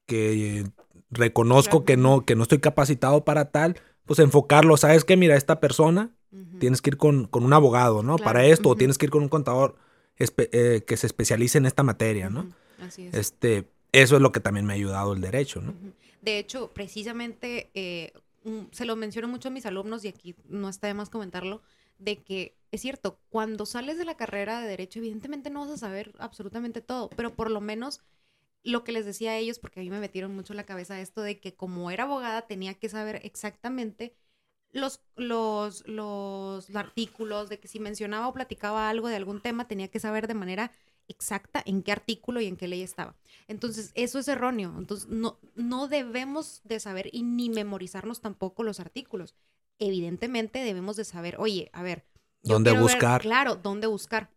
que 0.06 0.66
reconozco 1.12 1.86
que 1.86 1.96
no, 1.96 2.26
que 2.26 2.36
no 2.36 2.44
estoy 2.44 2.60
capacitado 2.60 3.24
para 3.24 3.52
tal, 3.52 3.80
pues 4.04 4.20
enfocarlo, 4.20 4.76
¿sabes 4.76 5.06
qué? 5.06 5.16
Mira, 5.16 5.38
esta 5.38 5.62
persona 5.62 6.14
tienes 6.60 6.82
que 6.82 6.90
ir 6.90 6.98
con, 6.98 7.30
un 7.32 7.54
abogado, 7.54 8.04
¿no? 8.04 8.18
Para 8.18 8.46
esto, 8.46 8.68
o 8.68 8.76
tienes 8.76 8.98
que 8.98 9.06
ir 9.06 9.12
con 9.12 9.24
un 9.24 9.30
contador 9.30 9.78
eh, 10.18 10.84
que 10.86 10.98
se 10.98 11.08
especialice 11.08 11.58
en 11.58 11.68
esta 11.68 11.84
materia, 11.84 12.30
¿no? 12.30 12.50
Así 12.82 13.08
es. 13.08 13.14
Este, 13.14 13.70
eso 13.94 14.18
es 14.18 14.22
lo 14.22 14.34
que 14.34 14.42
también 14.42 14.66
me 14.66 14.74
ha 14.74 14.76
ayudado 14.76 15.14
el 15.14 15.22
derecho, 15.22 15.62
¿no? 15.62 15.74
De 16.22 16.40
hecho, 16.40 16.72
precisamente 16.74 17.70
eh, 17.74 18.12
se 18.72 18.86
lo 18.86 18.96
menciono 18.96 19.28
mucho 19.28 19.50
a 19.50 19.52
mis 19.52 19.66
alumnos 19.66 20.04
y 20.04 20.08
aquí 20.10 20.36
no 20.46 20.70
está 20.70 20.88
de 20.88 20.94
más 20.94 21.10
comentarlo, 21.10 21.62
de 21.98 22.24
que 22.24 22.58
es 22.72 22.82
cierto, 22.82 23.20
cuando 23.30 23.66
sales 23.66 23.98
de 23.98 24.06
la 24.06 24.18
carrera 24.18 24.60
de 24.60 24.68
derecho, 24.68 25.00
evidentemente 25.00 25.50
no 25.50 25.62
vas 25.62 25.70
a 25.70 25.78
saber 25.78 26.14
absolutamente 26.18 26.82
todo, 26.82 27.10
pero 27.12 27.36
por 27.36 27.52
lo 27.52 27.62
menos 27.62 28.02
lo 28.64 28.84
que 28.84 28.92
les 28.94 29.06
decía 29.06 29.32
a 29.32 29.38
ellos, 29.38 29.60
porque 29.60 29.80
a 29.80 29.84
mí 29.84 29.90
me 29.90 30.00
metieron 30.00 30.36
mucho 30.36 30.54
en 30.54 30.58
la 30.58 30.66
cabeza 30.66 31.00
esto 31.00 31.22
de 31.22 31.40
que 31.40 31.56
como 31.56 31.92
era 31.92 32.06
abogada 32.06 32.48
tenía 32.48 32.74
que 32.74 32.90
saber 32.90 33.22
exactamente 33.24 34.16
los, 34.72 35.02
los, 35.16 35.88
los, 35.88 36.68
los 36.70 36.76
artículos, 36.76 37.50
de 37.50 37.60
que 37.60 37.68
si 37.68 37.80
mencionaba 37.80 38.28
o 38.28 38.34
platicaba 38.34 38.90
algo 38.90 39.08
de 39.08 39.18
algún 39.18 39.42
tema, 39.42 39.68
tenía 39.68 39.90
que 39.90 40.00
saber 40.00 40.28
de 40.28 40.34
manera 40.34 40.72
exacta 41.08 41.62
en 41.66 41.84
qué 41.84 41.92
artículo 41.92 42.42
y 42.42 42.48
en 42.48 42.58
qué 42.58 42.68
ley 42.68 42.82
estaba. 42.82 43.16
Entonces, 43.48 43.92
eso 43.96 44.20
es 44.20 44.28
erróneo. 44.28 44.76
Entonces, 44.78 45.08
no, 45.10 45.40
no 45.56 45.88
debemos 45.88 46.62
de 46.64 46.80
saber 46.80 47.10
y 47.12 47.24
ni 47.24 47.50
memorizarnos 47.50 48.22
tampoco 48.22 48.64
los 48.64 48.80
artículos. 48.80 49.36
Evidentemente 49.80 50.60
debemos 50.60 50.96
de 50.96 51.06
saber, 51.06 51.36
oye, 51.40 51.70
a 51.74 51.84
ver. 51.84 52.06
¿Dónde 52.42 52.78
buscar? 52.78 53.22
claro, 53.22 53.56
¿dónde 53.56 53.88
buscar? 53.88 54.30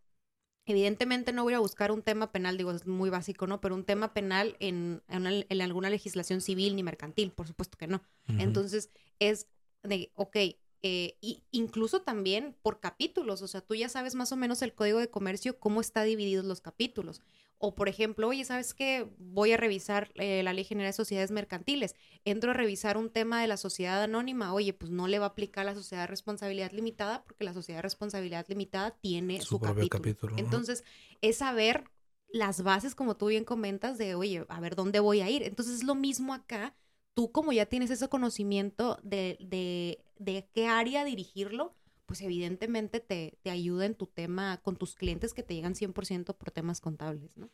Evidentemente 0.64 1.32
no 1.32 1.44
voy 1.44 1.54
a 1.54 1.60
buscar 1.60 1.92
un 1.92 2.02
tema 2.02 2.32
penal, 2.32 2.56
digo, 2.56 2.72
es 2.72 2.86
muy 2.86 3.08
básico, 3.08 3.46
¿no? 3.46 3.60
Pero 3.60 3.74
un 3.74 3.84
tema 3.84 4.12
penal 4.12 4.56
en, 4.58 5.02
en, 5.08 5.62
alguna 5.62 5.90
legislación 5.90 6.40
civil 6.40 6.74
ni 6.74 6.82
mercantil, 6.82 7.30
por 7.30 7.46
supuesto 7.46 7.78
que 7.78 7.86
no. 7.86 8.02
Entonces, 8.26 8.90
es 9.20 9.46
de, 9.84 10.10
ok, 10.14 10.36
eh, 10.82 11.16
incluso 11.50 12.02
también 12.02 12.54
por 12.62 12.80
capítulos, 12.80 13.42
o 13.42 13.48
sea, 13.48 13.60
tú 13.60 13.74
ya 13.74 13.88
sabes 13.88 14.14
más 14.14 14.32
o 14.32 14.36
menos 14.36 14.62
el 14.62 14.74
código 14.74 14.98
de 14.98 15.10
comercio, 15.10 15.58
cómo 15.58 15.80
está 15.80 16.02
divididos 16.02 16.44
los 16.44 16.60
capítulos. 16.60 17.22
O 17.58 17.74
por 17.74 17.88
ejemplo, 17.88 18.28
oye, 18.28 18.44
¿sabes 18.44 18.74
qué? 18.74 19.08
Voy 19.18 19.52
a 19.52 19.56
revisar 19.56 20.12
eh, 20.16 20.42
la 20.42 20.52
Ley 20.52 20.64
General 20.64 20.90
de 20.90 20.92
Sociedades 20.92 21.30
Mercantiles. 21.30 21.94
Entro 22.24 22.50
a 22.50 22.54
revisar 22.54 22.98
un 22.98 23.08
tema 23.08 23.40
de 23.40 23.46
la 23.46 23.56
sociedad 23.56 24.02
anónima. 24.02 24.52
Oye, 24.52 24.74
pues 24.74 24.90
no 24.90 25.08
le 25.08 25.18
va 25.18 25.26
a 25.26 25.28
aplicar 25.30 25.64
la 25.64 25.74
sociedad 25.74 26.02
de 26.02 26.08
responsabilidad 26.08 26.72
limitada 26.72 27.24
porque 27.24 27.44
la 27.44 27.54
sociedad 27.54 27.78
de 27.78 27.82
responsabilidad 27.82 28.44
limitada 28.48 28.90
tiene 28.90 29.40
su, 29.40 29.58
capítulo. 29.58 30.36
Entonces, 30.36 30.84
es 31.22 31.38
saber 31.38 31.84
las 32.28 32.62
bases, 32.62 32.94
como 32.94 33.16
tú 33.16 33.28
bien 33.28 33.44
comentas, 33.44 33.96
de, 33.96 34.14
oye, 34.14 34.44
a 34.48 34.60
ver 34.60 34.76
dónde 34.76 35.00
voy 35.00 35.22
a 35.22 35.30
ir. 35.30 35.42
Entonces, 35.42 35.76
es 35.76 35.84
lo 35.84 35.94
mismo 35.94 36.34
acá 36.34 36.74
tú 37.16 37.32
como 37.32 37.50
ya 37.50 37.64
tienes 37.64 37.90
ese 37.90 38.08
conocimiento 38.08 38.98
de, 39.02 39.38
de, 39.40 40.04
de 40.18 40.46
qué 40.52 40.68
área 40.68 41.02
dirigirlo, 41.02 41.74
pues 42.04 42.20
evidentemente 42.20 43.00
te, 43.00 43.38
te, 43.42 43.50
ayuda 43.50 43.86
en 43.86 43.94
tu 43.94 44.06
tema 44.06 44.60
con 44.62 44.76
tus 44.76 44.94
clientes 44.94 45.32
que 45.32 45.42
te 45.42 45.54
llegan 45.54 45.74
100% 45.74 46.36
por 46.36 46.50
temas 46.50 46.82
contables, 46.82 47.38
¿no? 47.38 47.48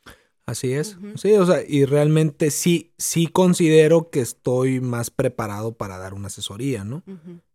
Así 0.46 0.72
es. 0.72 0.98
Sí, 1.14 1.35
o 1.35 1.46
sea, 1.46 1.62
y 1.66 1.85
realmente 1.85 2.51
sí, 2.51 2.92
sí 2.98 3.29
considero 3.29 4.11
que 4.11 4.18
estoy 4.18 4.81
más 4.81 5.11
preparado 5.12 5.77
para 5.77 5.96
dar 5.96 6.12
una 6.12 6.27
asesoría, 6.27 6.83
¿no? 6.83 7.05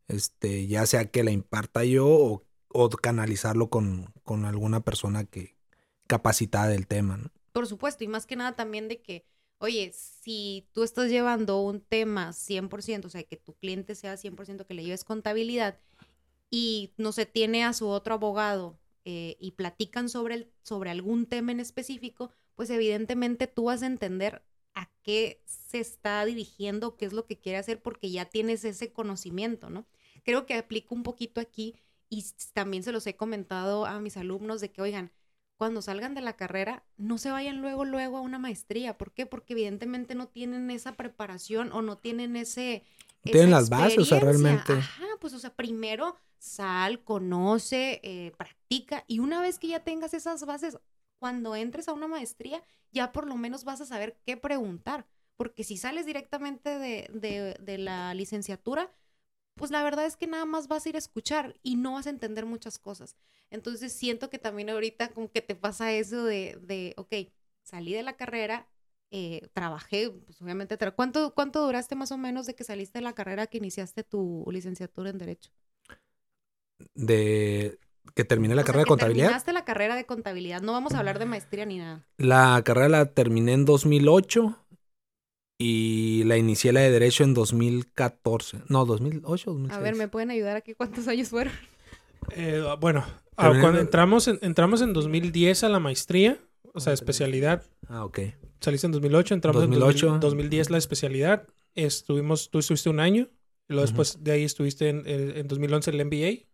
Este, 0.07 0.65
ya 0.65 0.85
sea 0.85 1.11
que 1.11 1.25
la 1.25 1.31
imparta 1.31 1.83
yo 1.83 2.07
o, 2.07 2.45
o 2.69 2.89
canalizarlo 2.89 3.69
con, 3.69 4.13
con, 4.23 4.45
alguna 4.45 4.79
persona 4.79 5.25
que 5.25 5.57
capacitada 6.07 6.67
del 6.67 6.87
tema, 6.87 7.17
¿no? 7.17 7.31
Por 7.51 7.67
supuesto, 7.67 8.05
y 8.05 8.07
más 8.07 8.25
que 8.25 8.37
nada 8.37 8.55
también 8.55 8.87
de 8.87 9.01
que 9.01 9.25
oye, 9.59 9.91
si 9.93 10.67
tú 10.73 10.83
estás 10.83 11.09
llevando 11.09 11.61
un 11.61 11.81
tema 11.81 12.33
100%, 12.33 13.05
o 13.05 13.09
sea, 13.09 13.23
que 13.23 13.37
tu 13.37 13.53
cliente 13.55 13.95
sea 13.95 14.17
100% 14.17 14.65
que 14.65 14.73
le 14.73 14.83
lleves 14.83 15.03
contabilidad 15.03 15.79
y 16.49 16.93
no 16.97 17.11
se 17.11 17.25
tiene 17.25 17.63
a 17.63 17.73
su 17.73 17.87
otro 17.87 18.15
abogado 18.15 18.79
eh, 19.05 19.37
y 19.39 19.51
platican 19.51 20.09
sobre, 20.09 20.35
el, 20.35 20.51
sobre 20.63 20.89
algún 20.91 21.25
tema 21.25 21.51
en 21.51 21.59
específico, 21.59 22.31
pues 22.55 22.69
evidentemente 22.69 23.47
tú 23.47 23.65
vas 23.65 23.83
a 23.83 23.87
entender 23.87 24.43
a 24.73 24.91
qué 25.01 25.41
se 25.45 25.79
está 25.79 26.23
dirigiendo, 26.25 26.97
qué 26.97 27.05
es 27.05 27.13
lo 27.13 27.25
que 27.25 27.39
quiere 27.39 27.57
hacer, 27.57 27.81
porque 27.81 28.11
ya 28.11 28.25
tienes 28.25 28.63
ese 28.63 28.91
conocimiento, 28.93 29.69
¿no? 29.69 29.87
Creo 30.23 30.45
que 30.45 30.53
aplico 30.53 30.93
un 30.93 31.03
poquito 31.03 31.41
aquí 31.41 31.75
y 32.09 32.25
también 32.53 32.83
se 32.83 32.91
los 32.91 33.07
he 33.07 33.15
comentado 33.15 33.85
a 33.85 33.99
mis 33.99 34.17
alumnos 34.17 34.61
de 34.61 34.71
que, 34.71 34.81
oigan, 34.81 35.11
cuando 35.57 35.81
salgan 35.81 36.13
de 36.13 36.21
la 36.21 36.33
carrera, 36.33 36.83
no 36.97 37.17
se 37.17 37.31
vayan 37.31 37.61
luego, 37.61 37.83
luego 37.83 38.17
a 38.17 38.21
una 38.21 38.39
maestría. 38.39 38.97
¿Por 38.97 39.11
qué? 39.11 39.25
Porque 39.25 39.53
evidentemente 39.53 40.15
no 40.15 40.27
tienen 40.27 40.69
esa 40.69 40.95
preparación 40.95 41.71
o 41.71 41.81
no 41.81 41.97
tienen 41.97 42.35
ese... 42.35 42.83
tienen 43.23 43.51
las 43.51 43.69
bases, 43.69 43.97
o 43.97 44.05
sea, 44.05 44.19
realmente. 44.19 44.73
Ajá, 44.73 45.05
pues, 45.19 45.33
o 45.33 45.39
sea, 45.39 45.55
primero 45.55 46.15
sal, 46.37 47.03
conoce, 47.03 47.99
eh, 48.03 48.31
practica 48.37 49.03
y 49.07 49.19
una 49.19 49.41
vez 49.41 49.57
que 49.57 49.67
ya 49.69 49.79
tengas 49.83 50.13
esas 50.13 50.45
bases, 50.45 50.77
cuando 51.19 51.55
entres 51.55 51.87
a 51.87 51.93
una 51.93 52.07
maestría, 52.07 52.61
ya 52.91 53.11
por 53.11 53.25
lo 53.25 53.35
menos 53.35 53.63
vas 53.63 53.81
a 53.81 53.85
saber 53.87 54.19
qué 54.25 54.37
preguntar. 54.37 55.07
Porque 55.35 55.63
si 55.63 55.77
sales 55.77 56.05
directamente 56.05 56.79
de, 56.79 57.09
de, 57.13 57.57
de 57.59 57.77
la 57.77 58.13
licenciatura, 58.13 58.91
pues 59.57 59.71
la 59.71 59.83
verdad 59.83 60.05
es 60.05 60.15
que 60.17 60.27
nada 60.27 60.45
más 60.45 60.67
vas 60.67 60.85
a 60.85 60.89
ir 60.89 60.95
a 60.95 60.99
escuchar 60.99 61.55
y 61.63 61.75
no 61.75 61.93
vas 61.93 62.07
a 62.07 62.11
entender 62.11 62.45
muchas 62.45 62.79
cosas. 62.79 63.15
Entonces 63.49 63.93
siento 63.93 64.29
que 64.29 64.39
también 64.39 64.69
ahorita 64.69 65.09
como 65.09 65.31
que 65.31 65.41
te 65.41 65.55
pasa 65.55 65.91
eso 65.93 66.23
de, 66.25 66.57
de 66.61 66.93
ok, 66.97 67.13
salí 67.63 67.93
de 67.93 68.03
la 68.03 68.15
carrera, 68.17 68.67
eh, 69.11 69.49
trabajé, 69.53 70.09
pues 70.11 70.41
obviamente, 70.41 70.77
tra- 70.77 70.93
¿cuánto, 70.95 71.33
¿cuánto 71.33 71.65
duraste 71.65 71.95
más 71.95 72.11
o 72.11 72.17
menos 72.17 72.45
de 72.45 72.55
que 72.55 72.63
saliste 72.63 72.99
de 72.99 73.03
la 73.03 73.13
carrera 73.13 73.47
que 73.47 73.57
iniciaste 73.57 74.03
tu 74.03 74.45
licenciatura 74.51 75.09
en 75.09 75.17
Derecho? 75.17 75.51
De 76.95 77.79
que 78.15 78.23
terminé 78.23 78.55
la 78.55 78.61
O 78.61 78.65
sea, 78.65 78.73
carrera 78.73 78.83
de 78.83 78.87
contabilidad. 78.87 79.25
Terminaste 79.27 79.53
la 79.53 79.65
carrera 79.65 79.95
de 79.95 80.05
contabilidad, 80.05 80.61
no 80.61 80.71
vamos 80.73 80.93
a 80.93 80.99
hablar 80.99 81.19
de 81.19 81.25
maestría 81.25 81.65
ni 81.65 81.77
nada. 81.77 82.03
La 82.17 82.61
carrera 82.65 82.89
la 82.89 83.05
terminé 83.13 83.53
en 83.53 83.65
2008 83.65 84.55
y 85.57 86.23
la 86.25 86.37
inicié 86.37 86.71
la 86.71 86.81
de 86.81 86.91
Derecho 86.91 87.23
en 87.23 87.33
2014. 87.33 88.59
No, 88.67 88.85
2008 88.85 89.49
o 89.49 89.53
2006. 89.53 89.77
A 89.77 89.81
ver, 89.81 89.95
¿me 89.95 90.07
pueden 90.07 90.29
ayudar 90.29 90.55
aquí 90.55 90.73
cuántos 90.73 91.07
años 91.07 91.29
fueron? 91.29 91.53
Eh, 92.31 92.63
bueno, 92.79 93.05
ah, 93.37 93.53
cuando 93.59 93.79
entramos 93.79 94.27
en, 94.27 94.39
entramos 94.41 94.81
en 94.81 94.93
2010 94.93 95.63
a 95.63 95.69
la 95.69 95.79
maestría, 95.79 96.37
o 96.73 96.79
sea, 96.79 96.93
especialidad. 96.93 97.63
Ah, 97.87 98.05
ok. 98.05 98.19
Saliste 98.59 98.87
en 98.87 98.91
2008, 98.91 99.33
entramos 99.33 99.61
2008. 99.61 100.05
en 100.07 100.19
2000 100.19 100.19
2010 100.19 100.69
la 100.69 100.77
especialidad. 100.77 101.47
Estuvimos, 101.75 102.49
tú 102.49 102.59
estuviste 102.59 102.89
un 102.89 102.99
año. 102.99 103.29
Y 103.69 103.73
luego 103.73 103.83
Ujú. 103.83 103.91
después 103.91 104.23
de 104.23 104.31
ahí 104.31 104.43
estuviste 104.43 104.89
en, 104.89 105.03
en, 105.05 105.37
en 105.37 105.47
2011 105.47 105.91
el 105.91 106.05
MBA. 106.05 106.47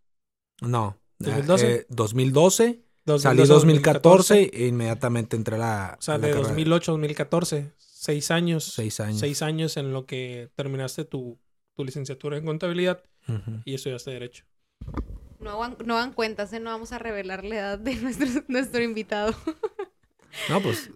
No. 0.68 0.98
2012. 1.18 1.72
Eh, 1.72 1.86
2012. 1.88 2.80
2012, 3.06 3.22
Salí 3.22 3.46
2014 3.46 4.50
e 4.52 4.66
inmediatamente 4.66 5.36
entré 5.36 5.56
a 5.56 5.58
la. 5.58 5.96
O 5.98 6.02
sea, 6.02 6.14
a 6.14 6.18
la 6.18 6.26
de 6.26 6.32
carrera. 6.32 6.48
2008 6.48 6.90
a 6.90 6.92
2014. 6.92 7.72
Seis 8.04 8.30
años. 8.30 8.64
Seis 8.64 9.00
años. 9.00 9.18
Seis 9.18 9.40
años 9.40 9.78
en 9.78 9.94
lo 9.94 10.04
que 10.04 10.50
terminaste 10.56 11.06
tu, 11.06 11.38
tu 11.74 11.86
licenciatura 11.86 12.36
en 12.36 12.44
contabilidad 12.44 13.02
Ujú. 13.26 13.62
y 13.64 13.74
estudiaste 13.74 14.10
Derecho. 14.10 14.44
No 15.40 15.62
hagan, 15.62 15.78
no 15.86 15.96
hagan 15.96 16.12
cuentas, 16.12 16.52
¿eh? 16.52 16.60
no 16.60 16.68
vamos 16.68 16.92
a 16.92 16.98
revelar 16.98 17.44
la 17.44 17.54
edad 17.54 17.78
de 17.78 17.94
nuestro, 17.94 18.26
nuestro 18.48 18.82
invitado. 18.82 19.34
No, 20.48 20.60
pues 20.60 20.90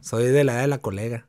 soy 0.00 0.24
de 0.24 0.42
la 0.42 0.54
edad 0.54 0.60
de 0.62 0.66
la 0.66 0.78
colega. 0.78 1.28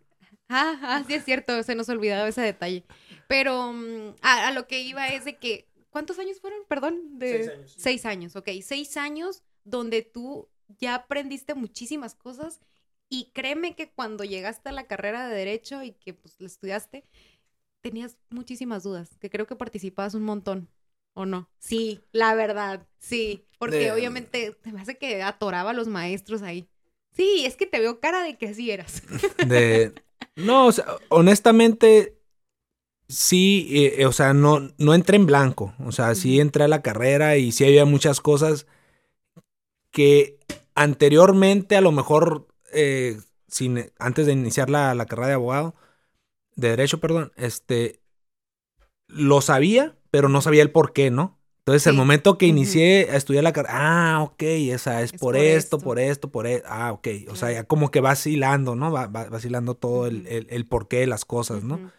Ah, 0.50 0.80
ah, 0.82 1.04
sí 1.06 1.14
es 1.14 1.24
cierto, 1.24 1.62
se 1.62 1.76
nos 1.76 1.88
olvidaba 1.90 2.28
ese 2.28 2.42
detalle. 2.42 2.84
Pero 3.28 3.72
mm, 3.72 4.16
a, 4.24 4.48
a 4.48 4.52
lo 4.52 4.66
que 4.66 4.82
iba 4.82 5.08
es 5.10 5.26
de 5.26 5.38
que, 5.38 5.68
¿cuántos 5.92 6.18
años 6.18 6.40
fueron? 6.42 6.60
Perdón, 6.68 7.20
de 7.20 7.30
Seis 7.38 7.50
años. 7.50 7.74
Seis 7.78 8.06
años, 8.06 8.36
ok. 8.36 8.50
Seis 8.64 8.98
años 8.98 9.44
donde 9.64 10.02
tú 10.02 10.50
ya 10.80 10.96
aprendiste 10.96 11.54
muchísimas 11.54 12.16
cosas 12.16 12.60
y 13.12 13.32
créeme 13.34 13.76
que 13.76 13.92
cuando 13.92 14.26
llegaste 14.26 14.70
a 14.72 14.74
la 14.74 14.88
carrera 14.88 15.28
de 15.30 15.36
Derecho 15.36 15.84
y 15.84 15.94
que 15.94 16.16
pues 16.16 16.38
la 16.42 16.48
estudiaste, 16.48 17.06
tenías 17.82 18.18
muchísimas 18.30 18.84
dudas, 18.84 19.18
que 19.20 19.30
creo 19.30 19.48
que 19.48 19.56
participabas 19.56 20.14
un 20.14 20.24
montón, 20.24 20.70
¿o 21.14 21.26
no? 21.26 21.50
Sí, 21.60 22.02
la 22.12 22.36
verdad, 22.36 22.88
sí, 23.00 23.46
porque 23.60 23.92
De- 23.92 23.92
obviamente 23.92 24.54
te 24.62 24.72
me 24.72 24.82
hace 24.82 24.98
que 24.98 25.24
atoraba 25.24 25.72
a 25.72 25.74
los 25.74 25.88
maestros 25.88 26.42
ahí. 26.44 26.70
Sí, 27.14 27.44
es 27.46 27.58
que 27.58 27.66
te 27.68 27.80
veo 27.80 28.00
cara 28.00 28.24
de 28.24 28.38
que 28.38 28.50
así 28.50 28.72
eras. 28.72 29.04
De. 29.40 29.94
No, 30.36 30.68
o 30.68 30.72
sea, 30.72 30.86
honestamente. 31.10 32.18
Sí, 33.10 33.68
eh, 33.72 34.02
eh, 34.04 34.06
o 34.08 34.14
sea, 34.14 34.34
no, 34.34 34.72
no 34.80 34.94
entré 34.96 35.18
en 35.18 35.26
blanco. 35.28 35.76
O 35.86 35.92
sea, 35.94 36.16
sí 36.16 36.40
entré 36.42 36.64
a 36.66 36.70
la 36.70 36.82
carrera 36.82 37.38
y 37.38 37.52
sí 37.52 37.66
había 37.66 37.86
muchas 37.86 38.22
cosas 38.22 38.68
que 39.92 40.40
anteriormente, 40.76 41.76
a 41.76 41.82
lo 41.82 41.92
mejor, 41.92 42.48
eh, 42.74 43.20
sin, 43.48 43.92
antes 44.00 44.26
de 44.26 44.34
iniciar 44.34 44.70
la, 44.70 44.96
la 44.96 45.06
carrera 45.06 45.28
de 45.30 45.34
abogado, 45.36 45.76
de 46.56 46.70
derecho, 46.70 47.00
perdón, 47.00 47.32
este, 47.38 48.02
lo 49.08 49.42
sabía, 49.42 49.96
pero 50.10 50.30
no 50.30 50.42
sabía 50.42 50.62
el 50.64 50.72
por 50.72 50.94
qué, 50.94 51.12
¿no? 51.12 51.38
Entonces, 51.60 51.86
el 51.88 51.94
momento 51.94 52.38
que 52.40 52.48
inicié 52.48 53.10
a 53.12 53.18
estudiar 53.18 53.44
la 53.44 53.54
carrera, 53.54 54.16
ah, 54.16 54.24
ok, 54.24 54.42
esa 54.42 55.02
es, 55.04 55.14
Es 55.14 55.20
por, 55.20 55.36
por 55.36 55.44
esto, 55.44 55.78
esto. 55.78 55.86
por 55.86 56.00
esto, 56.00 56.32
por 56.32 56.48
esto, 56.48 56.68
ah, 56.70 56.92
ok. 56.92 57.08
O 57.30 57.36
sea, 57.36 57.52
ya 57.52 57.64
como 57.66 57.92
que 57.92 58.02
vas 58.02 58.26
hilando, 58.26 58.76
¿no? 58.76 58.92
Va, 58.92 59.06
va- 59.08 59.30
vas 59.30 59.46
hilando 59.46 59.76
todo 59.76 60.08
el, 60.08 60.26
el, 60.26 60.48
el 60.50 60.66
porqué 60.66 61.02
de 61.02 61.08
las 61.08 61.24
cosas, 61.24 61.64
¿no? 61.64 61.76
Ujú. 61.76 61.84
ya 61.86 61.92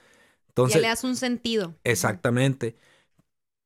Entonces, 0.48 0.82
le 0.82 0.88
das 0.88 1.04
un 1.04 1.14
sentido. 1.16 1.74
Exactamente. 1.84 2.76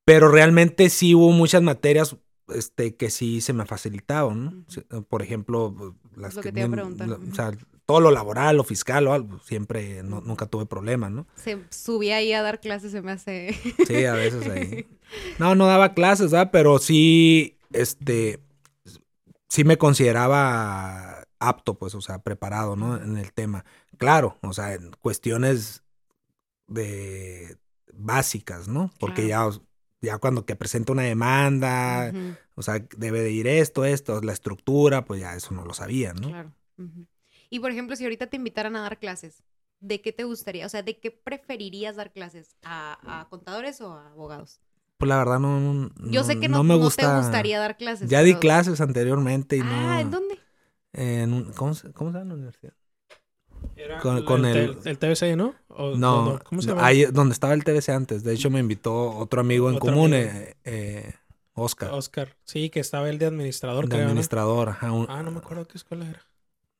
Pero 0.05 0.29
realmente 0.29 0.91
sí 0.91 1.15
hubo 1.15 1.31
muchas 1.33 1.63
materias 1.63 2.17
este, 2.49 2.95
que 2.95 3.11
sí 3.11 3.41
se 3.41 3.53
me 3.55 3.65
facilitaban, 3.65 4.67
¿no? 4.91 5.03
Por 5.05 5.23
ejemplo, 5.23 5.97
las 6.17 6.35
lo 6.35 6.43
que, 6.43 6.49
que 6.49 6.53
te 6.55 6.61
iba 6.61 6.69
a 6.69 6.73
preguntar, 6.73 7.09
la- 7.09 7.17
o 7.17 7.35
sea, 7.35 7.53
todo 7.87 8.01
lo 8.01 8.11
laboral, 8.11 8.57
lo 8.57 8.65
fiscal 8.65 9.07
o 9.07 9.13
algo, 9.13 9.39
siempre 9.41 10.03
no- 10.03 10.21
nunca 10.21 10.47
tuve 10.47 10.67
problemas, 10.67 11.11
¿no? 11.13 11.27
Se 11.37 11.59
subía 11.71 12.17
ahí 12.17 12.33
a 12.33 12.43
dar 12.43 12.61
clases, 12.61 12.91
se 12.93 13.01
me 13.03 13.13
hace. 13.13 13.57
Sí, 13.87 14.05
a 14.05 14.15
veces 14.15 14.49
ahí. 14.49 14.87
No, 15.39 15.55
no 15.55 15.67
daba 15.67 15.95
clases, 15.95 16.33
¿verdad? 16.33 16.51
Pero 16.51 16.79
sí, 16.79 17.57
este, 17.73 18.41
sí 19.49 19.63
me 19.63 19.79
consideraba 19.79 21.23
apto, 21.39 21.75
pues, 21.79 21.95
o 21.95 22.01
sea, 22.01 22.19
preparado, 22.19 22.75
¿no? 22.75 22.97
En 22.97 23.17
el 23.17 23.33
tema. 23.33 23.65
Claro, 23.99 24.37
o 24.43 24.53
sea, 24.53 24.75
en 24.75 24.91
cuestiones 25.01 25.85
de 26.67 27.57
básicas, 27.93 28.67
¿no? 28.69 28.91
Porque 28.99 29.29
ya, 29.29 29.49
ya 30.07 30.19
cuando 30.19 30.47
que 30.47 30.57
presenta 30.57 30.93
una 30.93 31.03
demanda, 31.03 32.13
o 32.55 32.63
sea, 32.63 32.79
debe 32.97 33.21
de 33.21 33.31
ir 33.33 33.47
esto, 33.47 33.85
esto, 33.85 34.21
la 34.23 34.33
estructura, 34.33 35.05
pues 35.05 35.21
ya 35.21 35.35
eso 35.37 35.53
no 35.53 35.65
lo 35.65 35.75
sabía, 35.75 36.15
¿no? 36.15 36.29
Claro. 36.29 36.53
Y 37.51 37.61
por 37.61 37.71
ejemplo, 37.71 37.95
si 37.97 38.05
ahorita 38.05 38.27
te 38.29 38.37
invitaran 38.37 38.75
a 38.77 38.81
dar 38.81 38.99
clases, 38.99 39.43
¿de 39.81 40.01
qué 40.01 40.13
te 40.13 40.25
gustaría? 40.25 40.67
O 40.67 40.69
sea, 40.69 40.83
¿de 40.83 40.99
qué 40.99 41.11
preferirías 41.11 41.97
dar 41.97 42.13
clases? 42.13 42.57
¿A, 42.65 43.21
a 43.21 43.29
contadores 43.29 43.81
o 43.81 43.93
a 43.93 44.09
abogados? 44.09 44.61
Pues 44.99 45.09
la 45.11 45.19
verdad 45.19 45.39
no, 45.39 45.61
no, 45.61 45.91
Yo 46.11 46.25
sé 46.25 46.41
que 46.41 46.49
no, 46.49 46.65
me 46.65 46.75
no 46.75 46.81
gusta. 46.81 47.03
te 47.13 47.17
gustaría 47.19 47.59
dar 47.59 47.77
clases. 47.77 48.09
Ya 48.09 48.23
di 48.23 48.35
clases 48.35 48.81
anteriormente 48.81 49.57
y 49.57 49.61
no. 49.61 49.67
Ah, 49.91 50.01
¿en 50.01 50.11
dónde? 50.11 50.39
en 50.95 51.33
un- 51.35 51.53
¿cómo, 51.53 51.75
se, 51.75 51.93
¿Cómo 51.93 52.11
se 52.11 52.19
llama 52.19 52.31
la 52.31 52.35
universidad? 52.37 52.73
Era 53.77 53.99
Con- 53.99 54.17
el, 54.19 54.25
con 54.25 54.45
el, 54.47 54.57
el- 54.57 54.79
el 54.85 54.99
TBC, 54.99 55.37
¿no? 55.37 55.55
O- 55.69 55.97
No, 55.97 56.41
¿Cómo 56.45 56.63
se 56.63 56.69
llama? 56.69 56.87
ahí 56.87 57.05
donde 57.05 57.33
estaba 57.35 57.55
el 57.55 57.65
TBC 57.65 57.91
antes. 57.93 58.25
De 58.25 58.33
hecho, 58.33 58.51
me 58.51 58.61
invitó 58.61 59.11
otro 59.17 59.41
amigo 59.41 59.69
en 59.69 59.77
Otro 59.77 59.93
común, 59.93 60.15
amigo. 60.15 60.31
eh, 60.31 60.55
eh, 60.65 61.15
Oscar, 61.55 61.91
Oscar. 61.93 62.37
Sí, 62.45 62.71
que 62.71 62.81
estaba 62.81 63.09
el 63.09 63.19
de 63.19 63.27
administrador, 63.27 63.85
de 63.85 63.91
creo, 63.91 64.01
¿no? 64.03 64.07
administrador. 64.09 64.69
ajá, 64.71 64.93
un- 64.93 65.07
Ah, 65.09 65.23
no 65.23 65.31
me 65.31 65.39
acuerdo 65.39 65.67
qué 65.67 65.79
escuela 65.79 66.09
era. 66.09 66.23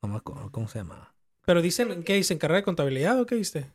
no 0.03 0.09
me 0.09 0.17
acuerdo 0.17 0.51
cómo 0.51 0.69
se 0.69 0.79
llama. 0.79 1.13
Pero 1.45 1.63
dicen, 1.63 2.03
¿qué 2.05 2.15
dicen? 2.15 2.39
¿Carrera 2.39 2.59
de 2.61 2.65
contabilidad 2.65 3.21
o 3.21 3.27
qué 3.27 3.35
viste? 3.37 3.71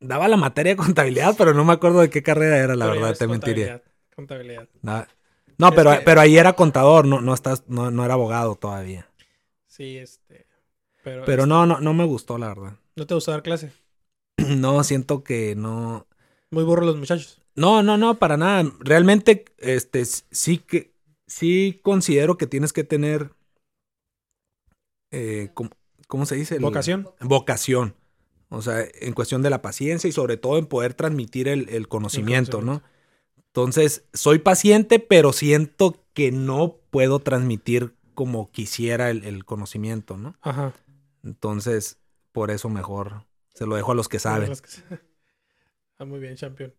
Daba 0.00 0.28
la 0.28 0.36
materia 0.36 0.72
de 0.72 0.76
contabilidad, 0.76 1.34
pero 1.38 1.54
no 1.54 1.64
me 1.64 1.72
acuerdo 1.72 2.00
de 2.00 2.10
qué 2.10 2.22
carrera 2.22 2.58
era, 2.58 2.76
la 2.76 2.86
Pero 2.86 3.00
verdad, 3.00 3.16
te 3.18 3.26
mentiría. 3.26 3.82
Contabilidad. 4.14 4.68
No, 5.58 5.68
Es 5.68 5.74
pero, 5.74 5.90
que- 5.92 6.00
pero 6.04 6.20
ahí 6.20 6.36
era 6.36 6.52
contador, 6.52 7.06
no, 7.06 7.20
no, 7.20 7.32
estás, 7.32 7.64
no, 7.66 7.90
no 7.90 8.04
era 8.04 8.14
abogado 8.14 8.56
todavía. 8.56 9.08
Sí, 9.66 9.96
este. 9.98 10.45
Pero, 11.06 11.24
Pero 11.24 11.46
no, 11.46 11.66
no, 11.66 11.78
no 11.78 11.94
me 11.94 12.04
gustó, 12.04 12.36
la 12.36 12.48
verdad. 12.48 12.72
¿No 12.96 13.06
te 13.06 13.14
gusta 13.14 13.30
dar 13.30 13.44
clase? 13.44 13.70
No, 14.56 14.82
siento 14.82 15.22
que 15.22 15.54
no. 15.54 16.08
Muy 16.50 16.64
burros 16.64 16.84
los 16.84 16.96
muchachos. 16.96 17.40
No, 17.54 17.84
no, 17.84 17.96
no, 17.96 18.18
para 18.18 18.36
nada. 18.36 18.68
Realmente, 18.80 19.44
este, 19.58 20.04
sí 20.04 20.58
que, 20.58 20.92
sí 21.28 21.78
considero 21.84 22.36
que 22.36 22.48
tienes 22.48 22.72
que 22.72 22.82
tener, 22.82 23.30
eh, 25.12 25.50
¿cómo, 25.54 25.70
cómo 26.08 26.26
se 26.26 26.34
dice? 26.34 26.56
El- 26.56 26.62
Vocación. 26.62 27.08
Vocación. 27.20 27.94
O 28.48 28.62
sea, 28.62 28.84
en 29.00 29.12
cuestión 29.12 29.42
de 29.42 29.50
la 29.50 29.62
paciencia 29.62 30.08
y 30.08 30.12
sobre 30.12 30.36
todo 30.36 30.58
en 30.58 30.66
poder 30.66 30.94
transmitir 30.94 31.46
el, 31.46 31.68
el 31.68 31.86
conocimiento, 31.86 32.62
¿no? 32.62 32.82
Entonces, 33.46 34.04
soy 34.12 34.40
paciente, 34.40 34.98
pero 34.98 35.32
siento 35.32 36.04
que 36.14 36.32
no 36.32 36.78
puedo 36.90 37.20
transmitir 37.20 37.94
como 38.14 38.50
quisiera 38.50 39.10
el, 39.10 39.22
el 39.24 39.44
conocimiento, 39.44 40.16
¿no? 40.16 40.34
Ajá. 40.42 40.72
Entonces, 41.26 41.98
por 42.30 42.50
eso 42.52 42.68
mejor 42.68 43.26
se 43.52 43.66
lo 43.66 43.74
dejo 43.74 43.92
a 43.92 43.94
los 43.94 44.08
que 44.08 44.18
saben. 44.18 44.52
Ah, 45.98 46.04
muy 46.04 46.20
bien, 46.20 46.36
champion. 46.36 46.74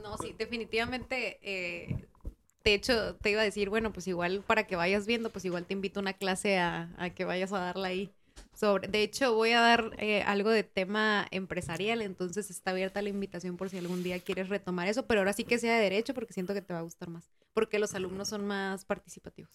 No, 0.00 0.16
sí, 0.18 0.32
definitivamente. 0.38 1.40
eh, 1.42 2.06
de 2.62 2.74
hecho, 2.74 3.16
te 3.16 3.32
iba 3.32 3.40
a 3.40 3.44
decir, 3.44 3.68
bueno, 3.68 3.92
pues 3.92 4.06
igual 4.06 4.44
para 4.46 4.64
que 4.68 4.76
vayas 4.76 5.06
viendo, 5.08 5.30
pues 5.30 5.44
igual 5.44 5.66
te 5.66 5.72
invito 5.74 5.98
a 5.98 6.02
una 6.02 6.12
clase 6.12 6.56
a, 6.58 6.94
a 6.98 7.10
que 7.10 7.24
vayas 7.24 7.52
a 7.52 7.58
darla 7.58 7.88
ahí. 7.88 8.12
Sobre, 8.54 8.86
de 8.86 9.02
hecho, 9.02 9.34
voy 9.34 9.50
a 9.52 9.60
dar 9.60 9.90
eh, 9.98 10.22
algo 10.22 10.50
de 10.50 10.62
tema 10.62 11.26
empresarial, 11.32 12.00
entonces 12.00 12.48
está 12.48 12.70
abierta 12.70 13.02
la 13.02 13.08
invitación 13.08 13.56
por 13.56 13.70
si 13.70 13.78
algún 13.78 14.04
día 14.04 14.20
quieres 14.20 14.48
retomar 14.48 14.86
eso, 14.86 15.04
pero 15.06 15.20
ahora 15.22 15.32
sí 15.32 15.42
que 15.42 15.58
sea 15.58 15.74
de 15.76 15.82
derecho 15.82 16.14
porque 16.14 16.32
siento 16.32 16.54
que 16.54 16.62
te 16.62 16.72
va 16.72 16.78
a 16.78 16.82
gustar 16.82 17.08
más, 17.08 17.28
porque 17.54 17.80
los 17.80 17.94
alumnos 17.96 18.28
son 18.28 18.46
más 18.46 18.84
participativos. 18.84 19.50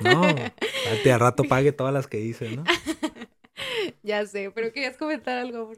No, 0.00 0.22
al 1.12 1.20
rato 1.20 1.44
pague 1.44 1.72
todas 1.72 1.92
las 1.92 2.06
que 2.06 2.20
hice, 2.20 2.56
¿no? 2.56 2.64
ya 4.02 4.26
sé, 4.26 4.50
pero 4.54 4.72
querías 4.72 4.96
comentar 4.96 5.38
algo. 5.38 5.72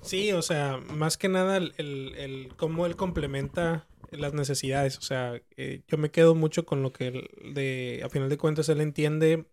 Sí, 0.00 0.32
o 0.32 0.42
sea, 0.42 0.78
más 0.94 1.16
que 1.16 1.28
nada 1.28 1.56
el, 1.56 1.74
el, 1.78 2.14
el 2.16 2.54
cómo 2.56 2.86
él 2.86 2.96
complementa 2.96 3.86
las 4.10 4.34
necesidades. 4.34 4.98
O 4.98 5.02
sea, 5.02 5.40
eh, 5.56 5.82
yo 5.88 5.98
me 5.98 6.10
quedo 6.10 6.34
mucho 6.34 6.64
con 6.64 6.82
lo 6.82 6.92
que 6.92 7.08
él 7.08 7.30
de, 7.54 8.02
a 8.04 8.08
final 8.08 8.28
de 8.28 8.38
cuentas 8.38 8.68
él 8.68 8.80
entiende 8.80 9.46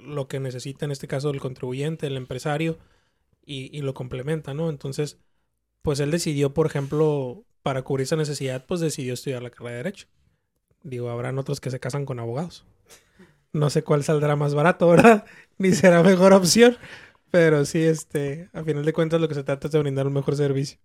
lo 0.00 0.28
que 0.28 0.40
necesita, 0.40 0.84
en 0.84 0.90
este 0.90 1.08
caso 1.08 1.30
el 1.30 1.40
contribuyente, 1.40 2.06
el 2.06 2.16
empresario, 2.16 2.78
y, 3.44 3.76
y 3.76 3.82
lo 3.82 3.94
complementa, 3.94 4.52
¿no? 4.54 4.68
Entonces, 4.68 5.18
pues 5.82 6.00
él 6.00 6.10
decidió, 6.10 6.52
por 6.52 6.66
ejemplo, 6.66 7.46
para 7.62 7.82
cubrir 7.82 8.04
esa 8.04 8.16
necesidad, 8.16 8.66
pues 8.66 8.80
decidió 8.80 9.14
estudiar 9.14 9.42
la 9.42 9.50
carrera 9.50 9.70
de 9.70 9.76
Derecho. 9.78 10.08
Digo, 10.82 11.10
habrán 11.10 11.38
otros 11.38 11.60
que 11.60 11.70
se 11.70 11.80
casan 11.80 12.04
con 12.04 12.18
abogados. 12.20 12.64
No 13.52 13.70
sé 13.70 13.82
cuál 13.82 14.04
saldrá 14.04 14.36
más 14.36 14.54
barato, 14.54 14.88
¿verdad? 14.88 15.24
Ni 15.58 15.72
será 15.72 16.02
mejor 16.02 16.32
opción. 16.32 16.76
Pero 17.30 17.64
sí, 17.64 17.82
este, 17.82 18.48
a 18.52 18.62
final 18.62 18.84
de 18.84 18.92
cuentas 18.92 19.20
lo 19.20 19.28
que 19.28 19.34
se 19.34 19.44
trata 19.44 19.68
es 19.68 19.72
de 19.72 19.78
brindar 19.80 20.06
un 20.06 20.14
mejor 20.14 20.36
servicio. 20.36 20.78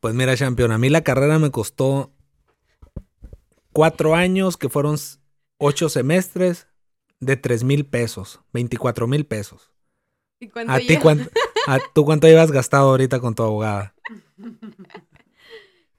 Pues 0.00 0.14
mira, 0.14 0.36
campeón, 0.36 0.72
a 0.72 0.78
mí 0.78 0.88
la 0.88 1.02
carrera 1.02 1.38
me 1.38 1.50
costó 1.50 2.12
cuatro 3.72 4.14
años, 4.14 4.56
que 4.56 4.68
fueron 4.68 4.96
ocho 5.58 5.88
semestres, 5.88 6.68
de 7.20 7.36
tres 7.36 7.62
mil 7.62 7.86
pesos, 7.86 8.40
24 8.52 9.06
mil 9.06 9.24
pesos. 9.26 9.70
¿Y 10.40 10.48
cuánto 10.48 10.72
¿A 10.72 10.78
ti 10.78 10.96
cuánto, 10.96 11.30
a, 11.68 11.78
tú 11.94 12.04
cuánto 12.04 12.26
llevas 12.26 12.50
gastado 12.50 12.90
ahorita 12.90 13.20
con 13.20 13.34
tu 13.34 13.44
abogada? 13.44 13.94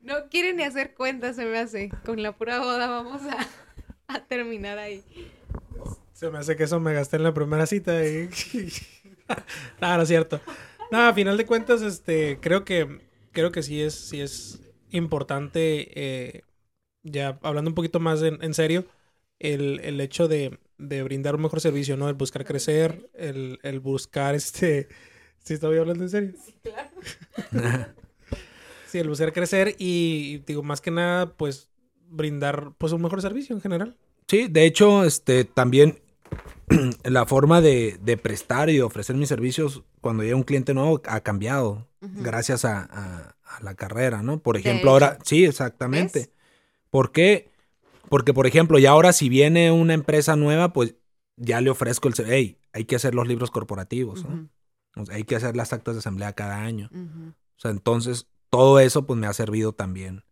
No 0.03 0.29
quiere 0.29 0.53
ni 0.53 0.63
hacer 0.63 0.93
cuentas, 0.93 1.35
se 1.35 1.45
me 1.45 1.57
hace. 1.57 1.89
Con 2.05 2.21
la 2.21 2.35
pura 2.37 2.59
boda 2.59 2.87
vamos 2.89 3.21
a, 3.23 3.47
a 4.13 4.25
terminar 4.25 4.77
ahí. 4.77 5.03
Se 6.13 6.29
me 6.29 6.37
hace 6.37 6.55
que 6.55 6.63
eso 6.63 6.79
me 6.79 6.93
gasté 6.93 7.17
en 7.17 7.23
la 7.23 7.33
primera 7.33 7.65
cita 7.65 8.05
y... 8.05 8.29
no, 9.81 9.97
no 9.97 10.01
es 10.01 10.07
cierto. 10.07 10.41
No, 10.91 11.07
a 11.07 11.13
final 11.13 11.37
de 11.37 11.45
cuentas, 11.45 11.81
este, 11.81 12.39
creo 12.39 12.63
que, 12.65 13.01
creo 13.31 13.51
que 13.51 13.63
sí 13.63 13.81
es, 13.81 13.95
sí 13.95 14.21
es 14.21 14.61
importante, 14.91 15.89
eh, 15.95 16.43
ya 17.03 17.39
hablando 17.43 17.71
un 17.71 17.75
poquito 17.75 17.99
más 17.99 18.21
en, 18.21 18.43
en 18.43 18.53
serio, 18.53 18.85
el, 19.39 19.79
el 19.81 19.99
hecho 20.01 20.27
de, 20.27 20.59
de 20.77 21.03
brindar 21.03 21.35
un 21.35 21.41
mejor 21.41 21.61
servicio, 21.61 21.97
¿no? 21.97 22.09
El 22.09 22.15
buscar 22.15 22.45
crecer, 22.45 23.09
el, 23.13 23.59
el 23.63 23.79
buscar, 23.79 24.35
este, 24.35 24.87
¿sí 25.43 25.55
estoy 25.55 25.77
hablando 25.79 26.03
en 26.03 26.09
serio? 26.09 26.33
Sí, 26.35 26.55
el 28.99 29.09
buscar 29.09 29.33
crecer 29.33 29.75
y, 29.79 30.39
digo, 30.45 30.63
más 30.63 30.81
que 30.81 30.91
nada, 30.91 31.33
pues, 31.33 31.69
brindar, 32.09 32.73
pues, 32.77 32.93
un 32.93 33.01
mejor 33.01 33.21
servicio 33.21 33.55
en 33.55 33.61
general. 33.61 33.97
Sí, 34.27 34.47
de 34.47 34.65
hecho, 34.65 35.03
este, 35.03 35.43
también 35.45 35.99
la 37.03 37.25
forma 37.25 37.61
de, 37.61 37.99
de 38.01 38.17
prestar 38.17 38.69
y 38.69 38.75
de 38.75 38.83
ofrecer 38.83 39.15
mis 39.15 39.29
servicios 39.29 39.83
cuando 40.01 40.23
llega 40.23 40.35
un 40.35 40.43
cliente 40.43 40.73
nuevo 40.73 41.01
ha 41.07 41.19
cambiado 41.21 41.87
gracias 42.01 42.65
a, 42.65 42.79
a- 42.83 43.35
a 43.43 43.63
la 43.63 43.75
carrera, 43.75 44.23
¿no? 44.23 44.39
Por 44.39 44.57
ejemplo, 44.57 44.89
ahora, 44.91 45.19
sí, 45.23 45.45
exactamente. 45.45 46.31
¿Por 46.89 47.11
qué? 47.11 47.51
Porque, 48.09 48.33
por 48.33 48.47
ejemplo, 48.47 48.79
ya 48.79 48.91
ahora 48.91 49.13
si 49.13 49.29
viene 49.29 49.71
una 49.71 49.93
empresa 49.93 50.35
nueva, 50.35 50.73
pues 50.73 50.95
ya 51.37 51.61
le 51.61 51.69
ofrezco 51.69 52.07
el... 52.07 52.13
Hey, 52.25 52.57
hay 52.73 52.85
que 52.85 52.95
hacer 52.95 53.13
los 53.15 53.27
libros 53.27 53.51
corporativos, 53.51 54.23
¿no? 54.25 54.29
Ujú, 54.35 54.49
O 55.01 55.05
sea, 55.05 55.15
hay 55.15 55.23
que 55.23 55.35
hacer 55.35 55.55
las 55.55 55.71
actas 55.73 55.95
de 55.95 55.99
asamblea 55.99 56.33
cada 56.33 56.61
año. 56.61 56.89
O 56.93 57.59
sea, 57.59 57.71
entonces, 57.71 58.27
todo 58.53 58.79
eso 58.79 59.05
pues 59.07 59.19
me 59.19 59.27
ha 59.27 59.33
servido 59.33 59.73
también 59.73 60.25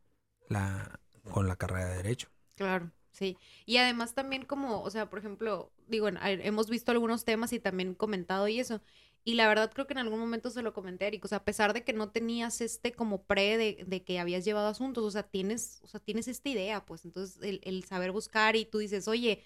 la, 0.49 0.99
con 1.31 1.47
la 1.49 1.57
carrera 1.57 1.89
de 1.89 1.97
Derecho. 1.97 2.29
Claro, 2.55 2.91
sí. 3.11 3.37
Y 3.65 3.77
además 3.77 4.13
también 4.13 4.45
como, 4.45 4.81
o 4.83 4.89
sea, 4.89 5.09
por 5.09 5.19
ejemplo, 5.19 5.71
digo, 5.87 6.07
a- 6.07 6.31
hemos 6.31 6.69
visto 6.69 6.91
algunos 6.91 7.25
temas 7.25 7.53
y 7.53 7.59
también 7.59 7.95
comentado 7.95 8.47
y 8.47 8.59
eso. 8.59 8.81
Y 9.23 9.35
la 9.35 9.47
verdad 9.47 9.71
creo 9.73 9.85
que 9.87 9.93
en 9.93 9.99
algún 9.99 10.19
momento 10.19 10.49
se 10.49 10.61
lo 10.63 10.73
comenté 10.73 11.07
Eric, 11.07 11.23
o 11.25 11.27
sea, 11.27 11.39
a 11.39 11.43
pesar 11.45 11.73
de 11.73 11.83
que 11.83 11.93
no 11.93 12.09
tenías 12.11 12.59
este 12.61 12.91
como 12.93 13.23
pre 13.23 13.57
de, 13.57 13.83
de 13.87 14.03
que 14.03 14.19
habías 14.19 14.45
llevado 14.45 14.67
asuntos, 14.67 15.03
o 15.03 15.11
sea, 15.11 15.23
tienes, 15.23 15.79
o 15.83 15.87
sea, 15.87 15.99
tienes 15.99 16.27
esta 16.27 16.49
idea, 16.49 16.85
pues 16.85 17.05
entonces 17.05 17.37
el, 17.43 17.61
el 17.63 17.83
saber 17.85 18.11
buscar 18.11 18.55
y 18.55 18.65
tú 18.65 18.79
dices, 18.79 19.07
oye, 19.07 19.43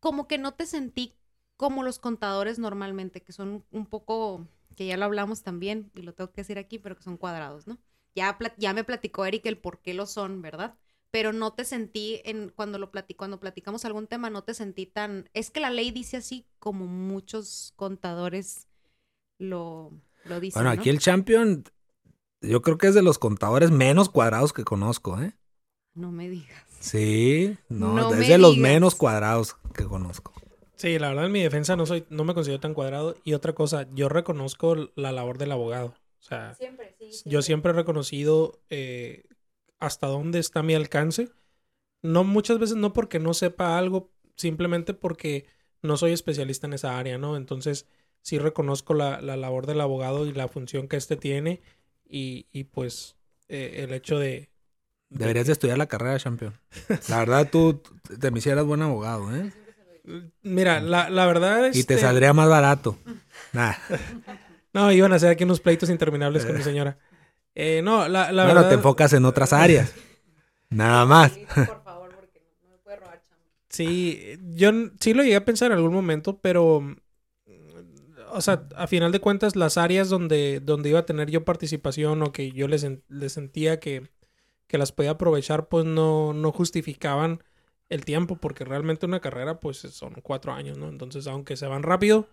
como 0.00 0.28
que 0.28 0.38
no 0.38 0.54
te 0.54 0.66
sentí 0.66 1.16
como 1.56 1.82
los 1.82 1.98
contadores 1.98 2.58
normalmente, 2.58 3.22
que 3.22 3.32
son 3.32 3.64
un 3.70 3.86
poco, 3.86 4.46
que 4.78 4.86
ya 4.86 4.96
lo 4.96 5.04
hablamos 5.06 5.42
también, 5.42 5.90
y 5.96 6.02
lo 6.02 6.14
tengo 6.14 6.30
que 6.30 6.42
decir 6.42 6.56
aquí, 6.56 6.78
pero 6.78 6.96
que 6.96 7.02
son 7.02 7.16
cuadrados, 7.16 7.66
¿no? 7.66 7.78
Ya, 8.14 8.38
ya 8.58 8.72
me 8.72 8.84
platicó 8.84 9.24
Eric 9.26 9.44
el 9.46 9.58
por 9.58 9.80
qué 9.82 9.92
lo 9.92 10.06
son, 10.06 10.40
¿verdad? 10.40 10.76
Pero 11.10 11.32
no 11.32 11.52
te 11.52 11.64
sentí 11.64 12.20
en 12.24 12.50
cuando 12.50 12.78
lo 12.78 12.92
plati- 12.92 13.16
cuando 13.16 13.40
platicamos 13.40 13.84
algún 13.84 14.06
tema, 14.06 14.30
no 14.30 14.44
te 14.44 14.54
sentí 14.54 14.86
tan. 14.86 15.28
Es 15.34 15.50
que 15.50 15.58
la 15.58 15.70
ley 15.70 15.90
dice 15.90 16.18
así 16.18 16.46
como 16.60 16.86
muchos 16.86 17.72
contadores 17.74 18.68
lo, 19.38 19.90
lo 20.24 20.38
dicen. 20.38 20.60
Bueno, 20.62 20.70
¿no? 20.70 20.80
aquí 20.80 20.90
el 20.90 21.00
champion, 21.00 21.64
yo 22.40 22.62
creo 22.62 22.78
que 22.78 22.86
es 22.88 22.94
de 22.94 23.02
los 23.02 23.18
contadores 23.18 23.70
menos 23.72 24.08
cuadrados 24.08 24.52
que 24.52 24.64
conozco, 24.64 25.20
¿eh? 25.20 25.34
No 25.94 26.12
me 26.12 26.28
digas. 26.28 26.64
Sí, 26.80 27.56
no, 27.68 27.98
No 27.98 28.14
es 28.14 28.28
de 28.28 28.38
los 28.38 28.56
menos 28.58 28.94
cuadrados 28.94 29.56
que 29.74 29.84
conozco. 29.84 30.32
Sí, 30.78 30.98
la 30.98 31.08
verdad 31.08 31.26
en 31.26 31.32
mi 31.32 31.42
defensa 31.42 31.74
no 31.76 31.86
soy, 31.86 32.06
no 32.08 32.22
me 32.24 32.34
considero 32.34 32.60
tan 32.60 32.72
cuadrado. 32.72 33.16
Y 33.24 33.32
otra 33.34 33.52
cosa, 33.52 33.88
yo 33.94 34.08
reconozco 34.08 34.76
la 34.94 35.10
labor 35.12 35.36
del 35.36 35.50
abogado. 35.52 35.88
O 35.88 36.22
sea, 36.22 36.54
Siempre, 36.54 36.94
sí. 37.10 37.22
yo 37.28 37.42
siempre 37.42 37.72
he 37.72 37.74
reconocido 37.74 38.60
eh, 38.70 39.24
hasta 39.80 40.06
dónde 40.06 40.38
está 40.38 40.62
mi 40.62 40.74
alcance. 40.74 41.30
No 42.02 42.24
muchas 42.24 42.58
veces 42.60 42.76
no 42.76 42.92
porque 42.92 43.18
no 43.18 43.34
sepa 43.34 43.76
algo, 43.78 44.12
simplemente 44.36 44.94
porque 44.94 45.46
no 45.82 45.96
soy 45.96 46.12
especialista 46.12 46.66
en 46.68 46.74
esa 46.74 46.98
área, 46.98 47.18
¿no? 47.18 47.36
Entonces 47.36 47.86
sí 48.22 48.38
reconozco 48.38 48.94
la, 48.94 49.20
la 49.20 49.36
labor 49.36 49.66
del 49.66 49.80
abogado 49.80 50.26
y 50.26 50.32
la 50.32 50.48
función 50.48 50.86
que 50.88 50.96
éste 50.96 51.16
tiene 51.16 51.60
y, 52.08 52.46
y 52.52 52.64
pues 52.64 53.16
eh, 53.48 53.80
el 53.84 53.92
hecho 53.92 54.18
de... 54.18 54.48
de- 55.10 55.18
Deberías 55.18 55.46
de 55.46 55.52
estudiar 55.52 55.78
la 55.78 55.86
carrera, 55.88 56.18
champion. 56.18 56.54
La 57.08 57.18
verdad, 57.18 57.48
tú 57.50 57.82
te 58.20 58.30
me 58.30 58.38
hicieras 58.38 58.64
buen 58.64 58.82
abogado, 58.82 59.34
¿eh? 59.34 59.52
Mira, 60.42 60.80
la, 60.80 61.10
la 61.10 61.26
verdad 61.26 61.68
Y 61.68 61.72
te 61.72 61.78
este, 61.94 61.98
saldría 61.98 62.32
más 62.32 62.48
barato. 62.48 62.98
Nah. 63.52 63.74
No, 64.74 64.92
iban 64.92 65.12
a 65.12 65.16
hacer 65.16 65.30
aquí 65.30 65.44
unos 65.44 65.60
pleitos 65.60 65.88
interminables 65.88 66.44
con 66.44 66.54
mi 66.54 66.62
señora. 66.62 66.98
Eh, 67.54 67.80
no, 67.82 68.06
la, 68.06 68.30
la 68.30 68.44
bueno, 68.44 68.60
verdad... 68.60 68.68
te 68.68 68.74
enfocas 68.76 69.12
en 69.14 69.24
otras 69.24 69.52
áreas. 69.52 69.92
Nada 70.70 71.06
más. 71.06 71.32
Por 71.32 71.82
favor, 71.82 72.14
porque 72.14 72.42
no 72.62 72.68
me 72.68 72.78
puede 72.78 72.96
robar 72.98 73.20
chamba. 73.22 73.42
Sí, 73.70 74.38
yo 74.50 74.70
sí 75.00 75.14
lo 75.14 75.22
llegué 75.22 75.36
a 75.36 75.44
pensar 75.46 75.72
en 75.72 75.78
algún 75.78 75.94
momento, 75.94 76.38
pero, 76.40 76.82
mm, 76.82 76.96
o 78.30 78.40
sea, 78.42 78.68
a 78.76 78.86
final 78.86 79.10
de 79.10 79.20
cuentas, 79.20 79.56
las 79.56 79.78
áreas 79.78 80.10
donde, 80.10 80.60
donde 80.60 80.90
iba 80.90 81.00
a 81.00 81.06
tener 81.06 81.30
yo 81.30 81.44
participación 81.44 82.22
o 82.22 82.30
que 82.30 82.52
yo 82.52 82.68
les 82.68 82.82
sentía 83.32 83.80
que, 83.80 84.10
que 84.68 84.78
las 84.78 84.92
podía 84.92 85.12
aprovechar, 85.12 85.68
pues 85.68 85.86
no, 85.86 86.34
no 86.34 86.52
justificaban 86.52 87.42
el 87.88 88.04
tiempo, 88.04 88.36
porque 88.36 88.64
realmente 88.64 89.06
una 89.06 89.20
carrera, 89.20 89.60
pues 89.60 89.78
son 89.78 90.14
cuatro 90.22 90.52
años, 90.52 90.78
¿no? 90.78 90.88
Entonces, 90.88 91.26
aunque 91.26 91.56
se 91.56 91.66
van 91.66 91.82
rápido, 91.82 92.28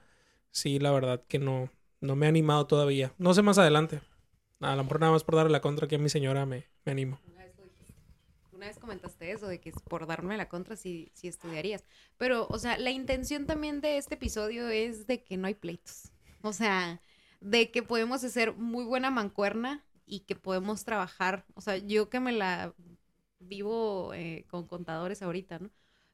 sí, 0.51 0.79
la 0.79 0.91
verdad 0.91 1.23
que 1.27 1.39
no, 1.39 1.69
no 2.01 2.15
me 2.15 2.25
he 2.25 2.29
animado 2.29 2.67
todavía. 2.67 3.13
No 3.17 3.33
sé 3.33 3.41
más 3.41 3.57
adelante. 3.57 4.01
A 4.59 4.75
lo 4.75 4.83
mejor 4.83 4.99
nada 4.99 5.11
más 5.11 5.23
por 5.23 5.35
darle 5.35 5.51
la 5.51 5.61
contra 5.61 5.85
aquí 5.85 5.95
a 5.95 5.99
mi 5.99 6.09
señora 6.09 6.45
me, 6.45 6.65
me 6.85 6.91
animo. 6.91 7.19
Una 8.51 8.67
vez 8.67 8.79
comentaste 8.79 9.31
eso, 9.31 9.47
de 9.47 9.59
que 9.59 9.69
es 9.69 9.75
por 9.81 10.07
darme 10.07 10.37
la 10.37 10.47
contra 10.47 10.75
si, 10.75 11.11
si 11.13 11.27
estudiarías. 11.27 11.83
Pero, 12.17 12.47
o 12.49 12.57
sea, 12.57 12.77
la 12.77 12.89
intención 12.89 13.45
también 13.45 13.81
de 13.81 13.97
este 13.97 14.15
episodio 14.15 14.69
es 14.69 15.07
de 15.07 15.23
que 15.23 15.37
no 15.37 15.47
hay 15.47 15.55
pleitos. 15.55 16.11
O 16.41 16.53
sea, 16.53 17.01
de 17.41 17.69
que 17.69 17.83
podemos 17.83 18.23
hacer 18.23 18.53
muy 18.53 18.85
buena 18.85 19.11
mancuerna 19.11 19.83
y 20.05 20.21
que 20.21 20.35
podemos 20.35 20.85
trabajar. 20.85 21.45
O 21.53 21.61
sea, 21.61 21.77
yo 21.77 22.09
que 22.09 22.19
me 22.19 22.31
la 22.31 22.73
vivo 23.47 24.13
eh, 24.13 24.45
con 24.49 24.67
contadores 24.67 25.21
ahorita, 25.21 25.59
¿no? 25.59 25.69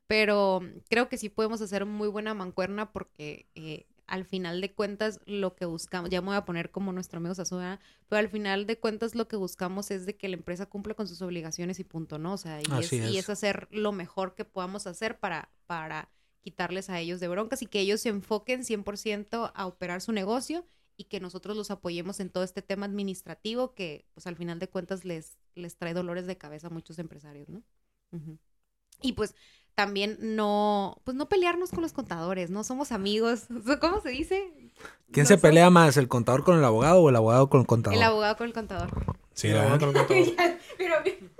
Pero 0.07 0.61
creo 0.89 1.07
que 1.07 1.17
sí 1.17 1.29
podemos 1.29 1.61
hacer 1.61 1.86
muy 1.86 2.09
buena 2.09 2.34
mancuerna 2.34 2.91
porque 2.91 3.47
eh, 3.55 3.86
al 4.07 4.25
final 4.25 4.59
de 4.59 4.73
cuentas 4.73 5.21
lo 5.25 5.55
que 5.55 5.65
buscamos, 5.65 6.09
ya 6.09 6.19
me 6.19 6.27
voy 6.27 6.36
a 6.36 6.43
poner 6.43 6.69
como 6.69 6.91
nuestro 6.91 7.19
amigo 7.19 7.34
Sasua, 7.34 7.79
pero 8.09 8.19
al 8.19 8.27
final 8.27 8.67
de 8.67 8.77
cuentas 8.77 9.15
lo 9.15 9.29
que 9.29 9.38
buscamos 9.38 9.89
es 9.89 10.05
de 10.05 10.17
que 10.17 10.27
la 10.27 10.36
empresa 10.36 10.65
cumpla 10.65 10.95
con 10.95 11.07
sus 11.07 11.21
obligaciones 11.21 11.79
y 11.79 11.86
punto, 11.86 12.17
¿no? 12.17 12.34
O 12.34 12.38
sea, 12.38 12.59
y, 12.59 12.79
es, 12.79 12.91
y 12.91 13.17
es 13.17 13.29
hacer 13.29 13.69
lo 13.71 13.93
mejor 13.93 14.36
que 14.36 14.43
podamos 14.43 14.86
hacer 14.86 15.17
para, 15.17 15.49
para 15.65 16.09
quitarles 16.41 16.89
a 16.89 16.99
ellos 16.99 17.21
de 17.21 17.29
broncas 17.29 17.61
y 17.61 17.67
que 17.67 17.79
ellos 17.79 18.01
se 18.01 18.09
enfoquen 18.09 18.63
100% 18.63 19.51
a 19.55 19.65
operar 19.65 20.01
su 20.01 20.11
negocio 20.11 20.65
y 20.97 21.05
que 21.05 21.19
nosotros 21.19 21.57
los 21.57 21.71
apoyemos 21.71 22.19
en 22.19 22.29
todo 22.29 22.43
este 22.43 22.61
tema 22.61 22.85
administrativo 22.85 23.73
que 23.73 24.05
pues 24.13 24.27
al 24.27 24.35
final 24.35 24.59
de 24.59 24.69
cuentas 24.69 25.05
les, 25.05 25.37
les 25.55 25.77
trae 25.77 25.93
dolores 25.93 26.27
de 26.27 26.37
cabeza 26.37 26.67
a 26.67 26.71
muchos 26.71 26.99
empresarios, 26.99 27.49
¿no? 27.49 27.63
Ujú. 28.11 28.37
Y 29.01 29.13
pues 29.13 29.35
también 29.75 30.17
no, 30.21 31.01
pues 31.03 31.15
no 31.15 31.29
pelearnos 31.29 31.71
con 31.71 31.81
los 31.81 31.93
contadores, 31.93 32.49
¿no? 32.49 32.63
Somos 32.63 32.91
amigos. 32.91 33.47
¿Cómo 33.81 34.01
se 34.01 34.09
dice? 34.09 34.51
¿Quién 35.11 35.23
No 35.23 35.27
se 35.27 35.37
pelea 35.37 35.69
más, 35.69 35.97
el 35.97 36.07
contador 36.07 36.43
con 36.43 36.57
el 36.57 36.63
abogado 36.63 37.01
o 37.01 37.09
el 37.09 37.15
abogado 37.15 37.49
con 37.49 37.61
el 37.61 37.67
contador? 37.67 37.97
El 37.97 38.03
abogado 38.03 38.37
con 38.37 38.47
el 38.47 38.53
contador. 38.53 39.05
Sí, 39.33 39.47
¿verdad? 39.47 39.63
verdad, 39.63 39.79
con 39.79 39.89
el 39.89 39.95
contador. 39.95 40.35
Pero 40.77 40.95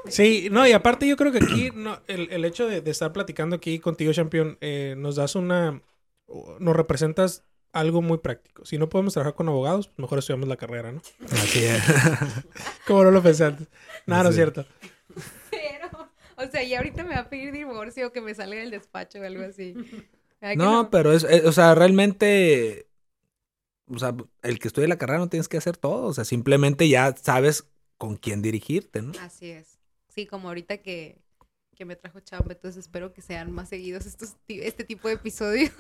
Sí, 0.08 0.50
no, 0.52 0.68
y 0.68 0.72
aparte 0.72 1.08
yo 1.08 1.16
creo 1.16 1.32
que 1.32 1.38
aquí 1.40 1.72
no, 1.74 2.02
el, 2.08 2.32
el 2.32 2.44
hecho 2.46 2.68
de, 2.68 2.82
de 2.82 2.92
estar 2.92 3.14
platicando 3.14 3.56
aquí 3.56 3.80
contigo, 3.80 4.12
Champion, 4.14 4.58
eh, 4.62 4.96
nos 4.98 5.16
das 5.16 5.36
una... 5.36 5.82
nos 6.60 6.76
representas 6.76 7.46
algo 7.74 8.02
muy 8.02 8.18
práctico. 8.18 8.66
Si 8.66 8.78
no 8.78 8.90
podemos 8.90 9.14
trabajar 9.14 9.36
con 9.36 9.48
abogados, 9.50 9.88
pues 9.88 10.00
mejor 10.00 10.20
estudiamos 10.20 10.48
la 10.50 10.58
carrera, 10.58 10.92
¿no? 10.92 11.02
Así 11.32 11.64
es. 11.64 11.82
Como 12.88 13.04
no 13.04 13.12
lo 13.12 13.22
pensé 13.24 13.46
antes. 13.46 13.68
Nada, 14.06 14.24
no 14.24 14.30
es 14.30 14.36
Sí. 14.36 14.40
cierto. 14.42 14.66
Pero, 15.50 16.10
o 16.38 16.48
sea, 16.52 16.64
y 16.64 16.74
ahorita 16.74 17.04
me 17.04 17.14
va 17.16 17.22
a 17.22 17.30
pedir 17.30 17.52
divorcio 17.52 18.08
o 18.08 18.12
que 18.12 18.22
me 18.22 18.34
salga 18.36 18.56
del 18.60 18.72
despacho 18.72 19.20
o 19.20 19.24
algo 19.24 19.44
así. 19.44 19.74
¿Verdad 19.74 20.52
que 20.52 20.56
No, 20.56 20.90
pero 20.90 21.14
es, 21.14 21.24
es- 21.24 21.46
o 21.46 21.52
sea, 21.52 21.76
realmente, 21.76 22.88
o 23.88 24.00
sea, 24.00 24.16
el 24.42 24.60
que 24.60 24.68
estudie 24.68 24.88
la 24.88 24.98
carrera 24.98 25.20
no 25.20 25.30
tienes 25.30 25.48
que 25.48 25.58
hacer 25.58 25.78
todo, 25.78 26.06
o 26.08 26.14
sea, 26.14 26.24
simplemente 26.26 26.88
ya 26.90 27.16
sabes 27.16 27.66
con 27.98 28.16
quién 28.18 28.42
dirigirte, 28.42 29.02
¿no? 29.02 29.12
Así 29.22 29.52
es. 29.52 29.78
Sí, 30.10 30.26
como 30.26 30.48
ahorita 30.48 30.78
que, 30.80 31.22
que 31.76 31.86
me 31.86 31.96
trajo 31.96 32.20
chamba, 32.22 32.54
entonces 32.54 32.86
espero 32.86 33.14
que 33.14 33.22
sean 33.22 33.52
más 33.52 33.70
seguidos 33.70 34.06
estos, 34.06 34.36
ti- 34.46 34.62
este 34.62 34.84
tipo 34.84 35.08
de 35.08 35.14
episodios. 35.16 35.72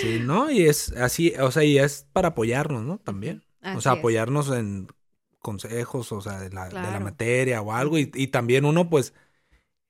Sí, 0.00 0.20
¿no? 0.20 0.50
Y 0.50 0.66
es 0.66 0.92
así, 0.92 1.32
o 1.40 1.50
sea, 1.50 1.64
y 1.64 1.78
es 1.78 2.06
para 2.12 2.28
apoyarnos, 2.28 2.82
¿no? 2.84 2.98
También. 2.98 3.44
o 3.76 3.80
sea, 3.80 3.92
es. 3.92 3.98
apoyarnos 3.98 4.50
en 4.50 4.88
consejos, 5.40 6.12
o 6.12 6.20
sea, 6.20 6.40
de 6.40 6.50
la, 6.50 6.68
de 6.68 6.90
la 6.90 7.00
materia 7.00 7.60
o 7.62 7.72
algo. 7.72 7.98
Y, 7.98 8.10
y 8.14 8.28
también 8.28 8.64
uno, 8.64 8.88
pues, 8.88 9.14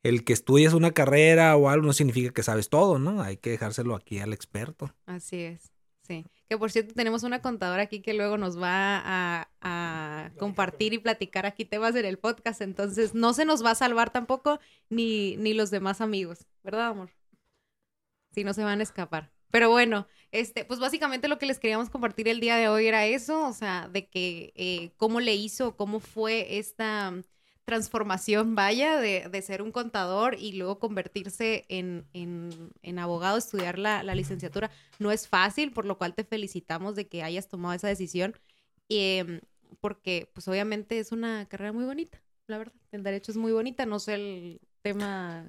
el 0.02 0.24
que 0.24 0.32
estudies 0.32 0.72
una 0.72 0.92
carrera 0.92 1.56
o 1.56 1.68
algo 1.68 1.86
no 1.86 1.92
significa 1.92 2.32
que 2.32 2.42
sabes 2.42 2.68
todo, 2.68 2.98
¿no? 2.98 3.22
Hay 3.22 3.36
que 3.36 3.50
dejárselo 3.50 3.94
aquí 3.94 4.18
al 4.20 4.32
experto. 4.32 4.94
Así 5.06 5.42
es, 5.42 5.72
sí. 6.02 6.26
Que 6.48 6.56
por 6.56 6.70
cierto 6.70 6.94
tenemos 6.94 7.24
una 7.24 7.42
contadora 7.42 7.82
aquí 7.82 8.00
que 8.00 8.14
luego 8.14 8.38
nos 8.38 8.60
va 8.60 9.02
a, 9.04 9.50
a 9.60 10.30
compartir 10.38 10.94
y 10.94 10.98
platicar 10.98 11.44
aquí 11.46 11.64
temas 11.64 11.94
en 11.96 12.06
el 12.06 12.18
podcast, 12.18 12.62
entonces 12.62 13.14
no 13.14 13.34
se 13.34 13.44
nos 13.44 13.64
va 13.64 13.72
a 13.72 13.74
salvar 13.74 14.10
tampoco 14.10 14.60
ni, 14.88 15.36
ni 15.36 15.52
los 15.52 15.70
demás 15.70 16.00
amigos, 16.00 16.46
¿verdad, 16.62 16.88
amor? 16.88 17.10
Sí, 18.30 18.44
no 18.44 18.54
se 18.54 18.64
van 18.64 18.80
a 18.80 18.82
escapar. 18.84 19.30
Pero 19.50 19.70
bueno, 19.70 20.06
este, 20.32 20.64
pues 20.64 20.80
básicamente 20.80 21.28
lo 21.28 21.38
que 21.38 21.46
les 21.46 21.58
queríamos 21.58 21.90
compartir 21.90 22.28
el 22.28 22.40
día 22.40 22.56
de 22.56 22.68
hoy 22.68 22.86
era 22.86 23.06
eso, 23.06 23.46
o 23.48 23.52
sea, 23.52 23.88
de 23.88 24.08
que 24.08 24.52
eh, 24.56 24.92
cómo 24.96 25.20
le 25.20 25.34
hizo, 25.34 25.76
cómo 25.76 26.00
fue 26.00 26.58
esta 26.58 27.14
transformación, 27.64 28.54
vaya, 28.54 28.98
de, 28.98 29.28
de 29.28 29.42
ser 29.42 29.60
un 29.62 29.72
contador 29.72 30.36
y 30.38 30.52
luego 30.52 30.78
convertirse 30.78 31.66
en, 31.68 32.06
en- 32.14 32.70
en 32.82 32.98
abogado, 32.98 33.36
estudiar 33.38 33.78
la, 33.78 34.02
la 34.02 34.14
licenciatura. 34.14 34.70
No 34.98 35.12
es 35.12 35.28
fácil, 35.28 35.72
por 35.72 35.84
lo 35.84 35.98
cual 35.98 36.14
te 36.14 36.24
felicitamos 36.24 36.94
de 36.96 37.08
que 37.08 37.22
hayas 37.22 37.48
tomado 37.48 37.74
esa 37.74 37.88
decisión, 37.88 38.34
em, 38.88 39.40
porque 39.80 40.30
pues 40.34 40.48
obviamente 40.48 40.98
es 40.98 41.12
una 41.12 41.46
carrera 41.48 41.72
muy 41.72 41.84
bonita, 41.84 42.22
la 42.46 42.58
verdad. 42.58 42.74
El 42.92 43.02
derecho 43.02 43.32
es 43.32 43.36
muy 43.38 43.52
bonita, 43.52 43.84
no 43.86 43.98
sé 43.98 44.14
el 44.14 44.60
tema... 44.82 45.46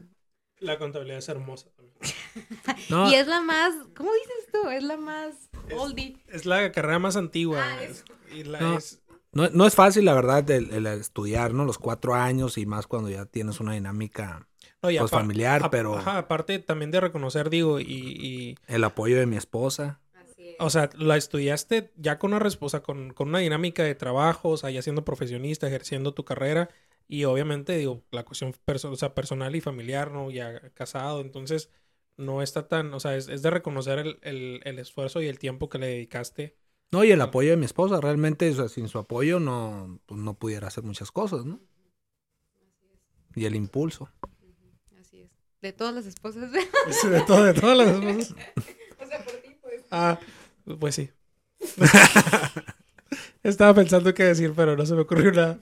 La 0.59 0.77
contabilidad 0.77 1.19
es 1.19 1.29
hermosa 1.29 1.69
también. 1.75 1.95
No, 2.89 3.09
Y 3.09 3.15
es 3.15 3.27
la 3.27 3.41
más, 3.41 3.73
¿cómo 3.95 4.11
dices 4.13 4.51
tú? 4.51 4.69
Es 4.69 4.83
la 4.83 4.97
más 4.97 5.49
oldie. 5.77 6.17
Es 6.27 6.45
la 6.45 6.71
carrera 6.71 6.99
más 6.99 7.15
antigua. 7.15 7.61
Ah, 7.63 7.83
es- 7.83 8.03
y 8.33 8.43
la 8.43 8.59
No. 8.59 8.77
es- 8.77 9.01
no, 9.31 9.47
no 9.49 9.65
es 9.67 9.75
fácil, 9.75 10.05
la 10.05 10.13
verdad, 10.15 10.49
el, 10.49 10.71
el 10.71 10.85
estudiar, 10.87 11.53
¿no? 11.53 11.63
Los 11.65 11.77
cuatro 11.77 12.15
años 12.15 12.57
y 12.57 12.65
más 12.65 12.87
cuando 12.87 13.09
ya 13.09 13.25
tienes 13.25 13.59
una 13.59 13.73
dinámica, 13.73 14.47
no, 14.81 14.89
y 14.89 14.97
pues, 14.97 15.11
familiar, 15.11 15.69
pero 15.69 15.97
Ajá, 15.97 16.17
aparte 16.17 16.57
también 16.59 16.89
de 16.89 16.99
reconocer, 16.99 17.49
digo, 17.51 17.79
y, 17.79 17.83
y 17.85 18.55
el 18.67 18.83
apoyo 18.83 19.17
de 19.17 19.27
mi 19.27 19.37
esposa. 19.37 19.99
Así 20.15 20.49
es. 20.49 20.55
O 20.59 20.69
sea, 20.71 20.89
la 20.97 21.15
estudiaste 21.15 21.91
ya 21.95 22.17
con 22.17 22.31
una 22.31 22.39
respuesta, 22.39 22.81
con, 22.81 23.13
con 23.13 23.29
una 23.29 23.37
dinámica 23.39 23.83
de 23.83 23.93
trabajo, 23.93 24.49
o 24.49 24.57
sea, 24.57 24.71
ya 24.71 24.81
siendo 24.81 25.05
profesionista, 25.05 25.67
ejerciendo 25.67 26.13
tu 26.15 26.25
carrera. 26.25 26.69
Y 27.09 27.25
obviamente, 27.25 27.75
digo, 27.75 28.03
la 28.11 28.23
cuestión 28.23 28.53
perso- 28.65 28.91
o 28.91 28.95
sea, 28.95 29.15
personal 29.15 29.55
y 29.55 29.61
familiar, 29.61 30.11
¿no? 30.11 30.31
Ya 30.31 30.69
casado. 30.75 31.21
Entonces, 31.21 31.71
no 32.17 32.41
está 32.43 32.67
tan, 32.69 32.93
o 32.93 32.99
sea, 33.01 33.17
es, 33.17 33.27
es 33.29 33.41
de 33.41 33.49
reconocer 33.49 33.99
el, 33.99 34.19
el- 34.21 34.61
el 34.63 34.79
esfuerzo 34.79 35.21
y 35.21 35.27
el 35.27 35.39
tiempo 35.39 35.69
que 35.69 35.79
le 35.79 35.87
dedicaste. 35.87 36.55
No, 36.91 37.03
y 37.03 37.11
el 37.11 37.21
apoyo 37.21 37.49
de 37.51 37.57
mi 37.57 37.65
esposa, 37.65 37.99
realmente, 37.99 38.49
o 38.49 38.53
sea, 38.53 38.69
sin 38.69 38.87
su 38.87 38.99
apoyo 38.99 39.39
no, 39.39 39.99
pues, 40.05 40.21
no 40.21 40.35
pudiera 40.35 40.67
hacer 40.67 40.83
muchas 40.83 41.11
cosas, 41.11 41.45
¿no? 41.45 41.59
Y 43.35 43.45
el 43.45 43.55
impulso. 43.55 44.09
Así 44.99 45.21
es. 45.21 45.31
De 45.61 45.73
todas 45.73 45.93
las 45.93 46.05
esposas. 46.05 46.51
De, 46.51 47.21
todo, 47.25 47.43
de 47.43 47.53
todas 47.53 47.77
las 47.77 47.99
cosas. 47.99 48.35
o 49.01 49.05
sea, 49.05 49.23
por 49.23 49.33
ti, 49.35 49.57
pues. 49.61 49.85
Ah, 49.91 50.19
pues 50.79 50.95
sí. 50.95 51.09
Estaba 53.43 53.73
pensando 53.73 54.13
qué 54.13 54.23
decir, 54.23 54.53
pero 54.55 54.75
no 54.75 54.85
se 54.85 54.93
me 54.95 55.01
ocurrió 55.01 55.31
nada. 55.31 55.59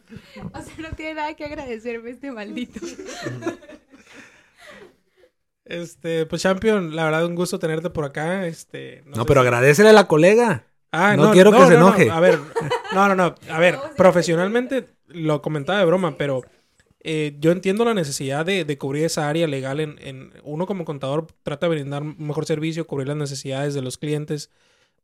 O 0.54 0.62
sea, 0.62 0.74
no 0.80 0.96
tiene 0.96 1.14
nada 1.16 1.34
que 1.36 1.46
agradecerme 1.46 2.10
este 2.12 2.32
maldito. 2.32 2.80
Este, 5.66 6.26
pues 6.26 6.42
Champion, 6.42 6.96
la 6.96 7.06
verdad 7.06 7.26
un 7.26 7.36
gusto 7.36 7.60
tenerte 7.60 7.90
por 7.90 8.06
acá. 8.06 8.48
Este, 8.48 9.04
No, 9.06 9.16
sé 9.18 9.22
pero 9.28 9.42
si- 9.42 9.48
agradecele 9.48 9.90
a 9.90 9.94
la 9.94 10.08
colega. 10.08 10.66
Ah, 10.92 11.16
no 11.18 11.32
quiero 11.32 11.52
que 11.52 11.58
se 11.58 11.74
no, 11.74 11.80
no. 11.82 11.88
enoje. 11.90 12.10
A 12.10 12.20
ver, 12.22 12.40
no, 12.94 13.08
no, 13.10 13.16
no. 13.16 13.36
A 13.52 13.60
ver, 13.60 13.76
No, 13.84 13.96
profesionalmente 13.98 14.88
lo 15.08 15.42
comentaba 15.42 15.80
de 15.80 15.86
broma, 15.86 16.18
pero 16.18 16.42
eh, 17.02 17.36
yo 17.40 17.52
entiendo 17.52 17.84
la 17.84 17.94
necesidad 17.94 18.46
de, 18.46 18.64
de 18.64 18.78
cubrir 18.78 19.04
esa 19.06 19.28
área 19.28 19.46
legal. 19.48 19.82
En, 19.82 19.98
en- 20.00 20.32
uno 20.44 20.66
como 20.66 20.86
contador 20.86 21.28
trata 21.44 21.66
de 21.68 21.76
brindar 21.76 22.02
un 22.02 22.16
mejor 22.18 22.46
servicio, 22.46 22.88
cubrir 22.88 23.10
las 23.10 23.18
necesidades 23.18 23.74
de 23.74 23.82
los 23.82 23.98
clientes, 23.98 24.50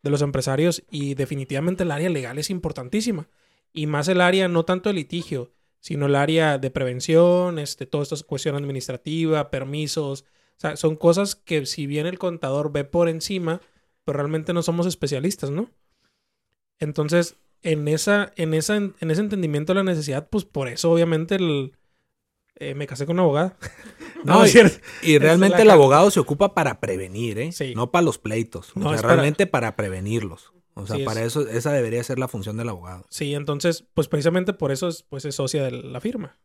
de 0.03 0.09
los 0.09 0.21
empresarios 0.21 0.83
y 0.91 1.15
definitivamente 1.15 1.83
el 1.83 1.91
área 1.91 2.09
legal 2.09 2.37
es 2.37 2.49
importantísima. 2.49 3.29
Y 3.71 3.87
más 3.87 4.07
el 4.07 4.21
área 4.21 4.47
no 4.47 4.65
tanto 4.65 4.89
de 4.89 4.93
litigio, 4.93 5.53
sino 5.79 6.05
el 6.05 6.15
área 6.15 6.57
de 6.59 6.69
prevención, 6.69 7.57
este, 7.57 7.85
todas 7.85 8.07
estas 8.07 8.23
cuestiones 8.23 8.61
administrativas, 8.61 9.47
permisos. 9.47 10.21
O 10.21 10.59
sea, 10.59 10.75
son 10.77 10.95
cosas 10.95 11.35
que 11.35 11.65
si 11.65 11.87
bien 11.87 12.05
el 12.05 12.19
contador 12.19 12.71
ve 12.71 12.83
por 12.83 13.09
encima, 13.09 13.61
pero 14.03 14.17
realmente 14.17 14.53
no 14.53 14.61
somos 14.61 14.85
especialistas, 14.85 15.49
¿no? 15.49 15.71
Entonces, 16.79 17.37
en 17.61 17.87
esa, 17.87 18.33
en 18.35 18.53
esa, 18.53 18.75
en 18.75 19.11
ese 19.11 19.21
entendimiento 19.21 19.73
de 19.73 19.77
la 19.77 19.83
necesidad, 19.83 20.27
pues 20.29 20.43
por 20.45 20.67
eso 20.67 20.91
obviamente 20.91 21.35
el, 21.35 21.73
eh, 22.55 22.75
me 22.75 22.87
casé 22.87 23.05
con 23.05 23.15
una 23.15 23.23
abogada. 23.23 23.57
No, 24.23 24.41
es 24.45 24.51
y- 24.51 24.53
cierto. 24.53 24.77
Y 25.01 25.17
realmente 25.17 25.61
el 25.63 25.69
abogado 25.69 26.09
se 26.09 26.17
ocupa 26.21 26.53
para 26.53 26.79
prevenir, 26.79 27.39
¿eh? 27.39 27.51
Sí. 27.51 27.73
No 27.75 27.91
para 27.91 28.03
los 28.03 28.17
pleitos. 28.19 28.71
O 28.73 28.79
No, 28.79 28.85
sea, 28.87 28.95
es 28.95 29.01
para- 29.01 29.15
realmente 29.15 29.47
para 29.47 29.75
prevenirlos. 29.75 30.53
O 30.75 30.87
sea, 30.87 30.95
Sí, 30.95 31.01
es- 31.01 31.05
para 31.05 31.23
eso, 31.23 31.41
esa 31.49 31.73
debería 31.73 32.01
ser 32.05 32.19
la 32.19 32.29
función 32.29 32.55
del 32.55 32.69
abogado. 32.69 33.05
Sí, 33.09 33.33
entonces, 33.33 33.85
pues 33.93 34.07
precisamente 34.07 34.53
por 34.53 34.71
eso 34.71 34.87
es, 34.87 35.03
pues, 35.03 35.25
es 35.25 35.35
socia 35.35 35.63
de 35.65 35.71
la 35.71 35.99
firma. 35.99 36.39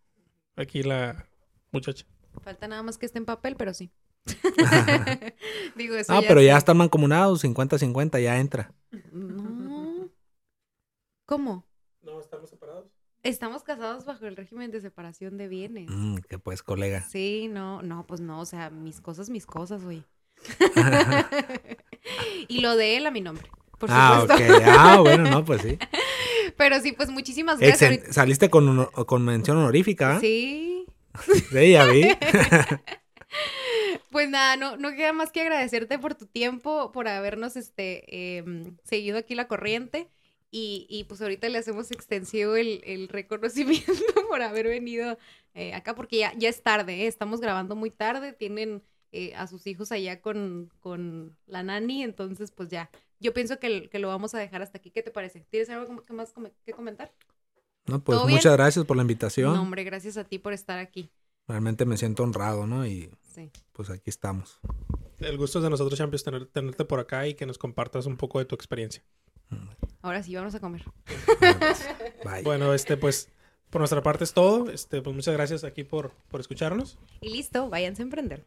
Aquí 0.56 0.82
la 0.82 1.28
muchacha. 1.70 2.04
Falta 2.42 2.66
nada 2.66 2.82
más 2.82 2.98
que 2.98 3.06
esté 3.06 3.18
en 3.18 3.26
papel, 3.26 3.54
pero 3.56 3.72
sí. 3.72 3.92
Digo, 5.76 5.94
eso 5.94 6.12
Ah, 6.12 6.22
pero 6.26 6.42
ya 6.42 6.56
están 6.58 6.76
mancomunados, 6.78 7.44
50-50, 7.44 8.20
ya 8.20 8.40
entra. 8.40 8.72
No. 9.12 10.08
¿Cómo? 11.26 11.64
No, 12.02 12.20
estamos 12.20 12.50
separados. 12.50 12.86
Estamos 13.28 13.62
casados 13.62 14.06
bajo 14.06 14.26
el 14.26 14.36
régimen 14.36 14.70
de 14.70 14.80
separación 14.80 15.36
de 15.36 15.48
bienes. 15.48 15.90
Mm, 15.90 16.16
que 16.30 16.38
pues, 16.38 16.62
colega. 16.62 17.02
Sí, 17.02 17.48
no, 17.50 17.82
no, 17.82 18.06
pues 18.06 18.22
no, 18.22 18.40
o 18.40 18.46
sea, 18.46 18.70
mis 18.70 19.02
cosas, 19.02 19.28
mis 19.28 19.44
cosas, 19.44 19.84
güey. 19.84 20.02
y 22.48 22.60
lo 22.60 22.74
de 22.74 22.96
él 22.96 23.06
a 23.06 23.10
mi 23.10 23.20
nombre, 23.20 23.50
por 23.78 23.90
ah, 23.92 24.20
supuesto. 24.22 24.54
ok. 24.54 24.62
Ah, 24.64 25.00
bueno, 25.00 25.30
no, 25.30 25.44
pues 25.44 25.60
sí. 25.60 25.78
Pero 26.56 26.80
sí, 26.80 26.92
pues 26.92 27.10
muchísimas 27.10 27.58
gracias. 27.58 28.14
Saliste 28.14 28.48
con, 28.48 28.86
con 28.86 29.24
mención 29.26 29.58
honorífica, 29.58 30.16
¿ah? 30.16 30.20
Sí. 30.20 30.86
Sí, 31.50 31.72
ya 31.72 31.84
vi. 31.84 32.08
Pues 34.10 34.30
nada, 34.30 34.56
no, 34.56 34.78
no 34.78 34.92
queda 34.92 35.12
más 35.12 35.32
que 35.32 35.42
agradecerte 35.42 35.98
por 35.98 36.14
tu 36.14 36.26
tiempo, 36.26 36.92
por 36.92 37.08
habernos 37.08 37.56
este, 37.56 38.38
em, 38.38 38.78
seguido 38.84 39.18
aquí 39.18 39.34
la 39.34 39.48
corriente. 39.48 40.08
Y, 40.50 40.86
y, 40.88 41.04
pues 41.04 41.20
ahorita 41.20 41.48
le 41.50 41.58
hacemos 41.58 41.90
extensivo 41.90 42.56
el, 42.56 42.80
el 42.84 43.08
reconocimiento 43.08 43.92
por 44.30 44.40
haber 44.40 44.66
venido 44.66 45.18
eh, 45.54 45.74
acá, 45.74 45.94
porque 45.94 46.18
ya, 46.18 46.32
ya 46.38 46.48
es 46.48 46.62
tarde, 46.62 47.02
¿eh? 47.02 47.06
estamos 47.06 47.40
grabando 47.40 47.76
muy 47.76 47.90
tarde, 47.90 48.32
tienen 48.32 48.82
eh, 49.12 49.34
a 49.34 49.46
sus 49.46 49.66
hijos 49.66 49.92
allá 49.92 50.22
con, 50.22 50.70
con 50.80 51.36
la 51.46 51.62
nani, 51.62 52.02
entonces 52.02 52.50
pues 52.50 52.70
ya, 52.70 52.90
yo 53.20 53.34
pienso 53.34 53.58
que, 53.58 53.90
que 53.90 53.98
lo 53.98 54.08
vamos 54.08 54.34
a 54.34 54.38
dejar 54.38 54.62
hasta 54.62 54.78
aquí. 54.78 54.90
¿Qué 54.90 55.02
te 55.02 55.10
parece? 55.10 55.44
¿Tienes 55.50 55.68
algo 55.70 56.02
que 56.02 56.12
más 56.14 56.32
que 56.64 56.72
comentar? 56.72 57.12
No, 57.86 58.02
pues 58.02 58.18
muchas 58.26 58.52
gracias 58.54 58.84
por 58.86 58.96
la 58.96 59.02
invitación. 59.02 59.52
No, 59.54 59.62
hombre, 59.62 59.84
gracias 59.84 60.16
a 60.16 60.24
ti 60.24 60.38
por 60.38 60.52
estar 60.52 60.78
aquí. 60.78 61.10
Realmente 61.46 61.84
me 61.86 61.96
siento 61.96 62.22
honrado, 62.22 62.66
¿no? 62.66 62.86
Y 62.86 63.10
Sí. 63.34 63.50
pues 63.72 63.90
aquí 63.90 64.08
estamos. 64.10 64.60
El 65.18 65.36
gusto 65.38 65.58
es 65.58 65.62
de 65.64 65.70
nosotros, 65.70 65.98
Champions, 65.98 66.22
tener- 66.24 66.46
tenerte 66.46 66.84
por 66.84 67.00
acá 67.00 67.26
y 67.26 67.34
que 67.34 67.44
nos 67.46 67.58
compartas 67.58 68.06
un 68.06 68.16
poco 68.16 68.38
de 68.38 68.44
tu 68.44 68.54
experiencia. 68.54 69.02
Ahora 70.08 70.22
sí, 70.22 70.34
vamos 70.34 70.54
a 70.54 70.60
comer. 70.60 70.84
Bueno, 71.40 71.58
bye. 72.24 72.42
Bueno, 72.42 72.74
este, 72.74 72.96
pues, 72.96 73.30
por 73.68 73.80
nuestra 73.80 74.02
parte 74.02 74.24
es 74.24 74.32
todo. 74.32 74.70
Este, 74.70 75.02
pues 75.02 75.14
muchas 75.14 75.34
gracias 75.34 75.64
aquí 75.64 75.84
por, 75.84 76.12
por 76.28 76.40
escucharnos. 76.40 76.98
Y 77.20 77.28
listo, 77.30 77.68
váyanse 77.68 78.02
a 78.02 78.04
emprender. 78.04 78.46